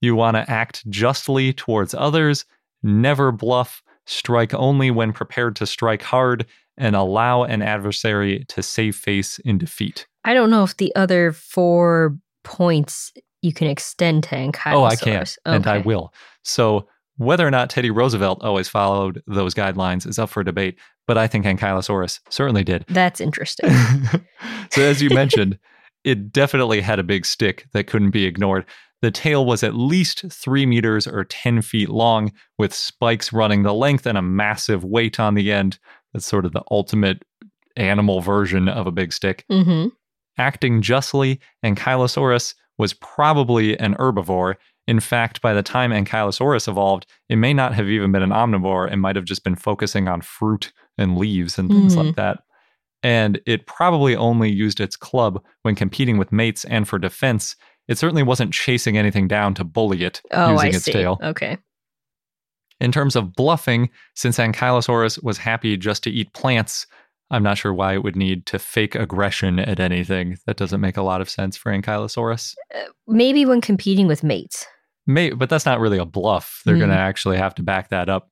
You 0.02 0.16
want 0.16 0.36
to 0.38 0.50
act 0.50 0.90
justly 0.90 1.54
towards 1.54 1.94
others, 1.94 2.46
never 2.82 3.32
bluff, 3.32 3.82
strike 4.06 4.54
only 4.54 4.92
when 4.92 5.14
prepared 5.14 5.56
to 5.58 5.66
strike 5.66 6.02
hard, 6.02 6.46
and 6.78 6.96
allow 6.96 7.44
an 7.44 7.62
adversary 7.62 8.46
to 8.48 8.64
save 8.64 8.96
face 8.96 9.40
in 9.40 9.58
defeat. 9.58 10.08
I 10.26 10.34
don't 10.34 10.50
know 10.50 10.64
if 10.64 10.78
the 10.78 10.94
other 10.96 11.32
four 11.32 12.18
points 12.44 13.14
you 13.42 13.54
can 13.54 13.68
extend 13.68 14.24
to 14.24 14.36
Ankylosaurus. 14.36 14.74
Oh, 14.74 14.84
I 14.84 14.96
can, 14.96 15.26
and 15.46 15.68
I 15.68 15.80
will. 15.80 16.14
So 16.44 16.88
whether 17.18 17.46
or 17.46 17.52
not 17.52 17.70
Teddy 17.70 17.92
Roosevelt 17.92 18.44
always 18.44 18.68
followed 18.68 19.22
those 19.28 19.54
guidelines 19.54 20.08
is 20.08 20.18
up 20.18 20.30
for 20.30 20.44
debate, 20.44 20.78
but 21.06 21.18
I 21.18 21.28
think 21.28 21.46
Ankylosaurus 21.46 22.20
certainly 22.30 22.64
did. 22.64 22.86
That's 22.88 23.22
interesting. 23.22 23.70
so 24.72 24.82
as 24.82 25.02
you 25.02 25.10
mentioned, 25.14 25.60
it 26.04 26.34
definitely 26.34 26.82
had 26.82 27.00
a 27.00 27.04
big 27.04 27.26
stick 27.26 27.68
that 27.74 27.88
couldn't 27.88 28.12
be 28.12 28.26
ignored. 28.26 28.66
The 29.04 29.12
tail 29.12 29.46
was 29.46 29.64
at 29.64 29.76
least 29.76 30.24
three 30.32 30.66
meters 30.66 31.06
or 31.08 31.26
10 31.26 31.62
feet 31.62 31.90
long, 31.90 32.32
with 32.58 32.74
spikes 32.74 33.34
running 33.34 33.64
the 33.64 33.74
length 33.74 34.06
and 34.08 34.18
a 34.18 34.22
massive 34.22 34.86
weight 34.86 35.20
on 35.20 35.34
the 35.36 35.52
end. 35.52 35.78
That's 36.14 36.26
sort 36.26 36.46
of 36.46 36.54
the 36.54 36.64
ultimate 36.72 37.22
animal 37.76 38.22
version 38.22 38.70
of 38.70 38.88
a 38.88 38.92
big 38.92 39.12
stick. 39.12 39.44
hmm 39.52 39.88
Acting 40.38 40.82
justly, 40.82 41.40
Ankylosaurus 41.66 42.56
was 42.78 42.94
probably 42.94 43.78
an 43.78 43.94
herbivore. 43.96 44.56
In 44.88 45.00
fact, 45.00 45.42
by 45.42 45.54
the 45.54 45.62
time 45.62 45.92
Ankylosaurus 45.92 46.68
evolved, 46.68 47.06
it 47.30 47.36
may 47.36 47.54
not 47.54 47.74
have 47.74 47.88
even 47.90 48.12
been 48.12 48.24
an 48.24 48.32
omnivore. 48.32 48.92
It 48.92 48.98
might 48.98 49.16
have 49.16 49.26
just 49.26 49.44
been 49.44 49.56
focusing 49.56 50.08
on 50.08 50.22
fruit 50.22 50.72
and 50.98 51.18
leaves 51.18 51.60
and 51.60 51.70
things 51.70 51.96
Mhm. 51.96 52.06
like 52.06 52.16
that. 52.16 52.40
And 53.04 53.42
it 53.46 53.68
probably 53.68 54.16
only 54.16 54.50
used 54.50 54.80
its 54.80 54.96
club 54.96 55.44
when 55.64 55.76
competing 55.76 56.18
with 56.18 56.32
mates 56.32 56.64
and 56.66 56.88
for 56.88 56.98
defense. 56.98 57.56
It 57.88 57.98
certainly 57.98 58.24
wasn't 58.24 58.54
chasing 58.54 58.98
anything 58.98 59.28
down 59.28 59.54
to 59.56 59.64
bully 59.64 60.04
it 60.04 60.22
Oh, 60.32 60.52
using 60.54 60.68
I 60.74 60.76
its 60.76 60.86
see. 60.86 60.92
tail. 60.94 61.20
Okay. 61.22 61.58
In 62.80 62.92
terms 62.92 63.16
of 63.16 63.34
bluffing, 63.34 63.90
since 64.16 64.38
Ankylosaurus 64.38 65.22
was 65.24 65.38
happy 65.38 65.78
just 65.78 66.04
to 66.04 66.10
eat 66.10 66.34
plants, 66.34 66.86
I'm 67.32 67.44
not 67.44 67.58
sure 67.58 67.74
why 67.74 67.94
it 67.94 68.04
would 68.04 68.16
need 68.16 68.46
to 68.48 68.60
fake 68.60 68.96
aggression 68.96 69.60
at 69.60 69.80
anything. 69.80 70.38
That 70.46 70.58
doesn't 70.58 70.82
make 70.82 70.98
a 70.98 71.02
lot 71.02 71.22
of 71.22 71.30
sense 71.30 71.56
for 71.58 71.72
Ankylosaurus. 71.72 72.56
Maybe 73.08 73.46
when 73.46 73.62
competing 73.62 74.08
with 74.08 74.24
mates. 74.24 74.66
May, 75.08 75.32
but 75.32 75.50
that's 75.50 75.66
not 75.66 75.80
really 75.80 75.98
a 75.98 76.06
bluff. 76.06 76.62
They're 76.66 76.76
Hmm. 76.76 76.80
going 76.82 76.92
to 76.92 76.98
actually 76.98 77.38
have 77.38 77.56
to 77.56 77.64
back 77.64 77.90
that 77.90 78.10
up. 78.10 78.30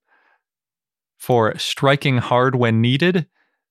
For 1.18 1.58
striking 1.58 2.18
hard 2.18 2.56
when 2.56 2.82
needed, 2.82 3.28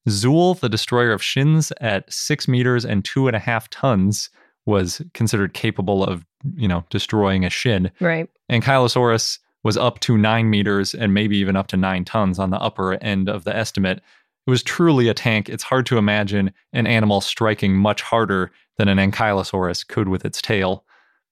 Zuul, 0.08 0.58
the 0.58 0.68
destroyer 0.68 1.12
of 1.12 1.22
shins, 1.22 1.72
at 1.80 2.10
six 2.12 2.46
meters 2.48 2.84
and 2.84 3.04
two 3.04 3.26
and 3.26 3.36
a 3.36 3.40
half 3.40 3.68
tons, 3.70 4.30
was 4.70 5.02
considered 5.12 5.52
capable 5.52 6.02
of, 6.02 6.24
you 6.54 6.66
know, 6.66 6.84
destroying 6.88 7.44
a 7.44 7.50
shin. 7.50 7.90
Right. 8.00 8.30
Ankylosaurus 8.50 9.38
was 9.62 9.76
up 9.76 10.00
to 10.00 10.16
nine 10.16 10.48
meters 10.48 10.94
and 10.94 11.12
maybe 11.12 11.36
even 11.36 11.56
up 11.56 11.66
to 11.66 11.76
nine 11.76 12.04
tons 12.04 12.38
on 12.38 12.48
the 12.48 12.60
upper 12.60 12.94
end 12.94 13.28
of 13.28 13.44
the 13.44 13.54
estimate. 13.54 13.98
It 14.46 14.50
was 14.50 14.62
truly 14.62 15.08
a 15.08 15.14
tank. 15.14 15.50
It's 15.50 15.62
hard 15.62 15.84
to 15.86 15.98
imagine 15.98 16.52
an 16.72 16.86
animal 16.86 17.20
striking 17.20 17.76
much 17.76 18.00
harder 18.00 18.50
than 18.78 18.88
an 18.88 18.96
Ankylosaurus 18.96 19.86
could 19.86 20.08
with 20.08 20.24
its 20.24 20.40
tail. 20.40 20.84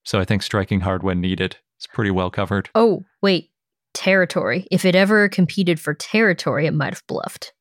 So 0.04 0.20
I 0.20 0.24
think 0.24 0.42
striking 0.42 0.80
hard 0.80 1.02
when 1.02 1.20
needed 1.20 1.56
is 1.80 1.86
pretty 1.86 2.10
well 2.10 2.30
covered. 2.30 2.68
Oh, 2.74 3.04
wait. 3.22 3.50
Territory. 3.94 4.66
If 4.70 4.84
it 4.84 4.94
ever 4.94 5.28
competed 5.28 5.80
for 5.80 5.94
territory, 5.94 6.66
it 6.66 6.74
might 6.74 6.92
have 6.92 7.06
bluffed. 7.06 7.54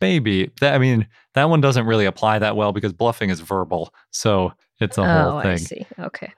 Maybe. 0.00 0.50
That, 0.60 0.74
I 0.74 0.78
mean, 0.78 1.06
that 1.34 1.48
one 1.48 1.60
doesn't 1.60 1.86
really 1.86 2.04
apply 2.04 2.38
that 2.38 2.56
well 2.56 2.72
because 2.72 2.92
bluffing 2.92 3.30
is 3.30 3.40
verbal. 3.40 3.94
So 4.10 4.52
it's 4.80 4.98
a 4.98 5.02
oh, 5.02 5.30
whole 5.30 5.42
thing. 5.42 5.52
I 5.52 5.56
see. 5.56 5.86
Okay. 5.98 6.32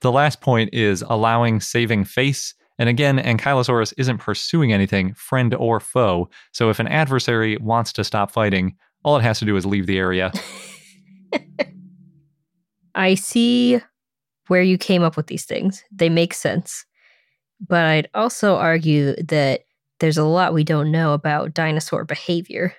The 0.00 0.12
last 0.12 0.40
point 0.40 0.70
is 0.72 1.04
allowing 1.08 1.60
saving 1.60 2.04
face. 2.04 2.54
And 2.78 2.88
again, 2.88 3.18
Ankylosaurus 3.18 3.92
isn't 3.98 4.18
pursuing 4.18 4.72
anything, 4.72 5.12
friend 5.12 5.54
or 5.54 5.80
foe. 5.80 6.30
So 6.52 6.70
if 6.70 6.78
an 6.78 6.88
adversary 6.88 7.58
wants 7.58 7.92
to 7.94 8.04
stop 8.04 8.30
fighting, 8.30 8.76
all 9.04 9.18
it 9.18 9.22
has 9.22 9.38
to 9.40 9.44
do 9.44 9.56
is 9.56 9.66
leave 9.66 9.86
the 9.86 9.98
area. 9.98 10.32
I 12.94 13.14
see 13.14 13.80
where 14.48 14.62
you 14.62 14.78
came 14.78 15.02
up 15.02 15.16
with 15.16 15.26
these 15.26 15.44
things. 15.44 15.84
They 15.92 16.08
make 16.08 16.32
sense. 16.32 16.86
But 17.60 17.84
I'd 17.84 18.08
also 18.14 18.56
argue 18.56 19.14
that 19.16 19.64
there's 20.00 20.18
a 20.18 20.24
lot 20.24 20.52
we 20.54 20.64
don't 20.64 20.90
know 20.90 21.12
about 21.14 21.54
dinosaur 21.54 22.04
behavior. 22.04 22.74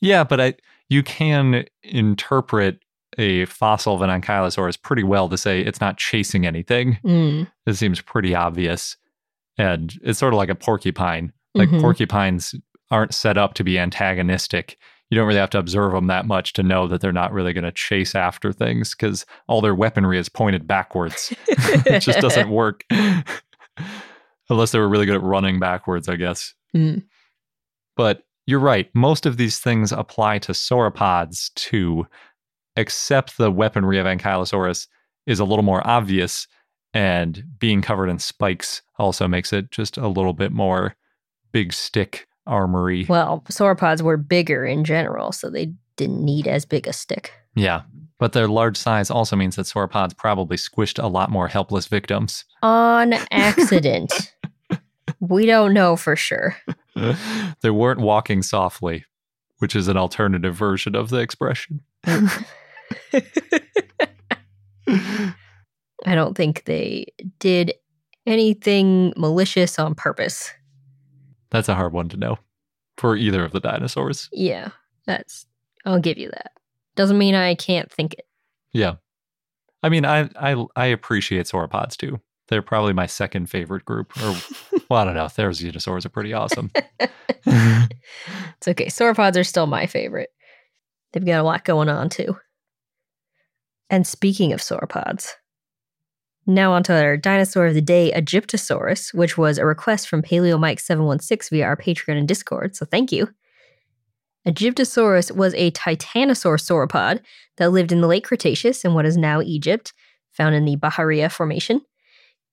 yeah, 0.00 0.24
but 0.24 0.40
I, 0.40 0.54
you 0.88 1.02
can 1.02 1.64
interpret 1.82 2.80
a 3.18 3.44
fossil 3.46 3.94
of 3.94 4.02
an 4.02 4.10
Ankylosaurus 4.10 4.80
pretty 4.80 5.02
well 5.04 5.28
to 5.28 5.36
say 5.36 5.60
it's 5.60 5.80
not 5.80 5.98
chasing 5.98 6.46
anything. 6.46 6.98
Mm. 7.04 7.46
It 7.66 7.74
seems 7.74 8.00
pretty 8.00 8.34
obvious. 8.34 8.96
And 9.58 9.98
it's 10.02 10.18
sort 10.18 10.32
of 10.32 10.38
like 10.38 10.48
a 10.48 10.54
porcupine. 10.54 11.32
Like 11.54 11.68
Mhm. 11.68 11.80
porcupines 11.82 12.54
aren't 12.90 13.12
set 13.14 13.36
up 13.36 13.52
to 13.54 13.64
be 13.64 13.78
antagonistic. 13.78 14.78
You 15.10 15.16
don't 15.16 15.26
really 15.26 15.38
have 15.40 15.50
to 15.50 15.58
observe 15.58 15.92
them 15.92 16.06
that 16.06 16.24
much 16.26 16.54
to 16.54 16.62
know 16.62 16.88
that 16.88 17.02
they're 17.02 17.12
not 17.12 17.32
really 17.34 17.52
going 17.52 17.64
to 17.64 17.72
chase 17.72 18.14
after 18.14 18.50
things 18.50 18.94
because 18.94 19.26
all 19.46 19.60
their 19.60 19.74
weaponry 19.74 20.18
is 20.18 20.30
pointed 20.30 20.66
backwards. 20.66 21.34
it 21.48 22.00
just 22.00 22.20
doesn't 22.20 22.48
work. 22.48 22.84
Unless 24.50 24.72
they 24.72 24.78
were 24.78 24.88
really 24.88 25.06
good 25.06 25.16
at 25.16 25.22
running 25.22 25.58
backwards, 25.58 26.08
I 26.08 26.16
guess. 26.16 26.54
Mm. 26.74 27.04
But 27.96 28.24
you're 28.46 28.58
right. 28.58 28.88
Most 28.94 29.26
of 29.26 29.36
these 29.36 29.58
things 29.60 29.92
apply 29.92 30.38
to 30.40 30.52
sauropods 30.52 31.52
too, 31.54 32.06
except 32.76 33.38
the 33.38 33.50
weaponry 33.50 33.98
of 33.98 34.06
Ankylosaurus 34.06 34.88
is 35.26 35.38
a 35.38 35.44
little 35.44 35.62
more 35.62 35.86
obvious, 35.86 36.48
and 36.92 37.44
being 37.58 37.82
covered 37.82 38.08
in 38.08 38.18
spikes 38.18 38.82
also 38.98 39.28
makes 39.28 39.52
it 39.52 39.70
just 39.70 39.96
a 39.96 40.08
little 40.08 40.32
bit 40.32 40.52
more 40.52 40.96
big 41.52 41.72
stick 41.72 42.26
armory. 42.46 43.06
Well, 43.08 43.44
sauropods 43.48 44.02
were 44.02 44.16
bigger 44.16 44.64
in 44.64 44.84
general, 44.84 45.32
so 45.32 45.48
they 45.48 45.72
didn't 45.96 46.24
need 46.24 46.48
as 46.48 46.64
big 46.64 46.88
a 46.88 46.92
stick. 46.92 47.32
Yeah. 47.54 47.82
But 48.22 48.34
their 48.34 48.46
large 48.46 48.76
size 48.76 49.10
also 49.10 49.34
means 49.34 49.56
that 49.56 49.66
sauropods 49.66 50.16
probably 50.16 50.56
squished 50.56 51.02
a 51.02 51.08
lot 51.08 51.28
more 51.28 51.48
helpless 51.48 51.88
victims. 51.88 52.44
On 52.62 53.14
accident. 53.32 54.32
we 55.18 55.44
don't 55.44 55.74
know 55.74 55.96
for 55.96 56.14
sure. 56.14 56.56
they 57.62 57.70
weren't 57.70 57.98
walking 57.98 58.44
softly, 58.44 59.04
which 59.58 59.74
is 59.74 59.88
an 59.88 59.96
alternative 59.96 60.54
version 60.54 60.94
of 60.94 61.10
the 61.10 61.16
expression. 61.16 61.80
I 62.06 62.30
don't 66.06 66.36
think 66.36 66.62
they 66.62 67.06
did 67.40 67.74
anything 68.24 69.14
malicious 69.16 69.80
on 69.80 69.96
purpose. 69.96 70.52
That's 71.50 71.68
a 71.68 71.74
hard 71.74 71.92
one 71.92 72.08
to 72.10 72.16
know 72.16 72.38
for 72.98 73.16
either 73.16 73.44
of 73.44 73.50
the 73.50 73.58
dinosaurs. 73.58 74.28
Yeah, 74.32 74.68
that's 75.06 75.44
I'll 75.84 75.98
give 75.98 76.18
you 76.18 76.30
that. 76.30 76.52
Doesn't 76.96 77.18
mean 77.18 77.34
I 77.34 77.54
can't 77.54 77.90
think 77.90 78.14
it. 78.14 78.26
Yeah. 78.72 78.96
I 79.82 79.88
mean, 79.88 80.04
I 80.04 80.28
I 80.36 80.64
I 80.76 80.86
appreciate 80.86 81.46
sauropods 81.46 81.96
too. 81.96 82.20
They're 82.48 82.62
probably 82.62 82.92
my 82.92 83.06
second 83.06 83.48
favorite 83.48 83.84
group. 83.84 84.16
Or 84.22 84.36
well, 84.88 85.00
I 85.00 85.04
don't 85.04 85.14
know. 85.14 85.24
Therizinosaurs 85.24 86.04
are 86.04 86.10
pretty 86.10 86.32
awesome. 86.32 86.70
It's 87.44 88.68
okay. 88.68 88.86
Sauropods 88.86 89.36
are 89.36 89.42
still 89.42 89.66
my 89.66 89.86
favorite. 89.86 90.30
They've 91.12 91.24
got 91.24 91.40
a 91.40 91.42
lot 91.42 91.64
going 91.64 91.88
on 91.88 92.08
too. 92.08 92.36
And 93.90 94.06
speaking 94.06 94.52
of 94.52 94.60
sauropods, 94.60 95.32
now 96.46 96.72
onto 96.72 96.92
our 96.92 97.16
dinosaur 97.16 97.66
of 97.66 97.74
the 97.74 97.80
day, 97.80 98.12
Aegyptosaurus, 98.14 99.12
which 99.12 99.36
was 99.36 99.58
a 99.58 99.66
request 99.66 100.08
from 100.08 100.22
Paleo 100.22 100.58
Mike 100.58 100.80
716 100.80 101.56
via 101.56 101.66
our 101.66 101.76
Patreon 101.76 102.18
and 102.18 102.28
Discord. 102.28 102.76
So 102.76 102.86
thank 102.86 103.10
you. 103.12 103.28
Aegyptosaurus 104.46 105.34
was 105.34 105.54
a 105.54 105.70
titanosaur 105.70 106.58
sauropod 106.58 107.20
that 107.58 107.70
lived 107.70 107.92
in 107.92 108.00
the 108.00 108.08
late 108.08 108.24
Cretaceous 108.24 108.84
in 108.84 108.94
what 108.94 109.06
is 109.06 109.16
now 109.16 109.40
Egypt, 109.40 109.92
found 110.32 110.54
in 110.54 110.64
the 110.64 110.76
Bahariya 110.76 111.30
Formation. 111.30 111.82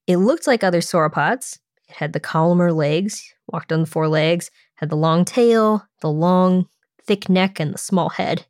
It 0.06 0.18
looked 0.18 0.46
like 0.46 0.64
other 0.64 0.82
sauropods. 0.82 1.58
It 1.88 1.96
had 1.96 2.14
the 2.14 2.20
columnar 2.20 2.72
legs, 2.72 3.34
walked 3.48 3.72
on 3.72 3.82
the 3.82 3.88
four 3.88 4.08
legs, 4.08 4.52
had 4.76 4.90
the 4.90 4.96
long 4.96 5.26
tail, 5.26 5.88
the 6.02 6.12
long, 6.12 6.68
thick 7.06 7.28
neck, 7.28 7.60
and 7.60 7.74
the 7.74 7.80
small 7.80 8.10
head. 8.10 8.46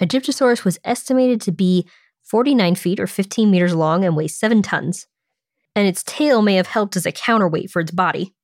Aegyptosaurus 0.00 0.64
was 0.64 0.78
estimated 0.84 1.40
to 1.42 1.52
be 1.52 1.86
49 2.22 2.76
feet 2.76 2.98
or 2.98 3.06
15 3.06 3.50
meters 3.50 3.74
long 3.74 4.04
and 4.04 4.16
weigh 4.16 4.28
7 4.28 4.62
tons, 4.62 5.06
and 5.76 5.86
its 5.86 6.02
tail 6.02 6.40
may 6.40 6.54
have 6.54 6.68
helped 6.68 6.96
as 6.96 7.04
a 7.04 7.12
counterweight 7.12 7.70
for 7.70 7.80
its 7.80 7.90
body. 7.90 8.34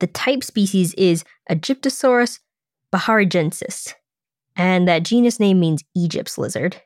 The 0.00 0.06
type 0.06 0.42
species 0.42 0.94
is 0.94 1.24
Aegyptosaurus 1.50 2.40
baharijensis, 2.96 3.92
and 4.56 4.88
that 4.88 5.02
genus 5.02 5.38
name 5.38 5.60
means 5.60 5.84
Egypt's 5.94 6.38
lizard. 6.38 6.80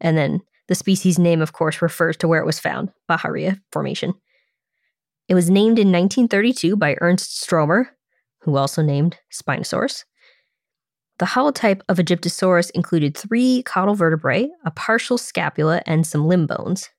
And 0.00 0.16
then 0.16 0.40
the 0.68 0.74
species 0.74 1.18
name, 1.18 1.40
of 1.40 1.52
course, 1.52 1.80
refers 1.80 2.16
to 2.18 2.28
where 2.28 2.40
it 2.40 2.46
was 2.46 2.60
found, 2.60 2.90
Bahariya 3.10 3.60
Formation. 3.72 4.14
It 5.28 5.34
was 5.34 5.48
named 5.48 5.78
in 5.78 5.92
1932 5.92 6.76
by 6.76 6.96
Ernst 7.00 7.40
Stromer, 7.40 7.90
who 8.40 8.56
also 8.56 8.82
named 8.82 9.16
Spinosaurus. 9.32 10.04
The 11.18 11.26
holotype 11.26 11.82
of 11.88 11.98
Aegyptosaurus 11.98 12.70
included 12.74 13.16
three 13.16 13.62
caudal 13.62 13.94
vertebrae, 13.94 14.48
a 14.64 14.70
partial 14.70 15.18
scapula, 15.18 15.82
and 15.86 16.06
some 16.06 16.26
limb 16.26 16.46
bones. 16.46 16.90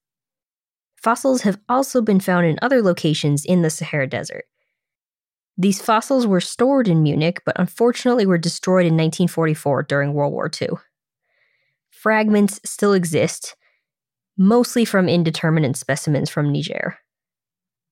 Fossils 0.96 1.42
have 1.42 1.60
also 1.68 2.02
been 2.02 2.22
found 2.22 2.46
in 2.46 2.58
other 2.62 2.82
locations 2.82 3.44
in 3.44 3.62
the 3.62 3.70
Sahara 3.70 4.08
Desert. 4.08 4.46
These 5.58 5.82
fossils 5.82 6.26
were 6.26 6.42
stored 6.42 6.88
in 6.88 7.04
Munich, 7.04 7.42
but 7.46 7.60
unfortunately 7.60 8.26
were 8.26 8.38
destroyed 8.38 8.86
in 8.86 8.94
1944 8.94 9.84
during 9.84 10.14
World 10.14 10.34
War 10.34 10.50
II. 10.62 10.70
fragments 11.90 12.60
still 12.66 12.94
exist, 12.94 13.56
mostly 14.38 14.84
from 14.84 15.08
indeterminate 15.08 15.78
specimens 15.78 16.30
from 16.30 16.52
Niger. 16.52 16.98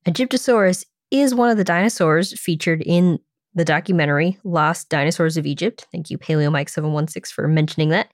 Aegyptosaurus 0.05 0.85
is 1.11 1.35
one 1.35 1.49
of 1.49 1.57
the 1.57 1.63
dinosaurs 1.63 2.37
featured 2.39 2.81
in 2.81 3.19
the 3.53 3.65
documentary 3.65 4.37
Lost 4.43 4.89
Dinosaurs 4.89 5.37
of 5.37 5.45
Egypt. 5.45 5.85
Thank 5.91 6.09
you, 6.09 6.17
PaleoMike716, 6.17 7.27
for 7.27 7.47
mentioning 7.47 7.89
that. 7.89 8.11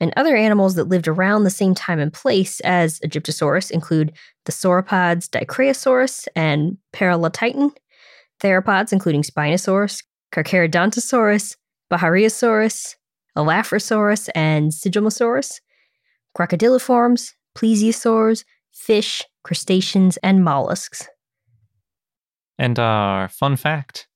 And 0.00 0.12
other 0.16 0.36
animals 0.36 0.74
that 0.76 0.88
lived 0.88 1.08
around 1.08 1.42
the 1.42 1.50
same 1.50 1.74
time 1.74 1.98
and 1.98 2.12
place 2.12 2.60
as 2.60 3.00
Aegyptosaurus 3.00 3.70
include 3.70 4.12
the 4.44 4.52
sauropods 4.52 5.28
Dicraeosaurus 5.28 6.28
and 6.36 6.76
Paralititan, 6.92 7.74
theropods 8.40 8.92
including 8.92 9.22
Spinosaurus, 9.22 10.04
Carcharodontosaurus, 10.32 11.56
Bahariosaurus, 11.90 12.96
Elaphrosaurus, 13.36 14.28
and 14.34 14.72
Sigilmassasaurus, 14.72 15.60
crocodiliforms, 16.36 17.32
plesiosaurs, 17.56 18.44
fish, 18.72 19.24
crustaceans, 19.44 20.16
and 20.18 20.44
mollusks. 20.44 21.08
And 22.58 22.78
our 22.78 23.28
fun 23.28 23.56
fact 23.56 24.08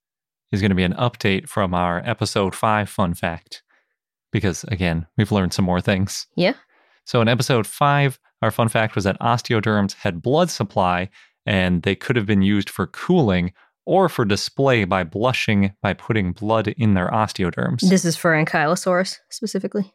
is 0.51 0.61
going 0.61 0.71
to 0.71 0.77
be 0.77 0.83
an 0.83 0.95
update 0.95 1.49
from 1.49 1.75
our 1.75 2.03
episode 2.05 2.55
five 2.55 2.89
fun 2.89 3.15
fact. 3.15 3.63
Because 4.33 4.65
again, 4.65 5.07
we've 5.17 5.33
learned 5.33 5.53
some 5.53 5.65
more 5.65 5.81
things. 5.81 6.27
Yeah. 6.37 6.55
So 7.05 7.21
in 7.21 7.29
episode 7.29 7.67
five, 7.67 8.19
our 8.43 8.51
fun 8.51 8.69
fact 8.69 8.95
was 8.95 9.05
that 9.05 9.21
osteoderms 9.21 9.95
had 9.95 10.23
blood 10.23 10.51
supply 10.51 11.09
and 11.47 11.83
they 11.83 11.95
could 11.95 12.17
have 12.17 12.27
been 12.27 12.43
used 12.43 12.71
for 12.71 12.87
cooling 12.87 13.53
or 13.85 14.09
for 14.09 14.25
display 14.25 14.85
by 14.85 15.05
blushing 15.05 15.75
by 15.83 15.93
putting 15.93 16.33
blood 16.33 16.69
in 16.69 16.95
their 16.95 17.09
osteoderms. 17.09 17.81
This 17.81 18.05
is 18.05 18.17
for 18.17 18.33
Ankylosaurus 18.33 19.19
specifically. 19.31 19.93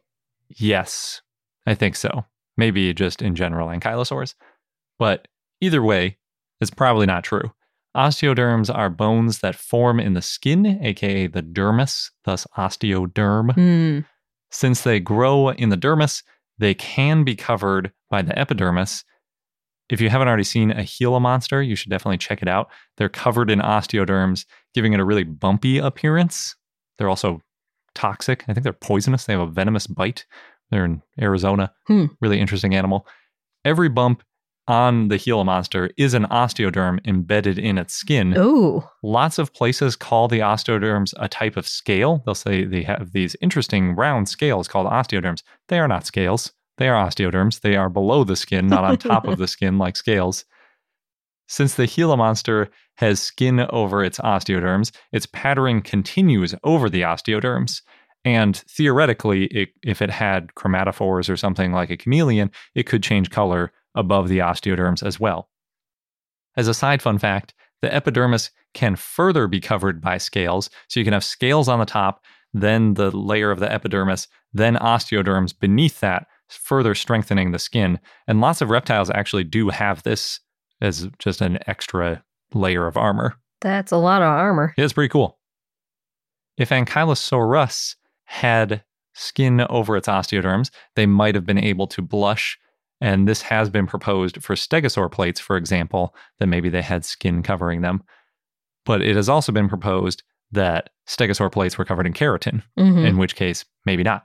Yes, 0.48 1.22
I 1.66 1.74
think 1.74 1.96
so. 1.96 2.24
Maybe 2.56 2.92
just 2.94 3.22
in 3.22 3.34
general 3.34 3.68
ankylosaurs. 3.68 4.34
But 4.98 5.28
either 5.60 5.82
way, 5.82 6.18
it's 6.60 6.70
probably 6.70 7.06
not 7.06 7.24
true. 7.24 7.52
Osteoderms 7.96 8.74
are 8.74 8.90
bones 8.90 9.40
that 9.40 9.54
form 9.56 9.98
in 9.98 10.14
the 10.14 10.22
skin, 10.22 10.78
aka 10.82 11.26
the 11.26 11.42
dermis, 11.42 12.10
thus 12.24 12.46
osteoderm. 12.56 13.54
Hmm. 13.54 14.00
Since 14.50 14.82
they 14.82 15.00
grow 15.00 15.50
in 15.50 15.68
the 15.68 15.76
dermis, 15.76 16.22
they 16.58 16.74
can 16.74 17.24
be 17.24 17.36
covered 17.36 17.92
by 18.10 18.22
the 18.22 18.38
epidermis. 18.38 19.04
If 19.90 20.00
you 20.00 20.10
haven't 20.10 20.28
already 20.28 20.44
seen 20.44 20.70
a 20.70 20.84
Gila 20.84 21.20
monster, 21.20 21.62
you 21.62 21.74
should 21.74 21.90
definitely 21.90 22.18
check 22.18 22.42
it 22.42 22.48
out. 22.48 22.68
They're 22.96 23.08
covered 23.08 23.50
in 23.50 23.60
osteoderms, 23.60 24.44
giving 24.74 24.92
it 24.92 25.00
a 25.00 25.04
really 25.04 25.24
bumpy 25.24 25.78
appearance. 25.78 26.54
They're 26.98 27.08
also 27.08 27.40
toxic. 27.94 28.44
I 28.48 28.52
think 28.52 28.64
they're 28.64 28.72
poisonous. 28.72 29.24
They 29.24 29.32
have 29.32 29.42
a 29.42 29.46
venomous 29.46 29.86
bite. 29.86 30.26
They're 30.70 30.84
in 30.84 31.02
Arizona. 31.20 31.72
Hmm. 31.86 32.06
Really 32.20 32.40
interesting 32.40 32.74
animal. 32.74 33.06
Every 33.64 33.88
bump 33.88 34.22
on 34.68 35.08
the 35.08 35.16
Gila 35.16 35.44
monster 35.44 35.90
is 35.96 36.12
an 36.12 36.26
osteoderm 36.26 37.04
embedded 37.06 37.58
in 37.58 37.78
its 37.78 37.94
skin. 37.94 38.36
Ooh. 38.36 38.84
Lots 39.02 39.38
of 39.38 39.54
places 39.54 39.96
call 39.96 40.28
the 40.28 40.40
osteoderms 40.40 41.14
a 41.16 41.28
type 41.28 41.56
of 41.56 41.66
scale. 41.66 42.22
They'll 42.24 42.34
say 42.34 42.64
they 42.64 42.82
have 42.82 43.12
these 43.12 43.34
interesting 43.40 43.96
round 43.96 44.28
scales 44.28 44.68
called 44.68 44.86
osteoderms. 44.86 45.42
They 45.68 45.78
are 45.78 45.88
not 45.88 46.04
scales. 46.04 46.52
They 46.78 46.88
are 46.88 47.06
osteoderms. 47.06 47.60
They 47.60 47.76
are 47.76 47.90
below 47.90 48.24
the 48.24 48.36
skin, 48.36 48.68
not 48.68 48.84
on 48.84 48.96
top 48.96 49.26
of 49.26 49.38
the 49.38 49.48
skin 49.48 49.78
like 49.78 49.96
scales. 49.96 50.44
Since 51.48 51.74
the 51.74 51.86
Gila 51.86 52.16
monster 52.16 52.68
has 52.96 53.20
skin 53.20 53.60
over 53.70 54.04
its 54.04 54.18
osteoderms, 54.18 54.92
its 55.12 55.26
patterning 55.26 55.82
continues 55.82 56.54
over 56.62 56.88
the 56.90 57.02
osteoderms. 57.02 57.82
And 58.24 58.56
theoretically, 58.56 59.46
it, 59.46 59.70
if 59.82 60.02
it 60.02 60.10
had 60.10 60.54
chromatophores 60.54 61.30
or 61.30 61.36
something 61.36 61.72
like 61.72 61.90
a 61.90 61.96
chameleon, 61.96 62.50
it 62.74 62.84
could 62.84 63.02
change 63.02 63.30
color 63.30 63.72
above 63.94 64.28
the 64.28 64.38
osteoderms 64.38 65.02
as 65.02 65.18
well. 65.18 65.48
As 66.56 66.68
a 66.68 66.74
side 66.74 67.00
fun 67.00 67.18
fact, 67.18 67.54
the 67.80 67.92
epidermis 67.94 68.50
can 68.74 68.96
further 68.96 69.46
be 69.46 69.60
covered 69.60 70.00
by 70.00 70.18
scales. 70.18 70.68
So 70.88 71.00
you 71.00 71.04
can 71.04 71.12
have 71.12 71.24
scales 71.24 71.68
on 71.68 71.78
the 71.78 71.86
top, 71.86 72.24
then 72.52 72.94
the 72.94 73.16
layer 73.16 73.50
of 73.50 73.60
the 73.60 73.72
epidermis, 73.72 74.28
then 74.52 74.74
osteoderms 74.76 75.58
beneath 75.58 76.00
that, 76.00 76.26
further 76.48 76.94
strengthening 76.94 77.52
the 77.52 77.58
skin. 77.58 77.98
And 78.26 78.40
lots 78.40 78.60
of 78.60 78.70
reptiles 78.70 79.10
actually 79.10 79.44
do 79.44 79.68
have 79.68 80.02
this 80.02 80.40
as 80.80 81.08
just 81.18 81.40
an 81.40 81.58
extra 81.66 82.22
layer 82.54 82.86
of 82.86 82.96
armor. 82.96 83.34
That's 83.60 83.92
a 83.92 83.96
lot 83.96 84.22
of 84.22 84.28
armor. 84.28 84.74
It's 84.76 84.92
pretty 84.92 85.08
cool. 85.10 85.38
If 86.56 86.70
Ankylosaurus 86.70 87.96
had 88.24 88.82
skin 89.14 89.60
over 89.68 89.96
its 89.96 90.08
osteoderms, 90.08 90.70
they 90.94 91.06
might 91.06 91.34
have 91.34 91.46
been 91.46 91.58
able 91.62 91.86
to 91.88 92.02
blush. 92.02 92.58
And 93.00 93.28
this 93.28 93.42
has 93.42 93.70
been 93.70 93.86
proposed 93.86 94.42
for 94.42 94.54
stegosaur 94.54 95.10
plates, 95.10 95.40
for 95.40 95.56
example, 95.56 96.14
that 96.38 96.46
maybe 96.48 96.68
they 96.68 96.82
had 96.82 97.04
skin 97.04 97.42
covering 97.42 97.80
them. 97.82 98.02
But 98.84 99.02
it 99.02 99.16
has 99.16 99.28
also 99.28 99.52
been 99.52 99.68
proposed 99.68 100.22
that 100.52 100.90
stegosaur 101.06 101.50
plates 101.52 101.76
were 101.78 101.84
covered 101.84 102.06
in 102.06 102.12
keratin, 102.12 102.62
Mhm. 102.78 103.06
in 103.06 103.18
which 103.18 103.36
case, 103.36 103.64
maybe 103.84 104.02
not. 104.02 104.24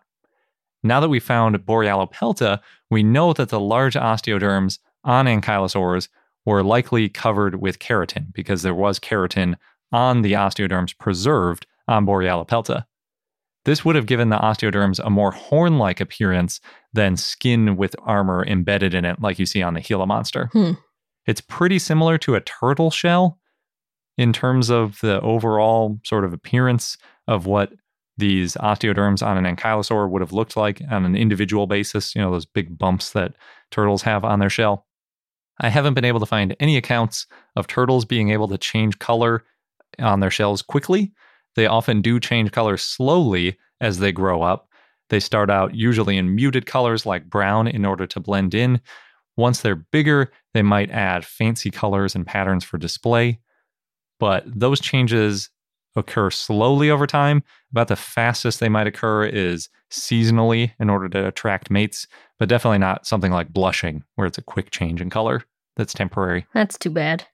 Now 0.83 0.99
that 0.99 1.09
we 1.09 1.19
found 1.19 1.57
Borealopelta, 1.65 2.59
we 2.89 3.03
know 3.03 3.33
that 3.33 3.49
the 3.49 3.59
large 3.59 3.95
osteoderms 3.95 4.79
on 5.03 5.25
ankylosaurs 5.25 6.09
were 6.45 6.63
likely 6.63 7.09
covered 7.09 7.61
with 7.61 7.79
keratin 7.79 8.33
because 8.33 8.61
there 8.61 8.75
was 8.75 8.99
keratin 8.99 9.55
on 9.91 10.21
the 10.21 10.33
osteoderms 10.33 10.97
preserved 10.97 11.65
on 11.87 12.05
Borealopelta. 12.05 12.85
This 13.65 13.85
would 13.85 13.95
have 13.95 14.07
given 14.07 14.29
the 14.29 14.37
osteoderms 14.37 14.99
a 14.99 15.09
more 15.09 15.31
horn 15.31 15.77
like 15.77 16.01
appearance 16.01 16.59
than 16.91 17.15
skin 17.15 17.77
with 17.77 17.95
armor 18.03 18.45
embedded 18.45 18.93
in 18.93 19.05
it, 19.05 19.21
like 19.21 19.39
you 19.39 19.45
see 19.45 19.61
on 19.61 19.73
the 19.73 19.81
Gila 19.81 20.05
monster. 20.05 20.49
Hmm. 20.51 20.71
It's 21.25 21.41
pretty 21.41 21.79
similar 21.79 22.17
to 22.19 22.35
a 22.35 22.41
turtle 22.41 22.91
shell 22.91 23.39
in 24.17 24.33
terms 24.33 24.69
of 24.69 24.99
the 24.99 25.21
overall 25.21 25.99
sort 26.03 26.25
of 26.25 26.33
appearance 26.33 26.97
of 27.27 27.45
what 27.45 27.71
these 28.17 28.53
osteoderms 28.55 29.25
on 29.25 29.43
an 29.43 29.55
ankylosaur 29.55 30.09
would 30.09 30.21
have 30.21 30.33
looked 30.33 30.55
like 30.55 30.81
on 30.89 31.05
an 31.05 31.15
individual 31.15 31.67
basis, 31.67 32.15
you 32.15 32.21
know, 32.21 32.31
those 32.31 32.45
big 32.45 32.77
bumps 32.77 33.11
that 33.11 33.35
turtles 33.71 34.03
have 34.03 34.23
on 34.23 34.39
their 34.39 34.49
shell. 34.49 34.85
I 35.59 35.69
haven't 35.69 35.93
been 35.93 36.05
able 36.05 36.19
to 36.19 36.25
find 36.25 36.55
any 36.59 36.77
accounts 36.77 37.27
of 37.55 37.67
turtles 37.67 38.05
being 38.05 38.29
able 38.29 38.47
to 38.47 38.57
change 38.57 38.99
color 38.99 39.43
on 39.99 40.19
their 40.19 40.31
shells 40.31 40.61
quickly. 40.61 41.11
They 41.55 41.67
often 41.67 42.01
do 42.01 42.19
change 42.19 42.51
color 42.51 42.77
slowly 42.77 43.57
as 43.81 43.99
they 43.99 44.11
grow 44.11 44.41
up. 44.41 44.67
They 45.09 45.19
start 45.19 45.49
out 45.49 45.75
usually 45.75 46.17
in 46.17 46.35
muted 46.35 46.65
colors 46.65 47.05
like 47.05 47.29
brown 47.29 47.67
in 47.67 47.85
order 47.85 48.07
to 48.07 48.19
blend 48.19 48.53
in. 48.55 48.81
Once 49.37 49.61
they're 49.61 49.75
bigger, 49.75 50.31
they 50.53 50.61
might 50.61 50.89
add 50.91 51.25
fancy 51.25 51.69
colors 51.69 52.15
and 52.15 52.25
patterns 52.25 52.63
for 52.63 52.77
display. 52.77 53.39
But 54.19 54.43
those 54.47 54.79
changes 54.79 55.49
occur 55.95 56.29
slowly 56.29 56.89
over 56.89 57.07
time. 57.07 57.43
About 57.71 57.87
the 57.87 57.95
fastest 57.95 58.59
they 58.59 58.69
might 58.69 58.87
occur 58.87 59.25
is 59.25 59.69
seasonally 59.91 60.71
in 60.79 60.89
order 60.89 61.09
to 61.09 61.27
attract 61.27 61.71
mates, 61.71 62.07
but 62.39 62.49
definitely 62.49 62.79
not 62.79 63.05
something 63.05 63.31
like 63.31 63.53
blushing, 63.53 64.03
where 64.15 64.27
it's 64.27 64.37
a 64.37 64.43
quick 64.43 64.71
change 64.71 65.01
in 65.01 65.09
color 65.09 65.43
that's 65.75 65.93
temporary. 65.93 66.45
That's 66.53 66.77
too 66.77 66.89
bad. 66.89 67.25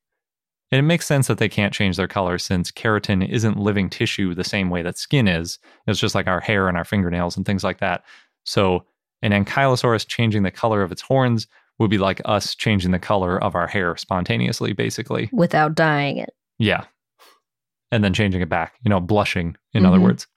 And 0.71 0.79
it 0.79 0.83
makes 0.83 1.07
sense 1.07 1.27
that 1.27 1.39
they 1.39 1.49
can't 1.49 1.73
change 1.73 1.97
their 1.97 2.07
color 2.07 2.37
since 2.37 2.71
keratin 2.71 3.27
isn't 3.27 3.57
living 3.57 3.89
tissue 3.89 4.35
the 4.35 4.43
same 4.43 4.69
way 4.69 4.83
that 4.83 4.97
skin 4.99 5.27
is. 5.27 5.57
It's 5.87 5.99
just 5.99 6.13
like 6.13 6.27
our 6.27 6.39
hair 6.39 6.67
and 6.67 6.77
our 6.77 6.85
fingernails 6.85 7.35
and 7.35 7.45
things 7.45 7.63
like 7.63 7.79
that. 7.79 8.03
So, 8.43 8.85
an 9.21 9.31
ankylosaurus 9.31 10.07
changing 10.07 10.43
the 10.43 10.51
color 10.51 10.81
of 10.81 10.91
its 10.91 11.01
horns 11.01 11.47
would 11.79 11.89
be 11.89 11.97
like 11.97 12.21
us 12.25 12.55
changing 12.55 12.91
the 12.91 12.99
color 12.99 13.41
of 13.41 13.55
our 13.55 13.67
hair 13.67 13.97
spontaneously, 13.97 14.73
basically. 14.73 15.29
Without 15.33 15.75
dyeing 15.75 16.17
it. 16.17 16.29
Yeah. 16.57 16.85
And 17.91 18.03
then 18.03 18.13
changing 18.13 18.41
it 18.41 18.49
back, 18.49 18.75
you 18.83 18.89
know, 18.89 18.99
blushing, 18.99 19.57
in 19.73 19.85
other 19.85 19.97
Mhm. 19.97 20.03
words. 20.03 20.27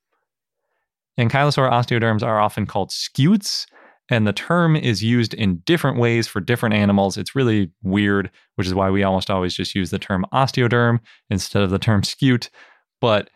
Ankylosaur 1.18 1.70
osteoderms 1.70 2.22
are 2.22 2.40
often 2.40 2.64
called 2.66 2.90
scutes, 2.90 3.66
and 4.08 4.26
the 4.26 4.32
term 4.32 4.74
is 4.74 5.02
used 5.02 5.34
in 5.34 5.58
different 5.58 5.98
ways 5.98 6.26
for 6.26 6.40
different 6.40 6.74
animals. 6.74 7.16
It's 7.16 7.34
really 7.36 7.70
weird, 7.82 8.30
which 8.56 8.66
is 8.66 8.74
why 8.74 8.90
we 8.90 9.02
almost 9.02 9.30
always 9.30 9.54
just 9.54 9.74
use 9.74 9.90
the 9.90 9.98
term 9.98 10.24
osteoderm 10.32 11.00
instead 11.30 11.62
of 11.62 11.70
the 11.70 11.78
term 11.78 12.02
scute. 12.02 12.48
But 13.00 13.30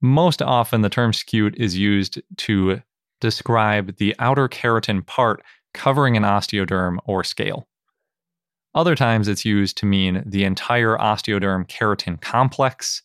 most 0.00 0.42
often, 0.42 0.82
the 0.82 0.88
term 0.88 1.12
scute 1.12 1.54
is 1.56 1.78
used 1.78 2.20
to 2.38 2.82
describe 3.20 3.96
the 3.98 4.16
outer 4.18 4.48
keratin 4.48 5.06
part 5.06 5.42
covering 5.72 6.16
an 6.16 6.24
osteoderm 6.24 6.98
or 7.04 7.22
scale. 7.22 7.68
Other 8.74 8.96
times, 8.96 9.28
it's 9.28 9.44
used 9.44 9.76
to 9.78 9.86
mean 9.86 10.22
the 10.26 10.44
entire 10.44 10.96
osteoderm 10.96 11.68
keratin 11.68 12.20
complex, 12.20 13.02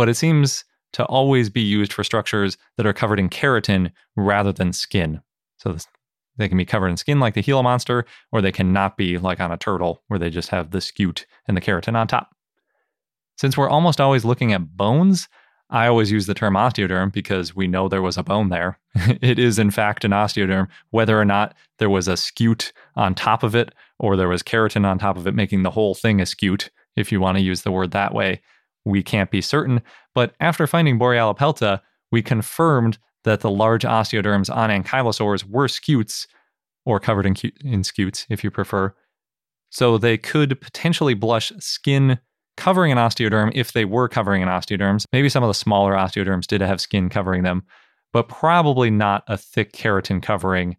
but 0.00 0.08
it 0.08 0.14
seems 0.14 0.64
to 0.94 1.04
always 1.04 1.50
be 1.50 1.60
used 1.60 1.92
for 1.92 2.02
structures 2.02 2.56
that 2.78 2.86
are 2.86 2.94
covered 2.94 3.20
in 3.20 3.28
keratin 3.28 3.92
rather 4.16 4.50
than 4.50 4.72
skin. 4.72 5.20
So 5.58 5.74
this, 5.74 5.86
they 6.38 6.48
can 6.48 6.56
be 6.56 6.64
covered 6.64 6.88
in 6.88 6.96
skin 6.96 7.20
like 7.20 7.34
the 7.34 7.42
Gila 7.42 7.62
monster, 7.62 8.06
or 8.32 8.40
they 8.40 8.50
cannot 8.50 8.96
be 8.96 9.18
like 9.18 9.40
on 9.40 9.52
a 9.52 9.58
turtle 9.58 10.02
where 10.08 10.18
they 10.18 10.30
just 10.30 10.48
have 10.48 10.70
the 10.70 10.78
scute 10.78 11.26
and 11.46 11.54
the 11.54 11.60
keratin 11.60 11.96
on 11.96 12.06
top. 12.06 12.34
Since 13.36 13.58
we're 13.58 13.68
almost 13.68 14.00
always 14.00 14.24
looking 14.24 14.54
at 14.54 14.74
bones, 14.74 15.28
I 15.68 15.86
always 15.86 16.10
use 16.10 16.24
the 16.24 16.32
term 16.32 16.54
osteoderm 16.54 17.12
because 17.12 17.54
we 17.54 17.68
know 17.68 17.86
there 17.86 18.00
was 18.00 18.16
a 18.16 18.22
bone 18.22 18.48
there. 18.48 18.78
it 19.20 19.38
is, 19.38 19.58
in 19.58 19.70
fact, 19.70 20.06
an 20.06 20.12
osteoderm. 20.12 20.68
Whether 20.88 21.20
or 21.20 21.26
not 21.26 21.54
there 21.78 21.90
was 21.90 22.08
a 22.08 22.14
scute 22.14 22.72
on 22.96 23.14
top 23.14 23.42
of 23.42 23.54
it 23.54 23.74
or 23.98 24.16
there 24.16 24.28
was 24.28 24.42
keratin 24.42 24.86
on 24.86 24.98
top 24.98 25.18
of 25.18 25.26
it, 25.26 25.34
making 25.34 25.62
the 25.62 25.70
whole 25.72 25.94
thing 25.94 26.22
a 26.22 26.24
scute, 26.24 26.70
if 26.96 27.12
you 27.12 27.20
want 27.20 27.36
to 27.36 27.44
use 27.44 27.64
the 27.64 27.70
word 27.70 27.90
that 27.90 28.14
way, 28.14 28.40
we 28.84 29.02
can't 29.02 29.30
be 29.30 29.40
certain. 29.40 29.82
But 30.14 30.34
after 30.40 30.66
finding 30.66 30.98
Borealopelta, 30.98 31.80
we 32.10 32.22
confirmed 32.22 32.98
that 33.24 33.40
the 33.40 33.50
large 33.50 33.82
osteoderms 33.82 34.54
on 34.54 34.70
ankylosaurs 34.70 35.44
were 35.44 35.68
scutes, 35.68 36.26
or 36.86 36.98
covered 36.98 37.26
in, 37.26 37.36
in 37.64 37.84
scutes 37.84 38.26
if 38.30 38.42
you 38.42 38.50
prefer. 38.50 38.94
So 39.70 39.98
they 39.98 40.18
could 40.18 40.60
potentially 40.60 41.14
blush 41.14 41.52
skin 41.58 42.18
covering 42.56 42.92
an 42.92 42.98
osteoderm 42.98 43.52
if 43.54 43.72
they 43.72 43.84
were 43.84 44.08
covering 44.08 44.42
an 44.42 44.48
osteoderm. 44.48 45.04
Maybe 45.12 45.28
some 45.28 45.42
of 45.42 45.48
the 45.48 45.54
smaller 45.54 45.94
osteoderms 45.94 46.46
did 46.46 46.60
have 46.60 46.80
skin 46.80 47.08
covering 47.08 47.42
them, 47.42 47.62
but 48.12 48.28
probably 48.28 48.90
not 48.90 49.24
a 49.28 49.36
thick 49.36 49.72
keratin 49.72 50.22
covering 50.22 50.76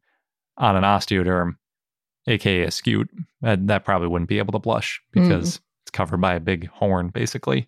on 0.58 0.76
an 0.76 0.84
osteoderm, 0.84 1.56
aka 2.28 2.64
a 2.64 2.68
scute. 2.68 3.08
That, 3.42 3.66
that 3.68 3.86
probably 3.86 4.10
wouldn't 4.10 4.30
be 4.30 4.38
able 4.38 4.52
to 4.52 4.60
blush 4.60 5.02
because 5.12 5.58
mm. 5.58 5.62
it's 5.84 5.92
covered 5.92 6.22
by 6.22 6.36
a 6.36 6.40
big 6.40 6.68
horn, 6.70 7.10
basically. 7.10 7.68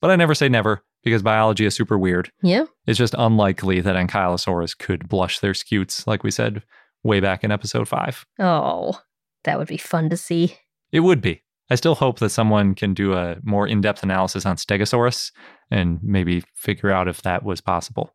But 0.00 0.10
I 0.10 0.16
never 0.16 0.34
say 0.34 0.48
never 0.48 0.82
because 1.02 1.22
biology 1.22 1.64
is 1.64 1.74
super 1.74 1.98
weird. 1.98 2.30
Yeah. 2.42 2.64
It's 2.86 2.98
just 2.98 3.14
unlikely 3.18 3.80
that 3.80 3.96
ankylosaurs 3.96 4.76
could 4.76 5.08
blush 5.08 5.40
their 5.40 5.54
scutes, 5.54 6.06
like 6.06 6.22
we 6.22 6.30
said 6.30 6.62
way 7.02 7.20
back 7.20 7.44
in 7.44 7.50
episode 7.50 7.88
five. 7.88 8.26
Oh, 8.38 9.00
that 9.44 9.58
would 9.58 9.68
be 9.68 9.76
fun 9.76 10.10
to 10.10 10.16
see. 10.16 10.56
It 10.92 11.00
would 11.00 11.20
be. 11.20 11.42
I 11.70 11.74
still 11.74 11.94
hope 11.94 12.18
that 12.18 12.30
someone 12.30 12.74
can 12.74 12.94
do 12.94 13.12
a 13.14 13.36
more 13.42 13.66
in 13.66 13.80
depth 13.80 14.02
analysis 14.02 14.46
on 14.46 14.56
Stegosaurus 14.56 15.32
and 15.70 15.98
maybe 16.02 16.42
figure 16.54 16.90
out 16.90 17.08
if 17.08 17.22
that 17.22 17.44
was 17.44 17.60
possible. 17.60 18.14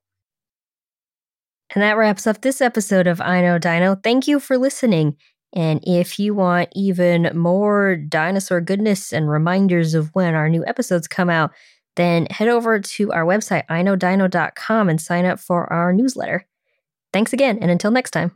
And 1.73 1.81
that 1.81 1.97
wraps 1.97 2.27
up 2.27 2.41
this 2.41 2.61
episode 2.61 3.07
of 3.07 3.21
I 3.21 3.41
Know 3.41 3.57
Dino. 3.57 3.95
Thank 3.95 4.27
you 4.27 4.39
for 4.39 4.57
listening. 4.57 5.17
And 5.53 5.79
if 5.83 6.19
you 6.19 6.33
want 6.33 6.69
even 6.75 7.29
more 7.37 7.95
dinosaur 7.95 8.59
goodness 8.59 9.13
and 9.13 9.29
reminders 9.29 9.93
of 9.93 10.09
when 10.13 10.33
our 10.33 10.49
new 10.49 10.65
episodes 10.65 11.07
come 11.07 11.29
out, 11.29 11.51
then 11.95 12.25
head 12.31 12.47
over 12.47 12.79
to 12.79 13.11
our 13.13 13.23
website, 13.23 13.67
iknowdino.com, 13.67 14.89
and 14.89 14.99
sign 14.99 15.25
up 15.25 15.39
for 15.39 15.71
our 15.71 15.93
newsletter. 15.93 16.45
Thanks 17.11 17.33
again, 17.33 17.59
and 17.61 17.69
until 17.69 17.91
next 17.91 18.11
time. 18.11 18.35